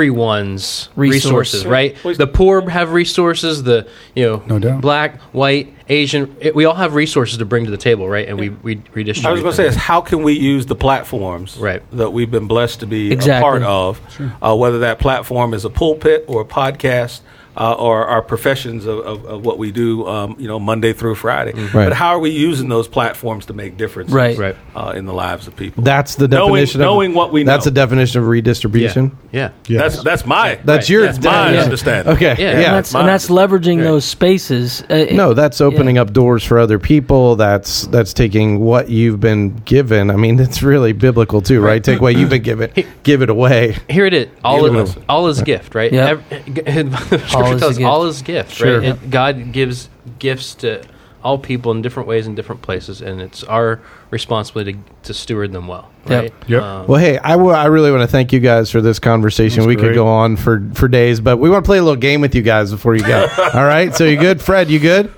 [0.00, 1.52] everyone's Resource.
[1.52, 1.96] resources, right?
[2.02, 3.62] The poor have resources.
[3.62, 4.80] The you know, No doubt.
[4.80, 6.34] black, white, Asian.
[6.40, 8.26] It, we all have resources to bring to the table, right?
[8.28, 9.26] And we we redistribute.
[9.28, 11.82] I was going to say is how can we use the platforms Right.
[11.92, 13.38] that we've been blessed to be Exactly.
[13.38, 14.00] a part of,
[14.42, 17.20] uh, whether that platform is a pulpit or a podcast.
[17.58, 21.14] Uh, or our professions of, of, of what we do, um, you know, Monday through
[21.14, 21.52] Friday.
[21.54, 21.72] Right.
[21.86, 24.36] But how are we using those platforms to make differences Right.
[24.36, 24.56] Right.
[24.74, 25.82] Uh, in the lives of people?
[25.82, 27.52] That's the Knowing- definition of knowing what we know.
[27.52, 27.70] That's know.
[27.70, 29.16] the definition of redistribution.
[29.32, 29.80] yeah, Yes.
[29.94, 30.88] That's that's my That's Right.
[30.90, 31.64] your that's my definition.
[31.64, 32.12] understanding.
[32.14, 32.34] Okay.
[32.38, 32.44] Yeah.
[32.44, 32.48] Yeah.
[32.50, 33.84] And and that's, and that's leveraging Yeah.
[33.84, 34.82] those spaces.
[34.90, 36.02] Uh, no, that's opening yeah.
[36.02, 37.36] up doors for other people.
[37.36, 40.10] That's that's taking what you've been given.
[40.10, 41.82] I mean, it's really biblical too, right?
[41.82, 42.70] Take what you've been given,
[43.02, 43.78] give it away.
[43.88, 44.28] Here it is.
[44.44, 45.90] All Give it is, all is gift, right?
[45.90, 46.20] Yep.
[47.46, 47.88] Ev- All Scripture is tells a us gift.
[47.88, 48.78] all is gift, Sure.
[48.80, 48.88] right?
[48.90, 50.82] It- God gives gifts to
[51.24, 54.78] all people in different ways in different places, and it's our responsibility to,
[55.08, 56.22] to steward them well, Yep.
[56.22, 56.32] right?
[56.46, 56.62] Yep.
[56.62, 59.60] Um, Well, hey, I w- I really want to thank you guys for this conversation.
[59.64, 61.96] That's we could go on for, for days, but we want to play a little
[61.96, 63.26] game with you guys before you go.
[63.54, 63.92] All right?
[63.94, 64.40] So you good?
[64.40, 65.12] Fred, you good?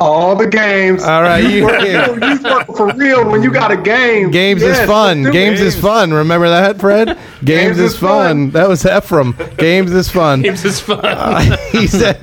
[0.00, 1.04] All the games.
[1.04, 4.30] All right, you- You work, you work for real when you got a game.
[4.30, 5.24] Games Yes, is fun.
[5.24, 6.12] let's Games is fun.
[6.12, 7.18] Remember that, Fred?
[7.44, 8.28] Games, is, is fun.
[8.46, 8.50] fun.
[8.50, 9.34] That was Ephraim.
[9.58, 10.42] Games is fun.
[10.48, 11.58] Games is fun.
[11.72, 12.18] he said,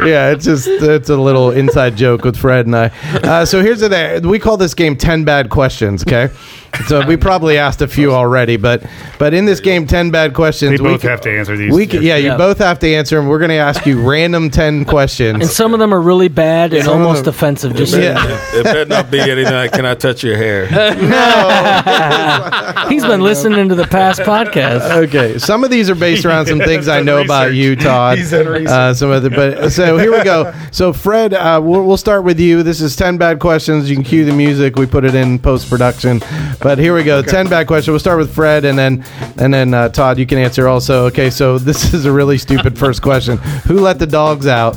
[0.00, 2.86] "Yeah, it's just it's a little inside joke with Fred and I."
[3.22, 6.02] Uh, so here's the thing: we call this game 10 bad questions.
[6.04, 6.32] Okay,
[6.86, 8.84] so we probably asked a few already, but
[9.18, 10.72] but in this game, 10 bad questions.
[10.72, 11.72] We both can- have to answer these.
[11.72, 12.36] We can, yeah, you Yeah.
[12.36, 13.26] both have to answer them.
[13.28, 15.40] We're going to ask you random 10 questions.
[15.40, 17.74] and some of them are really bad and Some of almost them- offensive.
[17.76, 18.38] Just so you Yeah.
[18.54, 20.66] It better not be anything like, can I touch your hair?
[21.14, 24.90] No He's been listening to the past podcast.
[25.04, 27.56] Okay, some of these are based around some things I know about research.
[27.56, 28.18] you, Todd.
[28.18, 28.68] He's done research.
[28.68, 30.52] Uh, some other, but so here we go.
[30.70, 32.62] So Fred, uh, we'll, we'll start with you.
[32.62, 33.88] This is ten bad questions.
[33.88, 34.76] You can cue the music.
[34.76, 36.20] We put it in post production.
[36.64, 37.20] But here we go.
[37.20, 37.92] Ten bad questions.
[37.92, 39.04] We'll start with Fred, and then
[39.36, 40.18] and then uh, Todd.
[40.18, 41.04] You can answer also.
[41.08, 43.36] Okay, so this is a really stupid first question.
[43.66, 44.74] Who let the dogs out?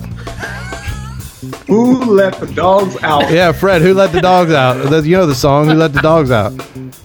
[1.68, 3.32] Who let the dogs out?
[3.32, 5.06] Yeah, Fred, who let the dogs out?
[5.06, 6.52] You know the song, Who Let the Dogs Out?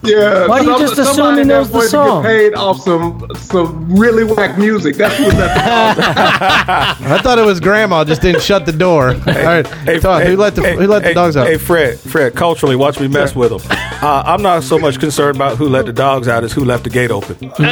[0.01, 0.47] Yeah.
[0.47, 2.23] Why do you just assume he knows the song?
[2.23, 4.95] Get paid off some some really whack music.
[4.95, 7.01] That's who let the dogs out.
[7.11, 9.09] I thought it was Grandma, just didn't shut the door.
[9.09, 9.63] All right,
[10.01, 11.45] Todd, who let the hey, who let the dogs out?
[11.45, 13.61] Hey, Fred, Fred, culturally, watch me mess with them.
[14.01, 16.85] Uh, I'm not so much concerned about who let the dogs out as who left
[16.85, 17.37] the gate open.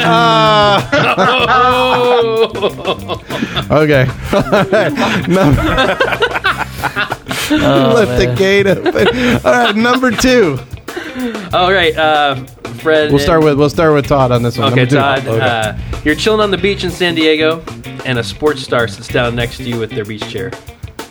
[3.72, 4.06] Okay.
[7.50, 9.08] Number- Left the gate open.
[9.46, 10.58] All right, number two.
[11.52, 12.36] All right, uh,
[12.80, 13.10] Fred.
[13.10, 14.72] We'll start with we'll start with Todd on this one.
[14.72, 14.96] Okay, Number two.
[14.96, 15.26] Todd.
[15.26, 15.40] Okay.
[15.44, 17.62] Uh, you're chilling on the beach in San Diego,
[18.04, 20.50] and a sports star sits down next to you with their beach chair.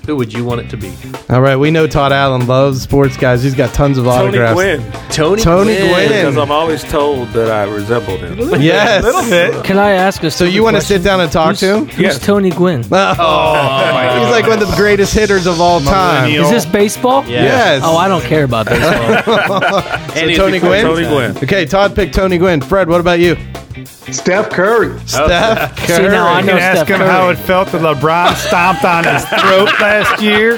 [0.07, 0.91] Who would you want it to be?
[1.29, 3.43] All right, we know Todd Allen loves sports guys.
[3.43, 4.55] He's got tons of autographs.
[4.55, 4.97] Tony autographs.
[4.97, 5.41] Gwynn, Tony.
[5.41, 5.89] Tony Gwynn.
[6.07, 6.07] Gwynn.
[6.09, 8.61] because I'm always told that I resemble him.
[8.61, 9.03] Yes.
[9.03, 9.63] little bit.
[9.63, 11.85] Can I ask a So you want to sit down and talk Who's, to him?
[11.85, 12.19] who's Yes.
[12.25, 12.83] Tony Gwynn?
[12.91, 16.31] Oh, oh He's like one of the greatest hitters of all time.
[16.31, 17.23] Is this baseball?
[17.25, 17.43] Yeah.
[17.43, 17.81] Yes.
[17.85, 19.81] Oh, I don't care about baseball.
[20.11, 20.83] So Tony Gwynn?
[20.85, 21.37] Tony Gwynn.
[21.37, 22.61] Okay, Todd picked Tony Gwynn.
[22.61, 23.37] Fred, what about you?
[23.85, 24.97] Steph Curry.
[25.07, 25.97] Steph Curry.
[25.97, 28.83] See, now I You know can ask Steph him how it felt that LeBron stomped
[28.85, 30.57] on his throat last year.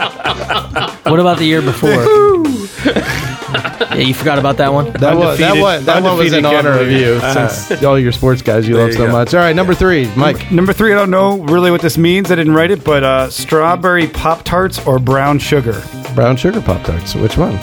[1.09, 1.89] What about the year before?
[2.83, 4.91] yeah, you forgot about that one.
[4.93, 5.85] That was that one.
[5.85, 8.83] That one was in honor of Kevin you, since all your sports guys you There
[8.83, 9.11] love you so go.
[9.11, 9.33] much.
[9.33, 10.51] All right, number three, Mike.
[10.51, 12.31] Number three, I don't know really what this means.
[12.31, 15.81] I didn't write it, but uh, strawberry Pop Tarts or brown sugar.
[16.15, 17.15] Brown sugar pop tarts.
[17.15, 17.57] Which one?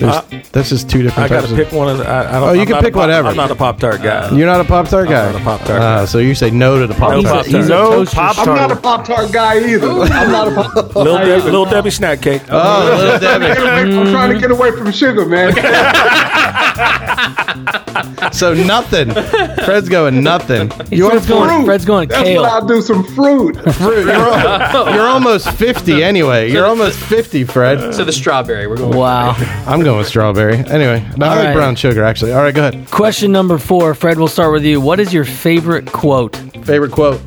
[0.00, 0.22] There's, Uh,
[0.52, 1.30] this is two different.
[1.30, 2.08] I got to pick one of the.
[2.08, 3.28] I, I don't, Oh, you I'm can pick pop- whatever.
[3.28, 4.30] I'm not a Pop Tart guy.
[4.34, 5.30] You're not a pop tart guy.
[5.30, 6.04] not a Pop-Tart Ah, guy.
[6.06, 7.46] so you say no to the pop No He's tart.
[7.46, 7.68] Pop-Tart.
[7.68, 9.88] No Pop I'm not a Pop Tart guy either.
[9.90, 12.42] I'm not a Pop Little, Deb- Little Debbie snack cake.
[12.50, 13.46] Oh, little Debbie.
[13.46, 15.52] I'm trying to get away from sugar, man.
[18.32, 19.10] So nothing.
[19.10, 20.70] Fred's going nothing.
[20.90, 21.64] You want Fred's going, fruit.
[21.64, 22.42] Fred's going That's kale.
[22.42, 22.80] what I'll do.
[22.80, 23.56] Some fruit.
[23.74, 24.04] fruit?
[24.06, 26.50] You're, al- you're almost fifty anyway.
[26.50, 27.92] You're almost fifty, Fred.
[27.94, 28.66] So the strawberry.
[28.66, 28.96] We're going.
[28.96, 29.32] Wow.
[29.66, 30.58] I'm going with strawberry.
[30.58, 31.54] Anyway, no, I All like right.
[31.54, 32.32] brown sugar actually.
[32.32, 32.88] All right, go ahead.
[32.90, 33.94] Question number four.
[33.94, 34.80] Fred, we'll start with you.
[34.80, 36.36] What is your favorite quote?
[36.64, 37.20] Favorite quote.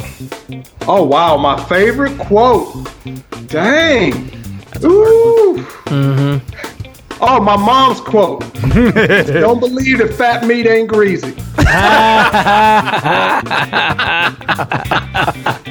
[0.87, 2.87] Oh wow, my favorite quote.
[3.47, 4.13] Dang.
[4.83, 5.57] Ooh.
[5.85, 6.72] Mm-hmm.
[7.25, 8.41] Oh, my mom's quote.
[8.63, 11.31] Don't believe that fat meat ain't greasy.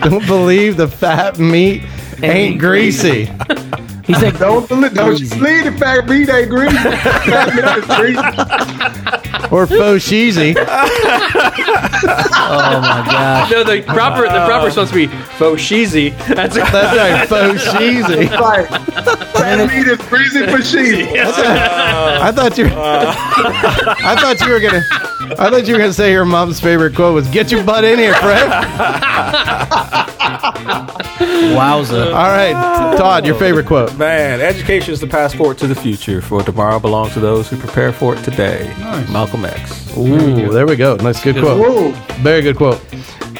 [0.00, 1.82] Don't believe the fat meat
[2.22, 3.28] ain't greasy.
[4.04, 6.76] He said, Don't believe, don't you believe that fat meat ain't greasy.
[6.76, 9.52] fat meat.
[9.52, 10.54] Or faux cheesy.
[10.56, 10.62] "Oh
[12.80, 15.06] my gosh." No, the proper the proper is uh, supposed to be
[15.36, 16.10] faux cheesy.
[16.34, 18.26] That's That's right, faux cheesy.
[18.36, 18.66] Right.
[19.36, 21.06] Fat meat is greasy for cheese.
[21.16, 22.66] I thought you.
[22.66, 23.14] Uh,
[24.04, 24.82] I thought you were gonna.
[25.38, 27.98] I thought you were gonna say your mom's favorite quote was "Get your butt in
[27.98, 28.50] here, Fred."
[31.54, 32.06] Wowza.
[32.06, 32.52] All right,
[32.96, 33.96] Todd, your favorite quote.
[33.96, 36.20] Man, education is the passport to the future.
[36.20, 38.72] For tomorrow belongs to those who prepare for it today.
[39.10, 39.96] Malcolm X.
[39.96, 40.96] Ooh, there we go.
[40.96, 41.94] Nice, good quote.
[42.22, 42.80] Very good quote.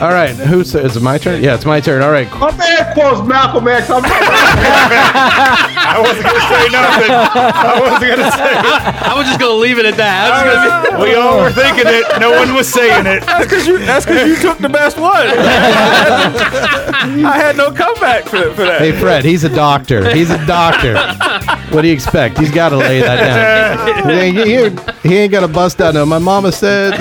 [0.03, 1.45] All right, who's is it my turn?
[1.45, 2.03] Yeah, it's my turn.
[2.03, 3.89] All right, My man quotes Malcolm X.
[3.89, 4.09] I'm I
[6.01, 7.11] wasn't going to say nothing.
[7.13, 8.67] I wasn't going to say it.
[9.07, 10.33] I was just gonna leave it at that.
[10.33, 10.55] I was
[10.91, 12.05] gonna be- We all were thinking it.
[12.19, 13.23] No one was saying it.
[13.25, 15.13] That's because you, that's 'cause you took the best one.
[15.29, 16.33] I
[17.37, 18.81] had no comeback for, for that.
[18.81, 20.13] hey Fred, he's a doctor.
[20.13, 20.97] He's a doctor.
[21.75, 22.39] What do you expect?
[22.39, 24.07] He's got to lay that down.
[24.11, 25.95] He ain't, he ain't- he ain't got to bust out.
[25.95, 26.93] No, my mama said.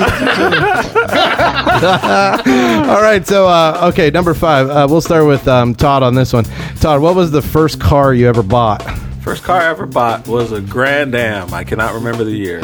[2.89, 4.69] All right, so uh, okay, number five.
[4.69, 6.43] Uh, we'll start with um, Todd on this one.
[6.79, 8.81] Todd, what was the first car you ever bought?
[9.23, 11.53] First car I ever bought was a Grand Am.
[11.53, 12.61] I cannot remember the year.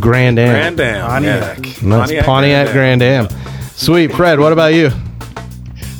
[0.00, 0.76] Grand Am.
[0.76, 1.06] Grand Am.
[1.06, 1.58] Pontiac.
[1.82, 1.88] Yeah.
[1.88, 2.24] Nice.
[2.24, 3.28] Pontiac, Grand Am.
[3.74, 4.38] Sweet, Fred.
[4.38, 4.90] What about you?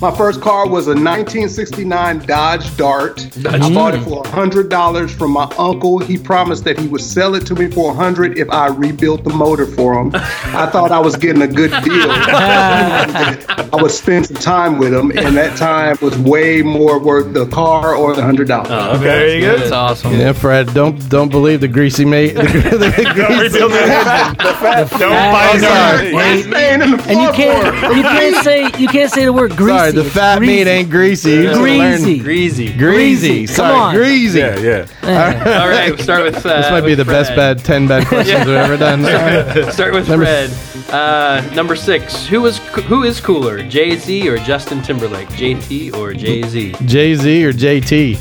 [0.00, 3.26] My first car was a 1969 Dodge Dart.
[3.46, 4.04] I bought it mm.
[4.04, 5.98] for $100 from my uncle.
[5.98, 9.30] He promised that he would sell it to me for 100 if I rebuilt the
[9.30, 10.10] motor for him.
[10.14, 12.10] I thought I was getting a good deal.
[12.10, 17.46] I would spend some time with him, and that time was way more worth the
[17.46, 19.00] car or the $100.
[19.00, 19.56] There you go.
[19.56, 20.12] That's awesome.
[20.12, 20.74] Yeah, Fred.
[20.74, 22.34] Don't don't believe the greasy mate.
[22.66, 24.98] The, the, the Don't rebuild the engine.
[24.98, 26.10] Don't buy Oh, a sorry.
[26.10, 26.22] car.
[26.34, 29.56] It's staying in the And you can't you can't say you can't say the word
[29.56, 29.85] greasy.
[29.90, 30.52] Sorry, the It's fat greasy.
[30.64, 31.30] meat ain't greasy.
[31.32, 32.18] You just learned- Greasy.
[32.18, 32.72] Greasy.
[32.72, 32.76] Greasy.
[32.78, 33.46] Greasy.
[33.46, 33.94] Come Sorry, on.
[33.94, 34.38] greasy.
[34.38, 35.60] Yeah, yeah.
[35.62, 36.44] All right, we'll start with.
[36.44, 39.04] Uh, This might be the best bad ten bad questions we've ever done.
[39.04, 39.72] All right.
[39.72, 40.50] Start with Number- Fred.
[40.92, 42.26] Uh, number six.
[42.26, 45.28] Who is who is cooler, Jay Z or Justin Timberlake?
[45.30, 46.74] JT or Jay Z?
[46.84, 48.18] Jay Z or JT?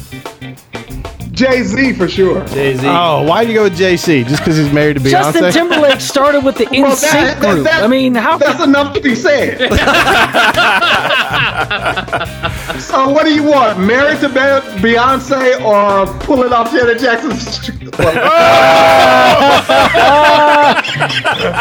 [1.35, 2.43] Jay Z for sure.
[2.47, 2.87] Jay Z.
[2.87, 4.23] Oh, why do you go with Jay Z?
[4.23, 5.11] Just because he's married to Beyonce?
[5.11, 7.63] Justin Timberlake started with the Well, NSYNC that- that- group.
[7.65, 9.57] that- I mean, how That's enough to be said.
[12.79, 13.79] so, what do you want?
[13.79, 17.65] Married to Beyonce or pulling off Janet Jackson's?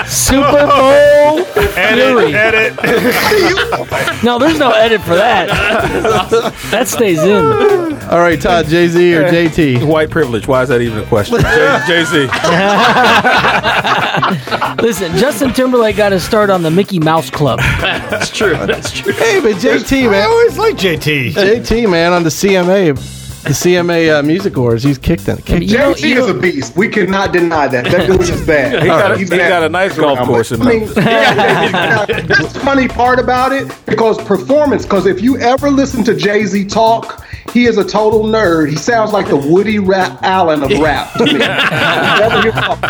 [0.07, 1.45] Super Bowl
[1.77, 4.25] Edit, edit.
[4.25, 5.49] No, there's no edit for that.
[6.71, 7.45] That stays in.
[8.11, 9.64] All right, Todd, Jay Z or JT?
[9.85, 10.47] White privilege.
[10.47, 11.41] Why is that even a question?
[11.87, 12.29] Jay Z.
[14.83, 17.59] Listen, Justin Timberlake got his start on the Mickey Mouse Club.
[17.81, 18.55] That's true.
[18.67, 19.13] That's true.
[19.13, 20.09] Hey, but JT, man.
[20.09, 20.29] I man.
[20.29, 21.33] always like JT.
[21.33, 22.95] JT, man, on the CMA,
[23.45, 25.37] the CMA uh, Music Awards, he's kicked in.
[25.39, 26.77] Kicked You know- JT is a beast.
[26.77, 27.85] We cannot deny that.
[27.87, 28.83] That dude is bad.
[28.83, 29.49] He got, a, He's he bad.
[29.49, 31.05] got a nice golf course in I mean, Memphis.
[31.05, 34.85] yeah, that's the funny part about it because performance.
[34.85, 37.25] Because if you ever listen to Jay Z talk,
[37.55, 38.69] he is a total nerd.
[38.69, 41.39] He sounds like the Woody rap Allen of rap to me.
[41.39, 42.81] Never hear talk.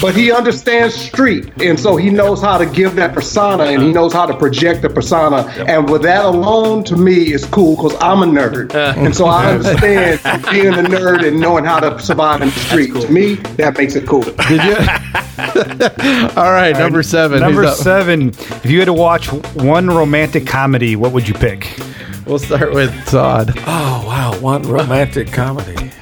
[0.00, 3.92] but he understands street, and so he knows how to give that persona, and he
[3.92, 5.38] knows how to project the persona.
[5.66, 8.94] And with that alone, to me, is cool because I'm a nerd, uh.
[8.96, 10.20] and so I understand
[10.52, 12.94] being a nerd and knowing how to survive in the street.
[12.94, 14.22] To me, that makes it cool.
[14.22, 14.76] Did you?
[16.36, 17.40] All right, number seven.
[17.40, 18.28] Number seven.
[18.28, 21.76] If you had to watch one romantic comedy, what would you pick?
[22.26, 23.52] We'll start with Todd.
[23.58, 25.92] Oh wow, one romantic comedy.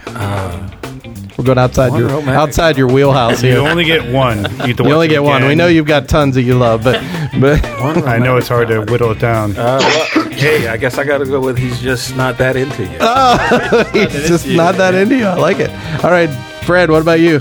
[1.37, 2.35] We're going outside One your romantic.
[2.37, 3.55] outside your wheelhouse here.
[3.57, 3.71] You here.
[3.71, 4.39] only get one.
[4.39, 5.47] You, get to You watch only it get one.
[5.47, 7.03] We know you've got tons that you love, but
[7.41, 9.51] but One I know it's hard to whittle it down.
[9.57, 9.79] Uh,
[10.15, 14.01] well, hey, I guess I got to go with he's just not that into you.
[14.09, 15.27] he's just not that into you.
[15.27, 15.71] I like it.
[16.05, 16.31] All right,
[16.65, 16.91] Fred.
[16.91, 17.41] What about you?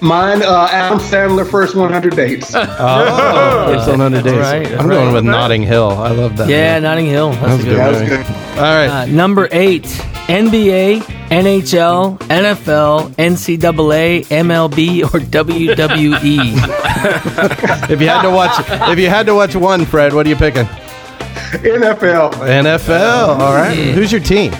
[0.00, 2.52] Mine, uh, Adam Sandler, first 100 dates.
[2.54, 4.34] Oh, it's on 100 days.
[4.34, 4.94] right, I'm right.
[4.94, 5.90] going with Notting Hill.
[5.90, 6.48] I love that.
[6.48, 6.86] Yeah, movie.
[6.86, 7.30] Notting Hill.
[7.32, 7.64] That's, that a a good.
[7.64, 7.78] good.
[7.78, 8.26] That was good.
[8.58, 8.88] All right.
[8.88, 9.84] Uh, number eight,
[10.28, 15.20] NBA, NHL, NFL, NCAA, MLB, or.
[15.38, 17.88] WWE.
[17.90, 18.58] if you had to watch,
[18.90, 20.64] if you had to watch one, Fred, what are you picking?
[20.64, 22.32] NFL.
[22.32, 23.38] NFL.
[23.40, 23.76] All right.
[23.76, 23.92] Yeah.
[23.92, 24.52] Who's your team?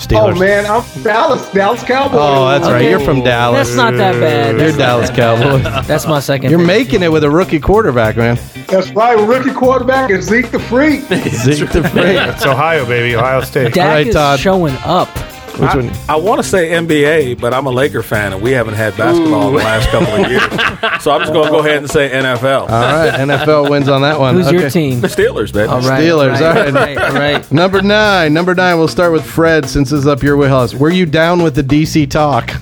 [0.00, 0.36] Steelers.
[0.36, 2.18] Oh, man, I'm Dallas, Dallas Cowboys.
[2.20, 2.76] Oh, that's right.
[2.76, 2.90] Okay.
[2.90, 3.68] You're from Dallas.
[3.68, 4.56] That's not that bad.
[4.58, 5.62] You're That's, Dallas Cowboys.
[5.86, 6.50] that's my second.
[6.50, 6.66] You're pick.
[6.66, 8.38] making it with a rookie quarterback, man.
[8.66, 9.14] That's right.
[9.18, 11.00] Rookie quarterback is Zeke the Freak.
[11.28, 12.16] Zeke the Freak.
[12.16, 13.14] It's Ohio, baby.
[13.14, 13.74] Ohio State.
[13.74, 14.40] Dak All right, is Todd.
[14.40, 15.08] showing up.
[15.52, 15.90] Which one?
[16.08, 19.48] I want to say NBA, but I'm a Laker fan, and we haven't had basketball
[19.48, 20.42] in the last couple of years.
[21.02, 22.62] So I'm just going to go ahead and say NFL.
[22.62, 23.12] All right.
[23.12, 24.34] NFL wins on that one.
[24.36, 25.00] Who's your team?
[25.00, 25.68] the Steelers, baby.
[25.68, 26.74] All right, Steelers, Right, all right.
[26.74, 27.52] right, all right.
[27.52, 28.32] Number nine.
[28.32, 28.78] Number nine.
[28.78, 30.74] We'll start with Fred since it's up your wheelhouse.
[30.74, 32.52] Were you down with the DC talk?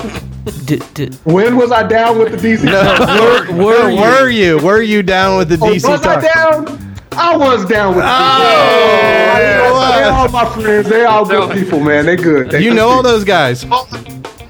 [0.64, 2.64] D- d- When was I down with the DC?
[2.64, 4.58] were, were, were you?
[4.58, 6.24] Were you down with the Oh, DC was talk?
[6.24, 6.87] I down?
[7.18, 9.40] I was down with the Oh, DC.
[9.40, 10.88] yeah, They're all my friends.
[10.88, 12.06] They're all good people, man.
[12.06, 12.50] They're good.
[12.50, 13.64] They You good know all those guys.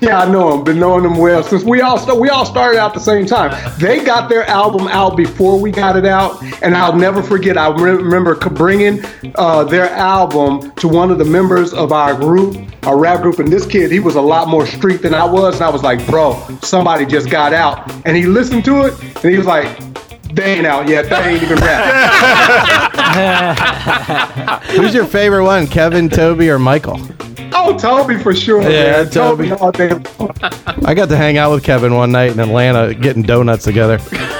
[0.01, 0.63] Yeah, I know them.
[0.63, 3.51] Been knowing them well since we all st- we all started out the same time.
[3.81, 7.59] They got their album out before we got it out, and I'll never forget.
[7.59, 9.05] I re- remember bringing
[9.35, 13.49] uh, their album to one of the members of our group, our rap group, and
[13.51, 16.07] this kid, he was a lot more street than I was, and I was like,
[16.07, 19.67] "Bro, somebody just got out," and he listened to it, and he was like.
[20.33, 21.09] They ain't out yet.
[21.09, 21.83] They ain't even rap.
[24.71, 25.67] Who's your favorite one?
[25.67, 27.01] Kevin, Toby, or Michael?
[27.53, 28.63] oh, Toby for sure.
[28.63, 29.11] Yeah, man.
[29.11, 29.53] Toby.
[29.53, 29.91] all day.
[30.85, 33.99] I got to hang out with Kevin one night in Atlanta getting donuts together,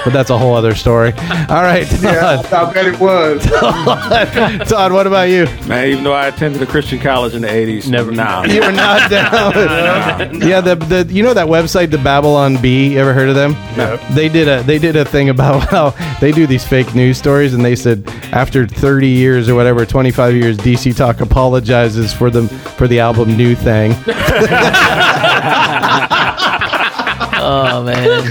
[0.09, 1.13] but that's a whole other story.
[1.13, 2.53] All right, Yeah, Todd.
[2.53, 3.45] I bet it was.
[4.71, 5.45] Todd, what about you?
[5.67, 8.11] Man, even though I attended a Christian college in the 80s, never.
[8.11, 8.43] Nah.
[8.49, 9.53] You were not down.
[9.55, 12.93] with- yeah, the, the you know that website, the Babylon Bee.
[12.95, 13.53] You ever heard of them?
[13.77, 13.97] No.
[14.13, 15.91] They did a they did a thing about how
[16.21, 20.35] they do these fake news stories, and they said after 30 years or whatever, 25
[20.35, 23.93] years, DC Talk apologizes for the for the album New Thing.
[27.51, 28.27] Oh man.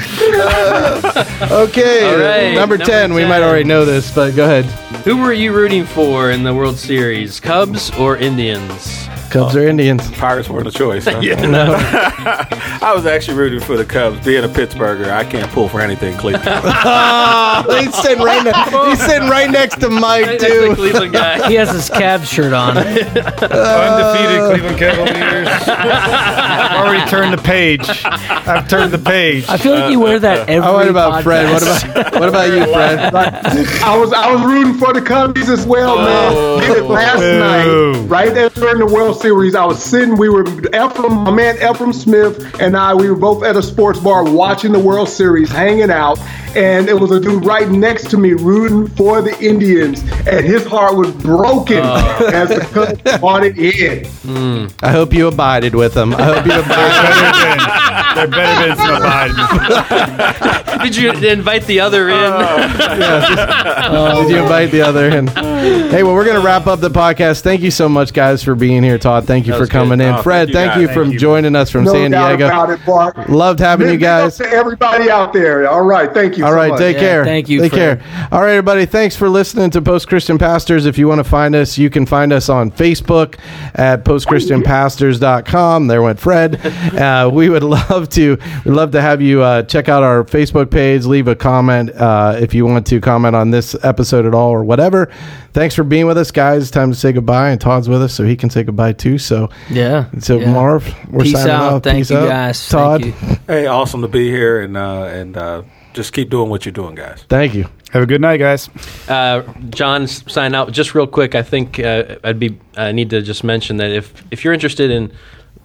[1.52, 4.66] Okay, All right, number, number 10, We might already know this, but go ahead.
[5.06, 7.40] Who were you rooting for in the World Series?
[7.40, 9.08] Cubs or Indians?
[9.28, 9.68] Cubs or oh.
[9.68, 10.10] Indians?
[10.12, 11.06] Pirates weren't a choice.
[11.06, 11.22] Huh?
[11.48, 11.76] No.
[11.78, 14.24] I was actually rooting for the Cubs.
[14.26, 16.48] Being a Pittsburgher, I can't pull for anything Cleveland.
[16.90, 18.44] Oh, he's sitting right.
[18.44, 20.76] Ne- he's sitting right next to Mike That's the too.
[20.76, 21.48] Cleveland guy.
[21.48, 22.78] He has his Cavs shirt on.
[22.78, 25.48] Undefeated uh, Cleveland Cavaliers.
[25.68, 27.82] I've already turned the page.
[28.06, 29.46] I've turned the page.
[29.50, 31.52] I feel like you wear that uh, uh, every Oh, what about Fred?
[31.52, 33.00] What about what about you, Fred?
[33.14, 36.34] I was I was rooting for the Cubs as well, man.
[36.36, 36.60] Oh.
[36.60, 39.56] Did it last night, right there during the World Series.
[39.56, 40.18] I was sitting.
[40.18, 42.94] We were Ephraim, my man Ephraim Smith, and I.
[42.94, 46.20] We were both at a sports bar watching the World Series, hanging out.
[46.56, 50.66] And there was a dude right next to me rooting for the Indians, and his
[50.66, 52.30] heart was broken oh.
[52.34, 54.06] as the Cubs brought it in.
[54.06, 54.68] Hmm.
[54.84, 56.14] I hope you abided with them.
[56.14, 57.88] I hope you abided.
[58.18, 60.82] There better been some abide.
[60.84, 62.16] Did you invite the other in?
[62.18, 63.64] Oh.
[63.90, 64.24] Oh.
[64.24, 65.28] Did you invite the other in?
[65.28, 67.42] Hey, well, we're going to wrap up the podcast.
[67.42, 68.98] Thank you so much, guys, for being here.
[68.98, 70.08] Todd, thank you That for coming good.
[70.10, 70.16] in.
[70.16, 71.20] Oh, Fred, thank you, thank you for Thank you.
[71.20, 72.48] joining us from No San doubt Diego.
[72.48, 73.30] about it, Bart.
[73.30, 74.50] Loved having you Big ups guys.
[74.50, 75.70] to everybody out there.
[75.70, 76.37] All right, thank you.
[76.44, 76.80] All so right, much.
[76.80, 77.26] take Yeah, care.
[77.26, 78.02] thank you, Take Fred.
[78.02, 78.28] care.
[78.32, 78.86] All right, everybody.
[78.86, 80.86] Thanks for listening to Post Christian Pastors.
[80.86, 83.36] If you want to find us, you can find us on Facebook
[83.76, 85.88] at postchristianpastors.com.
[85.88, 86.60] There went Fred.
[86.98, 90.72] Uh, we would love to we'd love to have you uh, check out our Facebook
[90.72, 91.06] page.
[91.06, 94.64] Leave a comment uh, if you want to comment on this episode at all or
[94.64, 95.12] whatever.
[95.54, 96.72] Thanks for being with us, guys.
[96.72, 99.18] Time to say goodbye, and Todd's with us, so he can say goodbye too.
[99.18, 100.06] So, Yeah.
[100.20, 100.52] so yeah.
[100.52, 101.74] Marv, we're Peace signing out.
[101.74, 101.84] off.
[101.84, 102.30] Thank Peace you, out.
[102.30, 102.68] guys.
[102.70, 103.38] Todd, Thank you.
[103.48, 105.62] Hey, awesome to be here and uh, and uh,
[105.98, 107.26] just keep doing what you're doing, guys.
[107.28, 107.68] thank you.
[107.92, 108.70] Have a good night, guys.
[109.10, 111.36] Uh, John, sign out just real quick.
[111.36, 114.92] I think uh, I'd be I need to just mention that if if you're interested
[114.92, 115.12] in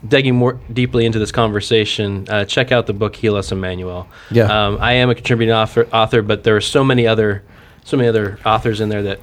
[0.08, 4.44] digging more deeply into this conversation, uh, check out the book "Heal Us, Emmanuel." Yeah.
[4.46, 7.42] um, I am a contributing author, author, but there are so many other
[7.84, 9.20] so many other authors in there that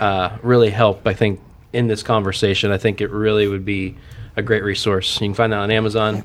[0.00, 1.06] uh, really help.
[1.06, 1.40] I think
[1.72, 3.96] in this conversation, I think it really would be
[4.36, 5.20] a great resource.
[5.20, 6.24] You can find that on Amazon.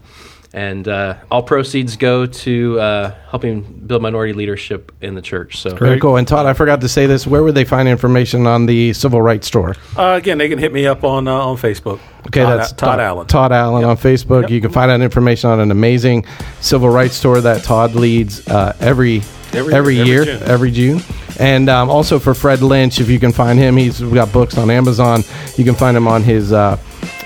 [0.53, 5.57] And uh, all proceeds go to uh, helping build minority leadership in the church.
[5.57, 6.15] So Very cool.
[6.15, 7.28] And Todd, I forgot to say this.
[7.28, 9.76] Where would they find information on the civil rights store?
[9.98, 11.99] Uh, again, they can hit me up on uh, on Facebook.
[12.28, 13.28] Okay, Todd, that's Todd, Allen.
[13.28, 14.44] Todd Allen on Facebook.
[14.44, 14.52] Yep.
[14.52, 16.26] You can find out information on an amazing
[16.61, 19.22] civil rights store that Todd leads uh, every
[19.53, 20.44] Every- every, every year, June.
[20.44, 21.02] every June.
[21.40, 24.69] And um, also for Fred Lynch, if you can find him, he's got books on
[24.69, 25.24] Amazon.
[25.56, 26.52] You can find him on his.
[26.52, 26.78] Uh,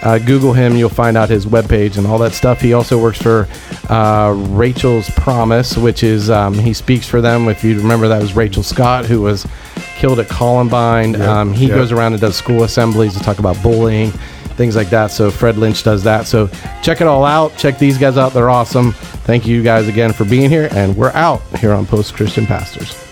[0.04, 2.62] uh, Google him, you'll find out his webpage and all that stuff.
[2.62, 3.48] He also works for
[3.90, 7.48] uh, Rachel's Promise, which is um, he speaks for them.
[7.48, 9.48] If you remember, that was Rachel Scott, who was
[9.96, 11.22] killed at Columbine.
[11.22, 11.76] Um, he yeah.
[11.76, 14.12] goes around and does school assemblies to talk about bullying,
[14.58, 15.12] things like that.
[15.12, 16.26] So Fred Lynch does that.
[16.26, 16.48] So
[16.82, 17.56] check it all out.
[17.58, 18.34] Check these guys out.
[18.34, 18.94] They're awesome.
[19.24, 23.11] Thank you guys again for being here, and we're out here on Post Christian Pastors.